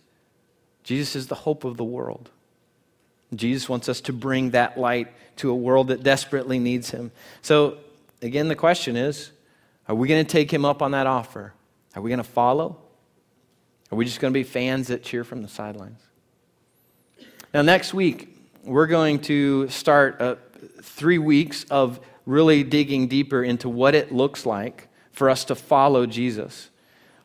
Jesus 0.84 1.16
is 1.16 1.28
the 1.28 1.36
hope 1.36 1.64
of 1.64 1.78
the 1.78 1.84
world. 1.84 2.30
Jesus 3.36 3.70
wants 3.70 3.88
us 3.88 4.02
to 4.02 4.14
bring 4.14 4.52
that 4.52 4.78
light 4.78 5.08
to 5.38 5.52
a 5.52 5.56
world 5.56 5.90
that 5.90 6.02
desperately 6.02 6.58
needs 6.58 6.90
him. 6.90 7.12
So, 7.42 7.78
again, 8.22 8.48
the 8.48 8.56
question 8.56 8.96
is 8.96 9.32
are 9.88 9.96
we 9.96 10.08
going 10.08 10.26
to 10.26 10.30
take 10.30 10.52
him 10.52 10.66
up 10.66 10.82
on 10.82 10.92
that 10.92 11.08
offer? 11.08 11.54
Are 11.96 12.02
we 12.02 12.10
going 12.10 12.18
to 12.18 12.24
follow? 12.24 12.78
Are 13.92 13.96
we 13.96 14.06
just 14.06 14.20
going 14.20 14.34
to 14.34 14.38
be 14.38 14.44
fans 14.44 14.88
that 14.88 15.04
cheer 15.04 15.24
from 15.24 15.42
the 15.42 15.48
sidelines? 15.48 16.00
Now, 17.54 17.64
next 17.64 17.94
week, 17.94 18.36
we're 18.64 18.88
going 18.88 19.20
to 19.22 19.68
start 19.70 20.22
uh, 20.22 20.36
three 20.82 21.18
weeks 21.18 21.64
of 21.66 22.00
really 22.26 22.64
digging 22.64 23.08
deeper 23.08 23.44
into 23.44 23.70
what 23.70 23.96
it 23.96 24.12
looks 24.12 24.46
like 24.46 24.88
for 25.12 25.30
us 25.30 25.46
to 25.46 25.56
follow 25.56 26.06
Jesus. 26.06 26.70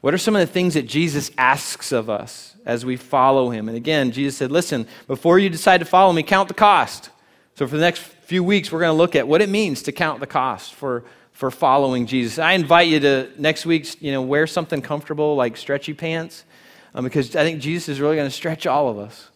What 0.00 0.12
are 0.14 0.18
some 0.18 0.36
of 0.36 0.40
the 0.40 0.52
things 0.52 0.74
that 0.74 0.86
Jesus 0.86 1.30
asks 1.38 1.92
of 1.92 2.10
us 2.10 2.56
as 2.66 2.84
we 2.84 2.96
follow 2.96 3.50
him? 3.50 3.68
And 3.68 3.76
again, 3.76 4.12
Jesus 4.12 4.36
said, 4.36 4.50
Listen, 4.50 4.86
before 5.06 5.38
you 5.38 5.48
decide 5.48 5.78
to 5.78 5.86
follow 5.86 6.12
me, 6.12 6.22
count 6.22 6.48
the 6.48 6.54
cost. 6.54 7.10
So, 7.56 7.66
for 7.66 7.76
the 7.76 7.82
next 7.82 8.00
few 8.02 8.42
weeks, 8.42 8.70
we're 8.70 8.80
going 8.80 8.90
to 8.90 8.98
look 8.98 9.16
at 9.16 9.26
what 9.26 9.40
it 9.40 9.48
means 9.48 9.82
to 9.82 9.92
count 9.92 10.20
the 10.20 10.26
cost 10.26 10.74
for 10.74 11.04
for 11.34 11.50
following 11.50 12.06
Jesus. 12.06 12.38
I 12.38 12.52
invite 12.52 12.88
you 12.88 13.00
to 13.00 13.28
next 13.36 13.66
week, 13.66 14.00
you 14.00 14.12
know, 14.12 14.22
wear 14.22 14.46
something 14.46 14.80
comfortable 14.80 15.34
like 15.34 15.56
stretchy 15.56 15.92
pants, 15.92 16.44
um, 16.94 17.04
because 17.04 17.36
I 17.36 17.42
think 17.42 17.60
Jesus 17.60 17.88
is 17.88 18.00
really 18.00 18.16
going 18.16 18.28
to 18.28 18.34
stretch 18.34 18.66
all 18.66 18.88
of 18.88 18.98
us 18.98 19.30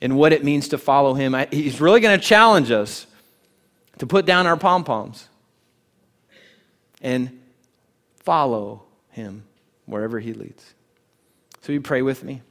in 0.00 0.16
what 0.16 0.32
it 0.32 0.42
means 0.42 0.68
to 0.68 0.78
follow 0.78 1.14
him. 1.14 1.34
I, 1.34 1.48
he's 1.50 1.80
really 1.80 2.00
going 2.00 2.18
to 2.18 2.24
challenge 2.24 2.70
us 2.70 3.06
to 3.98 4.06
put 4.06 4.26
down 4.26 4.46
our 4.46 4.56
pom 4.56 4.84
poms 4.84 5.28
and 7.00 7.40
follow 8.16 8.82
him 9.10 9.44
wherever 9.86 10.20
he 10.20 10.32
leads. 10.32 10.74
So 11.62 11.72
you 11.72 11.80
pray 11.80 12.02
with 12.02 12.22
me. 12.22 12.42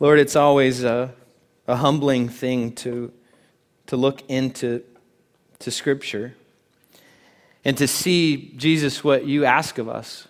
Lord, 0.00 0.20
it's 0.20 0.36
always 0.36 0.84
a, 0.84 1.12
a 1.66 1.76
humbling 1.76 2.28
thing 2.28 2.72
to, 2.76 3.12
to 3.86 3.96
look 3.96 4.22
into 4.28 4.84
to 5.58 5.72
Scripture 5.72 6.34
and 7.64 7.76
to 7.78 7.88
see, 7.88 8.52
Jesus, 8.56 9.02
what 9.02 9.26
you 9.26 9.44
ask 9.44 9.78
of 9.78 9.88
us. 9.88 10.27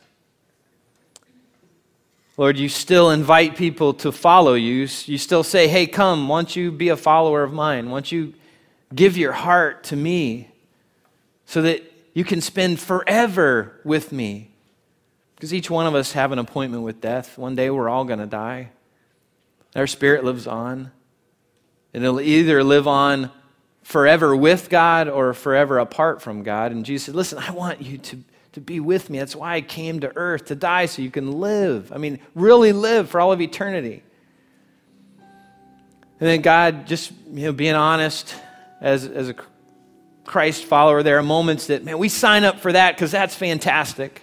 Lord, 2.39 2.57
you 2.57 2.69
still 2.69 3.11
invite 3.11 3.57
people 3.57 3.93
to 3.95 4.13
follow 4.13 4.55
you. 4.55 4.89
You 5.07 5.19
still 5.19 5.43
say, 5.43 5.67
hey, 5.67 5.89
come, 5.89 6.29
won't 6.29 6.55
you 6.55 6.71
be 6.71 6.89
a 6.89 6.97
follower 6.97 7.43
of 7.43 7.53
mine? 7.53 7.91
Won't 7.91 8.13
you 8.13 8.33
give 8.95 9.19
your 9.19 9.33
heart 9.33 9.83
to 9.85 9.97
me 9.97 10.49
so 11.47 11.63
that 11.63 11.83
you 12.15 12.23
can 12.23 12.41
spend 12.41 12.79
forever 12.79 13.81
with 13.83 14.13
me? 14.13 14.53
Because 15.35 15.53
each 15.53 15.69
one 15.69 15.89
of 15.89 15.97
us 15.97 16.13
have 16.13 16.31
an 16.31 16.39
appointment 16.39 16.85
with 16.85 17.01
death. 17.01 17.37
One 17.37 17.57
day 17.57 17.71
we're 17.71 17.89
all 17.89 18.05
going 18.05 18.21
to 18.21 18.27
die. 18.27 18.71
Our 19.75 19.89
spirit 19.89 20.23
lives 20.23 20.47
on. 20.47 20.93
And 21.93 22.05
it'll 22.05 22.21
either 22.21 22.63
live 22.63 22.87
on 22.87 23.33
forever 23.83 24.37
with 24.37 24.71
God 24.71 25.09
or 25.09 25.35
forever 25.35 25.79
apart 25.79 26.23
from 26.23 26.45
God. 26.45 26.71
And 26.71 26.85
Jesus 26.85 27.07
said, 27.07 27.15
Listen, 27.17 27.39
I 27.39 27.51
want 27.51 27.83
you 27.83 27.99
to, 27.99 28.19
to 28.59 28.65
be 28.65 28.81
with 28.81 29.09
me. 29.09 29.19
That's 29.19 29.37
why 29.37 29.55
I 29.55 29.61
came 29.61 30.01
to 30.01 30.15
earth 30.17 30.47
to 30.47 30.55
die 30.55 30.87
so 30.87 31.01
you 31.01 31.11
can 31.11 31.41
live. 31.41 31.93
I 31.93 31.99
mean, 31.99 32.19
really 32.35 32.73
live 32.73 33.09
for 33.09 33.21
all 33.21 33.33
of 33.33 33.41
eternity. 33.41 34.03
And 36.21 36.29
then 36.29 36.41
God, 36.41 36.87
just 36.87 37.13
you 37.33 37.47
know, 37.47 37.53
being 37.53 37.77
honest 37.77 38.35
as, 38.81 39.07
as 39.07 39.29
a 39.29 39.37
Christ 40.25 40.65
follower, 40.65 41.03
there 41.05 41.19
are 41.19 41.23
moments 41.23 41.69
that, 41.69 41.85
man, 41.85 41.99
we 41.99 42.09
sign 42.09 42.43
up 42.45 42.59
for 42.59 42.73
that 42.73 42.97
because 42.97 43.13
that's 43.13 43.35
fantastic. 43.35 44.23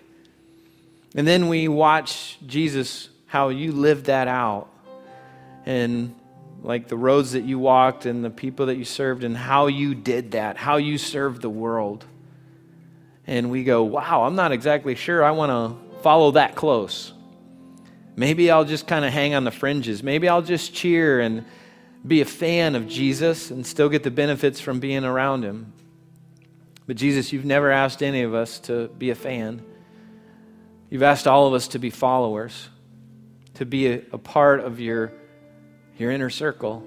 And 1.16 1.26
then 1.26 1.48
we 1.48 1.70
watch 1.70 2.38
Jesus, 2.46 3.08
how 3.28 3.50
you 3.50 3.72
lived 3.72 4.06
that 4.08 4.28
out 4.28 4.68
and 5.66 6.14
like 6.62 6.90
the 6.90 6.98
roads 6.98 7.32
that 7.32 7.44
you 7.44 7.58
walked 7.58 8.06
and 8.06 8.26
the 8.26 8.30
people 8.30 8.66
that 8.66 8.76
you 8.76 8.84
served 8.86 9.24
and 9.24 9.38
how 9.38 9.68
you 9.68 9.96
did 9.96 10.32
that, 10.32 10.58
how 10.58 10.76
you 10.76 10.98
served 10.98 11.42
the 11.42 11.50
world. 11.50 12.04
And 13.28 13.50
we 13.50 13.64
go, 13.64 13.84
wow, 13.84 14.24
I'm 14.24 14.36
not 14.36 14.52
exactly 14.52 14.96
sure 14.96 15.24
I 15.24 15.32
want 15.32 15.52
to 15.52 16.02
follow 16.02 16.32
that 16.32 16.56
close. 16.56 17.14
Maybe 18.16 18.52
I'll 18.52 18.66
just 18.66 18.88
kind 18.88 19.04
of 19.04 19.12
hang 19.12 19.34
on 19.34 19.44
the 19.44 19.52
fringes. 19.52 20.04
Maybe 20.04 20.30
I'll 20.30 20.42
just 20.42 20.74
cheer 20.74 21.20
and 21.20 21.46
be 22.06 22.22
a 22.22 22.26
fan 22.26 22.76
of 22.76 22.88
Jesus 22.88 23.52
and 23.52 23.66
still 23.66 23.90
get 23.90 24.04
the 24.04 24.12
benefits 24.12 24.60
from 24.62 24.80
being 24.80 25.04
around 25.04 25.44
him. 25.44 25.74
But 26.88 26.98
Jesus, 26.98 27.34
you've 27.34 27.46
never 27.46 27.72
asked 27.72 28.04
any 28.04 28.22
of 28.22 28.34
us 28.34 28.60
to 28.62 28.88
be 28.90 29.10
a 29.10 29.16
fan. 29.16 29.66
You've 30.90 31.04
asked 31.04 31.28
all 31.28 31.48
of 31.48 31.54
us 31.54 31.68
to 31.70 31.80
be 31.80 31.90
followers, 31.90 32.70
to 33.56 33.66
be 33.66 33.88
a, 33.88 34.02
a 34.12 34.18
part 34.18 34.60
of 34.60 34.80
your 34.80 35.12
your 35.98 36.12
inner 36.12 36.30
circle, 36.30 36.86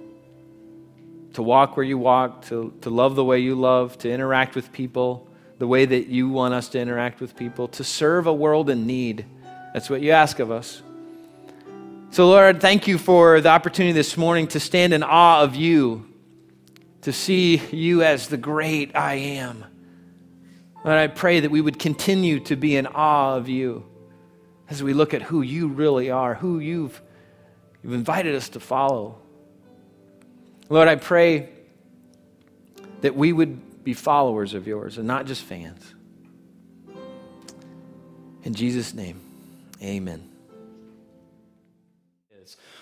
to 1.33 1.43
walk 1.43 1.77
where 1.77 1.85
you 1.85 1.99
walk, 1.99 2.45
to, 2.47 2.75
to 2.83 2.91
love 2.91 3.15
the 3.15 3.25
way 3.25 3.39
you 3.39 3.55
love, 3.55 3.97
to 3.99 4.11
interact 4.11 4.55
with 4.55 4.71
people 4.73 5.28
the 5.59 5.67
way 5.67 5.85
that 5.85 6.07
you 6.07 6.29
want 6.29 6.55
us 6.55 6.69
to 6.71 6.81
interact 6.81 7.21
with 7.21 7.37
people, 7.37 7.69
to 7.69 7.85
serve 7.85 8.27
a 8.27 8.33
world 8.33 8.71
in 8.71 8.87
need. 8.87 9.27
That's 9.75 9.91
what 9.91 10.01
you 10.01 10.13
ask 10.13 10.39
of 10.39 10.51
us. 10.51 10.83
So, 12.11 12.29
Lord, 12.29 12.61
thank 12.61 12.89
you 12.89 12.97
for 12.97 13.41
the 13.41 13.51
opportunity 13.51 13.93
this 13.93 14.17
morning 14.17 14.47
to 14.49 14.61
stand 14.61 14.95
in 14.95 15.03
awe 15.03 15.43
of 15.43 15.55
you, 15.55 16.07
to 17.03 17.13
see 17.13 17.57
you 17.71 18.03
as 18.03 18.29
the 18.29 18.37
great 18.37 18.97
I 18.97 19.15
am. 19.15 19.65
Lord, 20.85 20.97
I 20.97 21.09
pray 21.09 21.41
that 21.41 21.51
we 21.51 21.61
would 21.61 21.79
continue 21.79 22.41
to 22.41 22.57
be 22.57 22.77
in 22.77 22.87
awe 22.87 23.37
of 23.37 23.49
you 23.49 23.85
as 24.71 24.83
we 24.83 24.95
look 24.95 25.13
at 25.13 25.23
who 25.23 25.43
you 25.43 25.69
really 25.69 26.11
are, 26.11 26.35
who 26.35 26.61
you've 26.61 27.03
You've 27.83 27.95
invited 27.95 28.35
us 28.35 28.49
to 28.51 28.61
follow. 28.61 29.19
Lord, 30.69 30.89
I 30.89 30.97
pray 30.97 31.49
that 33.01 33.15
we 33.15 33.33
would 33.33 33.61
be 33.89 33.95
followers 33.95 34.53
of 34.53 34.67
yours 34.67 34.99
and 34.99 35.09
not 35.09 35.25
just 35.25 35.43
fans. 35.43 35.95
In 38.43 38.53
Jesus' 38.53 38.93
name, 38.93 39.19
amen. 39.83 40.28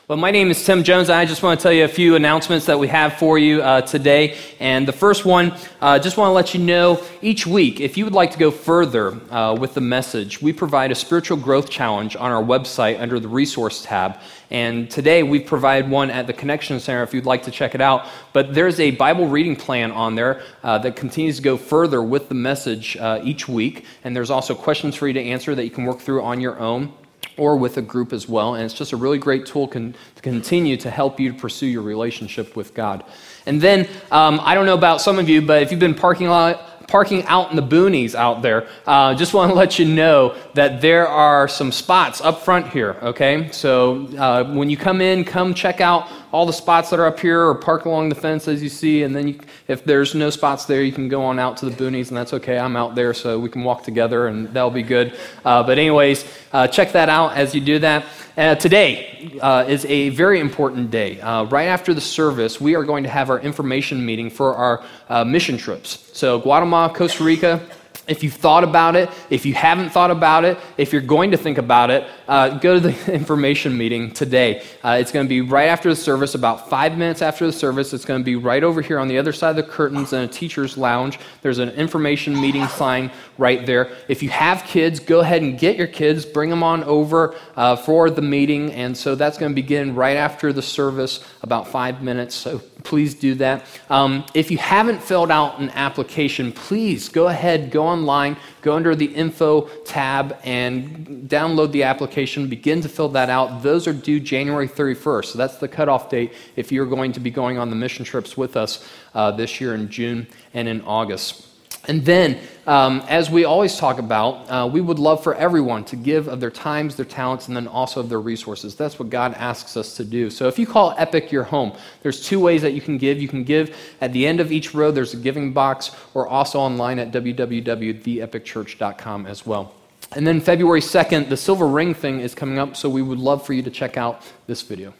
Well, 0.09 0.19
my 0.19 0.31
name 0.31 0.53
is 0.53 0.65
Tim 0.65 0.85
Jones, 0.85 1.09
and 1.09 1.19
I 1.19 1.25
just 1.25 1.43
want 1.43 1.59
to 1.59 1.63
tell 1.65 1.73
you 1.73 1.83
a 1.83 1.89
few 1.89 2.15
announcements 2.15 2.67
that 2.67 2.79
we 2.79 2.87
have 2.87 3.15
for 3.15 3.41
you 3.41 3.61
uh, 3.61 3.81
today. 3.81 4.37
And 4.61 4.87
the 4.87 4.93
first 4.93 5.25
one, 5.25 5.51
I 5.81 5.97
uh, 5.97 5.99
just 5.99 6.17
want 6.17 6.29
to 6.29 6.33
let 6.33 6.55
you 6.55 6.61
know 6.61 7.03
each 7.23 7.45
week, 7.45 7.81
if 7.81 7.97
you 7.97 8.05
would 8.05 8.13
like 8.13 8.31
to 8.31 8.39
go 8.39 8.53
further 8.53 9.19
uh, 9.33 9.57
with 9.57 9.75
the 9.75 9.81
message, 9.81 10.41
we 10.41 10.53
provide 10.53 10.93
a 10.93 10.95
spiritual 10.95 11.37
growth 11.37 11.69
challenge 11.69 12.15
on 12.15 12.31
our 12.31 12.41
website 12.41 13.01
under 13.01 13.19
the 13.19 13.27
resource 13.27 13.83
tab. 13.83 14.21
And 14.53 14.89
today 14.89 15.25
we 15.25 15.41
provide 15.41 15.91
one 15.91 16.09
at 16.13 16.29
the 16.29 16.33
Connection 16.33 16.79
Center 16.79 17.03
if 17.03 17.13
you'd 17.13 17.27
like 17.27 17.43
to 17.43 17.51
check 17.51 17.75
it 17.75 17.81
out. 17.81 18.07
But 18.33 18.55
there's 18.55 18.79
a 18.79 18.93
Bible 18.93 19.27
reading 19.27 19.57
plan 19.57 19.91
on 19.91 20.15
there 20.15 20.41
uh, 20.63 20.79
that 20.79 20.95
continues 20.95 21.39
to 21.39 21.43
go 21.43 21.57
further 21.57 22.01
with 22.01 22.29
the 22.29 22.37
message 22.37 22.97
uh, 22.99 23.21
each 23.25 23.49
week. 23.49 23.85
And 24.05 24.15
there's 24.15 24.31
also 24.31 24.55
questions 24.55 24.95
for 24.95 25.09
you 25.09 25.15
to 25.15 25.21
answer 25.21 25.57
that 25.57 25.65
you 25.65 25.71
can 25.71 25.85
work 25.85 25.99
through 25.99 26.23
on 26.23 26.41
your 26.41 26.61
own 26.61 26.93
or 27.37 27.57
with 27.57 27.77
a 27.77 27.83
group 27.83 28.13
as 28.13 28.29
well. 28.29 28.55
And 28.55 28.65
it's 28.65 28.75
just 28.75 28.93
a 28.93 28.97
really 28.97 29.19
great 29.19 29.47
tool 29.47 29.69
con- 29.69 29.95
to 30.15 30.23
continue 30.23 30.77
to 30.79 30.91
help 30.91 31.21
you 31.21 31.33
to 31.33 31.39
pursue 31.39 31.67
your 31.67 31.83
relationship 31.83 32.57
with 32.57 32.75
God. 32.75 33.05
And 33.47 33.61
then, 33.61 33.89
um, 34.11 34.41
I 34.43 34.55
don't 34.55 34.67
know 34.67 34.75
about 34.75 35.01
some 35.01 35.19
of 35.19 35.29
you, 35.29 35.43
but 35.43 35.63
if 35.63 35.71
you've 35.71 35.81
been 35.81 35.95
parking 35.95 36.29
lot, 36.29 36.89
parking 36.89 37.25
out 37.25 37.51
in 37.51 37.57
the 37.57 37.63
boonies 37.63 38.15
out 38.15 38.43
there, 38.43 38.69
uh, 38.87 39.15
just 39.15 39.35
want 39.35 39.51
to 39.51 39.55
let 39.55 39.79
you 39.79 39.85
know 39.85 40.35
that 40.55 40.81
there 40.81 41.07
are 41.09 41.49
some 41.49 41.73
spots 41.73 42.21
up 42.21 42.43
front 42.43 42.69
here, 42.69 42.97
okay? 43.03 43.51
So 43.53 44.07
uh, 44.17 44.53
when 44.53 44.71
you 44.71 44.77
come 44.77 45.01
in, 45.01 45.25
come 45.25 45.55
check 45.55 45.81
out 45.81 46.09
all 46.33 46.47
the 46.47 46.53
spots 46.53 46.91
that 46.91 47.01
are 47.01 47.07
up 47.07 47.21
here 47.21 47.47
or 47.47 47.55
park 47.55 47.85
along 47.85 48.09
the 48.09 48.15
fence 48.15 48.49
as 48.49 48.63
you 48.63 48.69
see. 48.69 49.03
And 49.03 49.15
then 49.15 49.29
you, 49.29 49.41
if 49.69 49.85
there's 49.85 50.15
no 50.15 50.31
spots 50.31 50.65
there, 50.65 50.83
you 50.83 50.93
can 50.93 51.09
go 51.09 51.25
on 51.25 51.39
out 51.39 51.57
to 51.59 51.67
the 51.67 51.73
boonies, 51.73 52.09
and 52.09 52.17
that's 52.17 52.33
okay. 52.35 52.59
I'm 52.59 52.77
out 52.77 52.95
there, 52.95 53.15
so 53.15 53.39
we 53.39 53.49
can 53.49 53.65
walk 53.65 53.83
together, 53.83 54.27
and 54.27 54.49
that'll 54.49 54.71
be 54.71 54.83
good. 54.83 55.17
Uh, 55.45 55.63
but, 55.63 55.79
anyways, 55.79 56.25
uh, 56.53 56.67
check 56.69 56.93
that 56.93 57.09
out 57.09 57.37
as 57.37 57.55
you 57.55 57.61
do 57.61 57.79
that. 57.79 58.05
Uh, 58.37 58.55
today 58.55 59.39
uh, 59.41 59.65
is 59.67 59.85
a 59.87 60.11
very 60.11 60.41
important 60.41 60.91
day. 60.91 61.21
Uh, 61.21 61.45
right 61.45 61.67
after 61.67 61.95
the 61.95 62.01
service, 62.01 62.61
we 62.61 62.75
are 62.75 62.85
going 62.85 63.03
to 63.03 63.11
have 63.11 63.31
our 63.31 63.41
information 63.41 64.05
meeting 64.05 64.29
for 64.29 64.55
our 64.55 64.85
uh, 65.09 65.25
mission 65.25 65.57
trips. 65.57 66.11
So, 66.13 66.39
Guatemala, 66.39 66.93
Costa 66.93 67.25
Rica, 67.25 67.67
if 68.09 68.23
you've 68.23 68.35
thought 68.35 68.63
about 68.63 68.95
it, 68.95 69.11
if 69.31 69.45
you 69.45 69.55
haven't 69.55 69.91
thought 69.91 70.11
about 70.11 70.45
it, 70.45 70.59
if 70.77 70.93
you're 70.93 71.03
going 71.03 71.33
to 71.33 71.37
think 71.37 71.59
about 71.59 71.91
it, 71.91 72.09
uh, 72.29 72.59
go 72.59 72.75
to 72.75 72.81
the 72.81 73.13
information 73.13 73.77
meeting 73.77 74.13
today. 74.13 74.63
Uh, 74.85 74.99
it's 75.01 75.11
going 75.11 75.27
to 75.27 75.29
be 75.29 75.41
right 75.41 75.67
after 75.67 75.89
the 75.89 75.97
service, 75.97 76.35
about 76.35 76.71
five 76.71 76.97
minutes 76.97 77.23
after 77.23 77.47
the 77.47 77.53
service. 77.53 77.93
It's 77.93 78.05
going 78.05 78.21
to 78.21 78.25
be 78.25 78.37
right 78.37 78.63
over 78.63 78.81
here 78.81 78.99
on 78.99 79.09
the 79.09 79.19
other 79.19 79.33
side 79.33 79.51
of 79.51 79.57
the 79.57 79.65
curtains 79.65 80.13
in 80.13 80.21
a 80.21 80.29
teacher's 80.29 80.79
lounge. 80.79 81.19
There's 81.43 81.59
an 81.59 81.71
information 81.71 82.41
meeting 82.41 82.67
sign 82.69 83.11
right 83.39 83.65
there. 83.67 83.91
If 84.09 84.23
you 84.23 84.31
have 84.31 84.65
kids, 84.65 85.01
go 85.01 85.21
ahead 85.21 85.43
and 85.43 85.59
get 85.59 85.77
your 85.77 85.87
kids, 85.87 86.25
bring 86.25 86.51
them 86.51 86.63
on 86.63 86.85
over 86.85 87.35
uh, 87.57 87.77
for 87.77 88.11
the 88.11 88.23
meeting. 88.23 88.73
And 88.73 88.97
so 88.97 89.15
that's 89.15 89.39
going 89.39 89.53
to 89.53 89.55
begin 89.55 89.95
right 89.95 90.17
after 90.17 90.53
the 90.53 90.63
service, 90.63 91.25
about 91.43 91.69
five 91.69 92.03
minutes. 92.03 92.35
So 92.35 92.61
please 92.83 93.15
do 93.15 93.35
that. 93.35 93.67
Um, 93.91 94.25
if 94.33 94.51
you 94.51 94.59
haven't 94.59 95.03
filled 95.03 95.31
out 95.31 95.59
an 95.59 95.71
application, 95.71 96.53
please 96.53 97.09
go 97.09 97.29
ahead, 97.29 97.71
go 97.71 97.87
online, 97.87 98.37
go 98.63 98.75
under 98.75 98.95
the 98.95 99.07
info 99.07 99.63
tab, 99.85 100.39
and 100.45 101.29
download 101.29 101.73
the 101.73 101.83
application. 101.83 102.49
Begin 102.49 102.81
to 102.83 102.89
fill 102.89 103.09
that 103.11 103.29
out. 103.29 103.63
Those 103.63 103.87
are 103.87 103.93
due 103.93 104.21
January 104.21 104.69
31st. 104.69 105.25
So 105.27 105.39
that's 105.39 105.57
the 105.57 105.69
cutoff 105.69 106.09
date 106.09 106.33
if 106.55 106.73
you're 106.73 106.87
going 106.87 107.13
to 107.13 107.21
be 107.21 107.31
going 107.31 107.59
on 107.59 107.71
the 107.71 107.77
mission 107.77 108.05
trips 108.05 108.37
with 108.37 108.57
us 108.57 108.87
uh, 109.15 109.33
this 109.33 109.61
year 109.61 109.75
in 109.75 109.91
June 109.91 110.27
and 110.55 110.69
in 110.69 110.81
August. 110.83 111.56
And 111.89 112.05
then, 112.05 112.41
um, 112.67 113.05
as 113.09 113.31
we 113.31 113.45
always 113.45 113.77
talk 113.77 114.01
about, 114.01 114.51
uh, 114.51 114.67
we 114.67 114.81
would 114.81 114.99
love 114.99 115.23
for 115.23 115.37
everyone 115.37 115.85
to 115.85 115.95
give 115.95 116.27
of 116.27 116.41
their 116.41 116.51
times, 116.51 116.97
their 116.97 117.07
talents, 117.07 117.47
and 117.47 117.57
then 117.57 117.69
also 117.69 118.01
of 118.01 118.09
their 118.09 118.21
resources. 118.21 118.75
That's 118.75 118.99
what 118.99 119.09
God 119.09 119.35
asks 119.35 119.77
us 119.77 119.95
to 119.97 120.05
do. 120.05 120.31
So 120.31 120.49
if 120.49 120.59
you 120.59 120.67
call 120.67 120.97
Epic 120.99 121.31
your 121.31 121.45
home, 121.45 121.75
there's 122.03 122.27
two 122.27 122.41
ways 122.41 122.63
that 122.63 122.73
you 122.73 122.81
can 122.81 122.99
give. 122.99 123.23
You 123.23 123.29
can 123.29 123.45
give 123.45 123.77
at 124.01 124.13
the 124.13 124.27
end 124.27 124.41
of 124.41 124.51
each 124.51 124.75
row, 124.75 124.91
there's 124.91 125.15
a 125.15 125.19
giving 125.19 125.53
box, 125.53 125.93
or 126.15 126.27
also 126.27 126.59
online 126.59 126.99
at 126.99 127.13
www.theepicchurch.com 127.13 129.27
as 129.27 129.47
well. 129.47 129.73
And 130.13 130.25
then 130.27 130.41
February 130.41 130.81
2nd, 130.81 131.29
the 131.29 131.37
silver 131.37 131.67
ring 131.67 131.95
thing 131.95 132.21
is 132.21 132.35
coming 132.35 132.59
up, 132.59 132.77
so 132.77 132.89
we 132.89 133.03
would 133.03 133.19
love 133.19 133.47
for 133.47 133.53
you 133.53 133.63
to 133.63 133.71
check 133.71 133.97
out 133.97 134.23
this 134.47 134.63
video. 134.63 134.93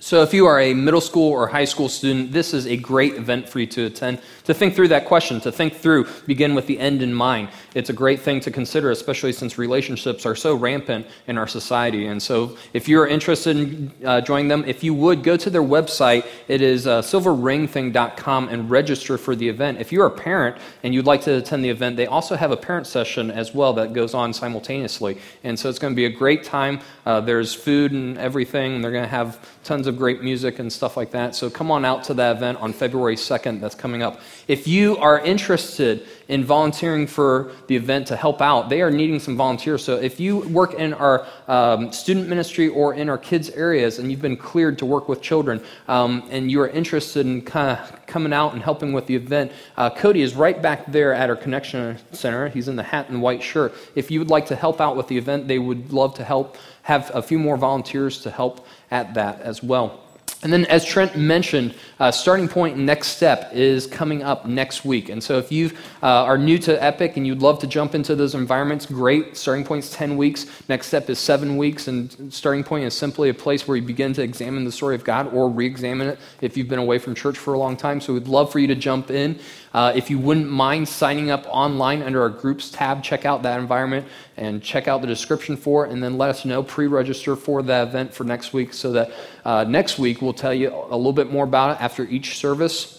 So, 0.00 0.22
if 0.22 0.32
you 0.32 0.46
are 0.46 0.60
a 0.60 0.74
middle 0.74 1.00
school 1.00 1.32
or 1.32 1.48
high 1.48 1.64
school 1.64 1.88
student, 1.88 2.30
this 2.30 2.54
is 2.54 2.68
a 2.68 2.76
great 2.76 3.14
event 3.14 3.48
for 3.48 3.58
you 3.58 3.66
to 3.66 3.86
attend, 3.86 4.20
to 4.44 4.54
think 4.54 4.76
through 4.76 4.88
that 4.88 5.06
question, 5.06 5.40
to 5.40 5.50
think 5.50 5.74
through, 5.74 6.06
begin 6.24 6.54
with 6.54 6.68
the 6.68 6.78
end 6.78 7.02
in 7.02 7.12
mind. 7.12 7.48
It's 7.74 7.90
a 7.90 7.92
great 7.92 8.20
thing 8.20 8.38
to 8.42 8.52
consider, 8.52 8.92
especially 8.92 9.32
since 9.32 9.58
relationships 9.58 10.24
are 10.24 10.36
so 10.36 10.54
rampant 10.54 11.08
in 11.26 11.36
our 11.36 11.48
society. 11.48 12.06
And 12.06 12.22
so, 12.22 12.56
if 12.72 12.86
you're 12.86 13.08
interested 13.08 13.56
in 13.56 13.92
uh, 14.04 14.20
joining 14.20 14.46
them, 14.46 14.62
if 14.68 14.84
you 14.84 14.94
would 14.94 15.24
go 15.24 15.36
to 15.36 15.50
their 15.50 15.64
website, 15.64 16.24
it 16.46 16.62
is 16.62 16.86
uh, 16.86 17.02
silverringthing.com 17.02 18.50
and 18.50 18.70
register 18.70 19.18
for 19.18 19.34
the 19.34 19.48
event. 19.48 19.80
If 19.80 19.90
you're 19.90 20.06
a 20.06 20.12
parent 20.12 20.58
and 20.84 20.94
you'd 20.94 21.06
like 21.06 21.22
to 21.22 21.38
attend 21.38 21.64
the 21.64 21.70
event, 21.70 21.96
they 21.96 22.06
also 22.06 22.36
have 22.36 22.52
a 22.52 22.56
parent 22.56 22.86
session 22.86 23.32
as 23.32 23.52
well 23.52 23.72
that 23.72 23.94
goes 23.94 24.14
on 24.14 24.32
simultaneously. 24.32 25.18
And 25.42 25.58
so, 25.58 25.68
it's 25.68 25.80
going 25.80 25.92
to 25.92 25.96
be 25.96 26.06
a 26.06 26.16
great 26.16 26.44
time. 26.44 26.82
Uh, 27.04 27.20
there's 27.20 27.52
food 27.52 27.90
and 27.90 28.16
everything, 28.16 28.80
they're 28.80 28.92
going 28.92 29.02
to 29.02 29.08
have 29.08 29.44
tons 29.64 29.87
of 29.88 29.96
great 29.96 30.22
music 30.22 30.58
and 30.58 30.72
stuff 30.72 30.96
like 30.96 31.10
that. 31.10 31.34
So 31.34 31.50
come 31.50 31.70
on 31.70 31.84
out 31.84 32.04
to 32.04 32.14
that 32.14 32.36
event 32.36 32.58
on 32.58 32.72
February 32.72 33.16
2nd 33.16 33.60
that's 33.60 33.74
coming 33.74 34.02
up. 34.02 34.20
If 34.46 34.68
you 34.68 34.96
are 34.98 35.18
interested 35.18 36.06
in 36.28 36.44
volunteering 36.44 37.06
for 37.06 37.52
the 37.66 37.74
event 37.76 38.06
to 38.08 38.16
help 38.16 38.40
out, 38.40 38.68
they 38.68 38.82
are 38.82 38.90
needing 38.90 39.18
some 39.18 39.36
volunteers. 39.36 39.82
So 39.82 39.96
if 39.96 40.20
you 40.20 40.40
work 40.40 40.74
in 40.74 40.94
our 40.94 41.26
um, 41.48 41.90
student 41.90 42.28
ministry 42.28 42.68
or 42.68 42.94
in 42.94 43.08
our 43.08 43.18
kids' 43.18 43.50
areas 43.50 43.98
and 43.98 44.10
you've 44.10 44.22
been 44.22 44.36
cleared 44.36 44.78
to 44.78 44.86
work 44.86 45.08
with 45.08 45.22
children 45.22 45.62
um, 45.88 46.22
and 46.30 46.50
you 46.50 46.60
are 46.60 46.68
interested 46.68 47.26
in 47.26 47.42
kind 47.42 47.78
of 47.78 48.06
coming 48.06 48.32
out 48.32 48.52
and 48.52 48.62
helping 48.62 48.92
with 48.92 49.06
the 49.06 49.16
event, 49.16 49.50
uh, 49.76 49.90
Cody 49.90 50.22
is 50.22 50.34
right 50.34 50.60
back 50.60 50.86
there 50.86 51.12
at 51.14 51.30
our 51.30 51.36
Connection 51.36 51.98
Center. 52.12 52.48
He's 52.48 52.68
in 52.68 52.76
the 52.76 52.82
hat 52.82 53.08
and 53.08 53.20
white 53.22 53.42
shirt. 53.42 53.74
If 53.94 54.10
you 54.10 54.18
would 54.18 54.30
like 54.30 54.46
to 54.46 54.56
help 54.56 54.80
out 54.80 54.96
with 54.96 55.08
the 55.08 55.18
event, 55.18 55.48
they 55.48 55.58
would 55.58 55.92
love 55.92 56.14
to 56.14 56.24
help 56.24 56.56
have 56.88 57.10
a 57.14 57.20
few 57.20 57.38
more 57.38 57.58
volunteers 57.58 58.22
to 58.22 58.30
help 58.30 58.66
at 58.90 59.14
that 59.14 59.40
as 59.40 59.62
well. 59.62 60.00
And 60.40 60.52
then, 60.52 60.66
as 60.66 60.84
Trent 60.84 61.16
mentioned, 61.16 61.74
uh, 61.98 62.12
starting 62.12 62.46
point 62.46 62.76
next 62.76 63.08
step 63.08 63.50
is 63.52 63.88
coming 63.88 64.22
up 64.22 64.46
next 64.46 64.84
week. 64.84 65.08
And 65.08 65.20
so, 65.22 65.36
if 65.38 65.50
you 65.50 65.72
uh, 66.00 66.06
are 66.06 66.38
new 66.38 66.58
to 66.58 66.80
Epic 66.82 67.16
and 67.16 67.26
you'd 67.26 67.42
love 67.42 67.58
to 67.58 67.66
jump 67.66 67.96
into 67.96 68.14
those 68.14 68.36
environments, 68.36 68.86
great. 68.86 69.36
Starting 69.36 69.64
point's 69.64 69.90
10 69.90 70.16
weeks. 70.16 70.46
Next 70.68 70.86
step 70.86 71.10
is 71.10 71.18
seven 71.18 71.56
weeks. 71.56 71.88
And 71.88 72.32
starting 72.32 72.62
point 72.62 72.84
is 72.84 72.94
simply 72.94 73.30
a 73.30 73.34
place 73.34 73.66
where 73.66 73.76
you 73.76 73.82
begin 73.82 74.12
to 74.12 74.22
examine 74.22 74.64
the 74.64 74.70
story 74.70 74.94
of 74.94 75.02
God 75.02 75.34
or 75.34 75.50
re 75.50 75.66
examine 75.66 76.06
it 76.06 76.20
if 76.40 76.56
you've 76.56 76.68
been 76.68 76.78
away 76.78 76.98
from 76.98 77.16
church 77.16 77.36
for 77.36 77.54
a 77.54 77.58
long 77.58 77.76
time. 77.76 78.00
So, 78.00 78.14
we'd 78.14 78.28
love 78.28 78.52
for 78.52 78.60
you 78.60 78.68
to 78.68 78.76
jump 78.76 79.10
in. 79.10 79.40
Uh, 79.74 79.92
if 79.94 80.08
you 80.08 80.18
wouldn't 80.18 80.48
mind 80.48 80.88
signing 80.88 81.30
up 81.30 81.46
online 81.48 82.02
under 82.02 82.22
our 82.22 82.30
groups 82.30 82.70
tab, 82.70 83.02
check 83.02 83.24
out 83.24 83.42
that 83.42 83.60
environment 83.60 84.06
and 84.36 84.62
check 84.62 84.88
out 84.88 85.00
the 85.00 85.06
description 85.06 85.56
for 85.56 85.84
it, 85.84 85.92
and 85.92 86.02
then 86.02 86.16
let 86.16 86.30
us 86.30 86.44
know, 86.44 86.62
pre 86.62 86.86
register 86.86 87.36
for 87.36 87.62
the 87.62 87.82
event 87.82 88.14
for 88.14 88.24
next 88.24 88.52
week 88.52 88.72
so 88.72 88.92
that 88.92 89.10
uh, 89.44 89.64
next 89.64 89.98
week 89.98 90.22
we'll 90.22 90.27
tell 90.32 90.54
you 90.54 90.68
a 90.74 90.96
little 90.96 91.12
bit 91.12 91.30
more 91.30 91.44
about 91.44 91.76
it 91.76 91.82
after 91.82 92.04
each 92.04 92.38
service. 92.38 92.94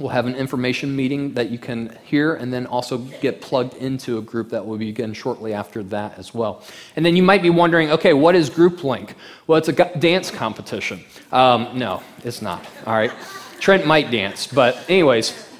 We'll 0.00 0.08
have 0.08 0.26
an 0.26 0.34
information 0.36 0.96
meeting 0.96 1.34
that 1.34 1.50
you 1.50 1.58
can 1.58 1.98
hear 2.04 2.34
and 2.34 2.50
then 2.50 2.66
also 2.66 2.96
get 2.96 3.42
plugged 3.42 3.74
into 3.74 4.16
a 4.16 4.22
group 4.22 4.50
that 4.50 4.64
will 4.64 4.78
begin 4.78 5.12
shortly 5.12 5.52
after 5.52 5.82
that 5.84 6.18
as 6.18 6.32
well. 6.32 6.64
And 6.96 7.04
then 7.04 7.14
you 7.14 7.22
might 7.22 7.42
be 7.42 7.50
wondering 7.50 7.90
okay, 7.90 8.14
what 8.14 8.34
is 8.34 8.48
Group 8.48 8.82
Link? 8.84 9.14
Well, 9.46 9.58
it's 9.58 9.68
a 9.68 9.98
dance 9.98 10.30
competition. 10.30 11.04
Um, 11.30 11.78
no, 11.78 12.02
it's 12.24 12.40
not. 12.40 12.66
All 12.86 12.94
right. 12.94 13.12
Trent 13.60 13.86
might 13.86 14.10
dance, 14.10 14.48
but, 14.48 14.76
anyways, 14.90 15.51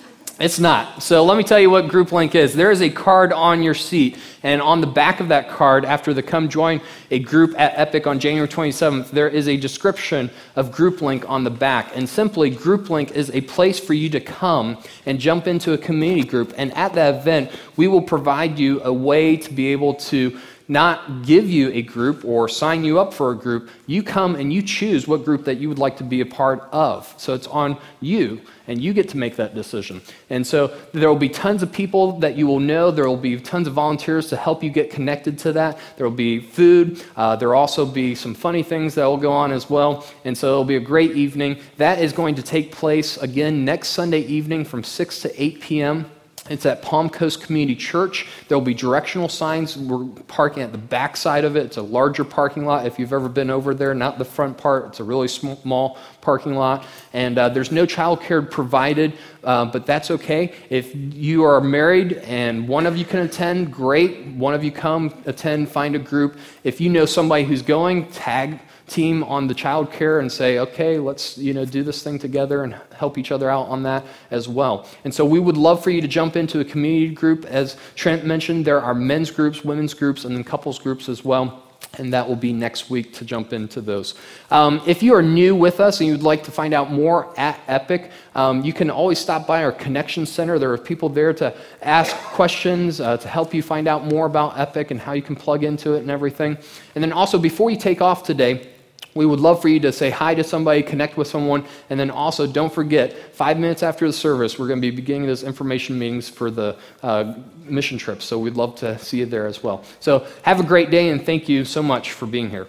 it's 0.42 0.58
not. 0.58 1.04
So 1.04 1.24
let 1.24 1.36
me 1.36 1.44
tell 1.44 1.60
you 1.60 1.70
what 1.70 1.86
Group 1.86 2.10
Link 2.10 2.34
is. 2.34 2.52
There 2.52 2.72
is 2.72 2.82
a 2.82 2.90
card 2.90 3.32
on 3.32 3.62
your 3.62 3.74
seat, 3.74 4.18
and 4.42 4.60
on 4.60 4.80
the 4.80 4.88
back 4.88 5.20
of 5.20 5.28
that 5.28 5.48
card, 5.48 5.84
after 5.84 6.12
the 6.12 6.20
come 6.20 6.48
join 6.48 6.80
a 7.12 7.20
group 7.20 7.54
at 7.60 7.78
Epic 7.78 8.08
on 8.08 8.18
January 8.18 8.48
27th, 8.48 9.10
there 9.10 9.28
is 9.28 9.46
a 9.46 9.56
description 9.56 10.30
of 10.56 10.72
Group 10.72 11.00
Link 11.00 11.30
on 11.30 11.44
the 11.44 11.50
back. 11.50 11.96
And 11.96 12.08
simply, 12.08 12.50
Group 12.50 12.90
Link 12.90 13.12
is 13.12 13.30
a 13.30 13.42
place 13.42 13.78
for 13.78 13.94
you 13.94 14.10
to 14.10 14.18
come 14.18 14.82
and 15.06 15.20
jump 15.20 15.46
into 15.46 15.74
a 15.74 15.78
community 15.78 16.24
group. 16.24 16.52
And 16.56 16.76
at 16.76 16.94
that 16.94 17.20
event, 17.20 17.52
we 17.76 17.86
will 17.86 18.02
provide 18.02 18.58
you 18.58 18.82
a 18.82 18.92
way 18.92 19.36
to 19.36 19.52
be 19.52 19.68
able 19.68 19.94
to 19.94 20.40
not 20.68 21.22
give 21.22 21.48
you 21.48 21.70
a 21.72 21.82
group 21.82 22.24
or 22.24 22.48
sign 22.48 22.84
you 22.84 22.98
up 22.98 23.12
for 23.12 23.30
a 23.30 23.36
group. 23.36 23.70
You 23.86 24.02
come 24.02 24.36
and 24.36 24.52
you 24.52 24.62
choose 24.62 25.06
what 25.06 25.24
group 25.24 25.44
that 25.44 25.56
you 25.56 25.68
would 25.68 25.78
like 25.78 25.96
to 25.98 26.04
be 26.04 26.20
a 26.20 26.26
part 26.26 26.68
of. 26.72 27.12
So 27.16 27.34
it's 27.34 27.46
on 27.46 27.78
you, 28.00 28.40
and 28.66 28.80
you 28.80 28.92
get 28.92 29.08
to 29.10 29.16
make 29.16 29.36
that 29.36 29.54
decision. 29.54 30.00
And 30.30 30.46
so 30.46 30.74
there 30.92 31.08
will 31.08 31.16
be 31.16 31.28
tons 31.28 31.62
of 31.62 31.72
people 31.72 32.18
that 32.20 32.36
you 32.36 32.46
will 32.46 32.60
know. 32.60 32.90
There 32.90 33.08
will 33.08 33.16
be 33.16 33.38
tons 33.38 33.66
of 33.66 33.74
volunteers 33.74 34.28
to 34.28 34.36
help 34.36 34.62
you 34.62 34.70
get 34.70 34.90
connected 34.90 35.38
to 35.40 35.52
that. 35.52 35.78
There 35.96 36.08
will 36.08 36.16
be 36.16 36.40
food. 36.40 37.02
Uh, 37.16 37.36
there 37.36 37.48
will 37.48 37.56
also 37.56 37.84
be 37.84 38.14
some 38.14 38.34
funny 38.34 38.62
things 38.62 38.94
that 38.94 39.04
will 39.04 39.16
go 39.16 39.32
on 39.32 39.52
as 39.52 39.68
well. 39.68 40.06
And 40.24 40.36
so 40.36 40.48
it'll 40.48 40.64
be 40.64 40.76
a 40.76 40.80
great 40.80 41.12
evening. 41.12 41.58
That 41.76 41.98
is 41.98 42.12
going 42.12 42.36
to 42.36 42.42
take 42.42 42.72
place 42.72 43.16
again 43.16 43.64
next 43.64 43.88
Sunday 43.88 44.20
evening 44.20 44.64
from 44.64 44.84
6 44.84 45.20
to 45.22 45.42
8 45.42 45.60
p.m. 45.60 46.10
It's 46.50 46.66
at 46.66 46.82
Palm 46.82 47.08
Coast 47.08 47.40
Community 47.40 47.76
Church. 47.76 48.26
There 48.48 48.58
will 48.58 48.64
be 48.64 48.74
directional 48.74 49.28
signs. 49.28 49.76
We're 49.76 50.06
parking 50.26 50.64
at 50.64 50.72
the 50.72 50.78
back 50.78 51.16
side 51.16 51.44
of 51.44 51.54
it. 51.56 51.64
It's 51.66 51.76
a 51.76 51.82
larger 51.82 52.24
parking 52.24 52.64
lot 52.64 52.84
if 52.84 52.98
you've 52.98 53.12
ever 53.12 53.28
been 53.28 53.48
over 53.48 53.74
there, 53.74 53.94
not 53.94 54.18
the 54.18 54.24
front 54.24 54.58
part. 54.58 54.86
It's 54.86 54.98
a 54.98 55.04
really 55.04 55.28
small 55.28 55.98
parking 56.20 56.54
lot. 56.54 56.84
And 57.12 57.38
uh, 57.38 57.48
there's 57.50 57.70
no 57.70 57.86
childcare 57.86 58.50
provided, 58.50 59.12
uh, 59.44 59.66
but 59.66 59.86
that's 59.86 60.10
okay. 60.10 60.52
If 60.68 60.92
you 60.96 61.44
are 61.44 61.60
married 61.60 62.14
and 62.14 62.66
one 62.66 62.86
of 62.86 62.96
you 62.96 63.04
can 63.04 63.20
attend, 63.20 63.72
great. 63.72 64.26
One 64.26 64.52
of 64.52 64.64
you 64.64 64.72
come, 64.72 65.14
attend, 65.26 65.68
find 65.68 65.94
a 65.94 66.00
group. 66.00 66.38
If 66.64 66.80
you 66.80 66.90
know 66.90 67.06
somebody 67.06 67.44
who's 67.44 67.62
going, 67.62 68.10
tag 68.10 68.58
team 68.92 69.24
on 69.24 69.46
the 69.46 69.54
child 69.54 69.90
care 69.90 70.20
and 70.20 70.30
say, 70.30 70.58
okay, 70.58 70.98
let's 70.98 71.38
you 71.38 71.54
know 71.54 71.64
do 71.64 71.82
this 71.82 72.02
thing 72.02 72.18
together 72.18 72.64
and 72.64 72.76
help 72.94 73.18
each 73.18 73.32
other 73.32 73.50
out 73.50 73.68
on 73.68 73.82
that 73.84 74.04
as 74.30 74.48
well. 74.48 74.86
And 75.04 75.12
so 75.12 75.24
we 75.24 75.40
would 75.40 75.56
love 75.56 75.82
for 75.82 75.90
you 75.90 76.00
to 76.00 76.08
jump 76.08 76.36
into 76.36 76.60
a 76.60 76.64
community 76.64 77.14
group. 77.14 77.44
As 77.46 77.76
Trent 77.94 78.24
mentioned, 78.24 78.64
there 78.64 78.80
are 78.80 78.94
men's 78.94 79.30
groups, 79.30 79.64
women's 79.64 79.94
groups, 79.94 80.24
and 80.24 80.36
then 80.36 80.44
couples 80.44 80.78
groups 80.78 81.08
as 81.08 81.24
well 81.24 81.62
and 81.98 82.12
that 82.12 82.26
will 82.26 82.36
be 82.36 82.52
next 82.52 82.90
week 82.90 83.12
to 83.12 83.24
jump 83.24 83.52
into 83.52 83.80
those. 83.80 84.14
Um, 84.50 84.80
if 84.86 85.02
you 85.02 85.14
are 85.14 85.22
new 85.22 85.54
with 85.54 85.80
us 85.80 86.00
and 86.00 86.08
you'd 86.08 86.22
like 86.22 86.42
to 86.44 86.50
find 86.50 86.72
out 86.72 86.90
more 86.90 87.38
at 87.38 87.60
Epic, 87.68 88.10
um, 88.34 88.64
you 88.64 88.72
can 88.72 88.90
always 88.90 89.18
stop 89.18 89.46
by 89.46 89.62
our 89.62 89.72
Connection 89.72 90.24
Center. 90.24 90.58
There 90.58 90.72
are 90.72 90.78
people 90.78 91.08
there 91.08 91.32
to 91.34 91.54
ask 91.82 92.16
questions, 92.16 93.00
uh, 93.00 93.18
to 93.18 93.28
help 93.28 93.52
you 93.52 93.62
find 93.62 93.88
out 93.88 94.06
more 94.06 94.26
about 94.26 94.58
Epic 94.58 94.90
and 94.90 94.98
how 94.98 95.12
you 95.12 95.22
can 95.22 95.36
plug 95.36 95.64
into 95.64 95.94
it 95.94 96.00
and 96.00 96.10
everything. 96.10 96.56
And 96.94 97.04
then 97.04 97.12
also, 97.12 97.38
before 97.38 97.70
you 97.70 97.76
take 97.76 98.00
off 98.00 98.22
today, 98.22 98.71
we 99.14 99.26
would 99.26 99.40
love 99.40 99.60
for 99.60 99.68
you 99.68 99.80
to 99.80 99.92
say 99.92 100.10
hi 100.10 100.34
to 100.34 100.44
somebody, 100.44 100.82
connect 100.82 101.16
with 101.16 101.28
someone, 101.28 101.64
and 101.90 101.98
then 101.98 102.10
also 102.10 102.46
don't 102.46 102.72
forget, 102.72 103.12
five 103.34 103.58
minutes 103.58 103.82
after 103.82 104.06
the 104.06 104.12
service, 104.12 104.58
we're 104.58 104.68
going 104.68 104.80
to 104.80 104.90
be 104.90 104.94
beginning 104.94 105.26
those 105.26 105.42
information 105.42 105.98
meetings 105.98 106.28
for 106.28 106.50
the 106.50 106.76
uh, 107.02 107.34
mission 107.64 107.98
trips. 107.98 108.24
So 108.24 108.38
we'd 108.38 108.56
love 108.56 108.76
to 108.76 108.98
see 108.98 109.18
you 109.18 109.26
there 109.26 109.46
as 109.46 109.62
well. 109.62 109.84
So 110.00 110.26
have 110.42 110.60
a 110.60 110.64
great 110.64 110.90
day, 110.90 111.10
and 111.10 111.24
thank 111.24 111.48
you 111.48 111.64
so 111.64 111.82
much 111.82 112.12
for 112.12 112.26
being 112.26 112.50
here. 112.50 112.68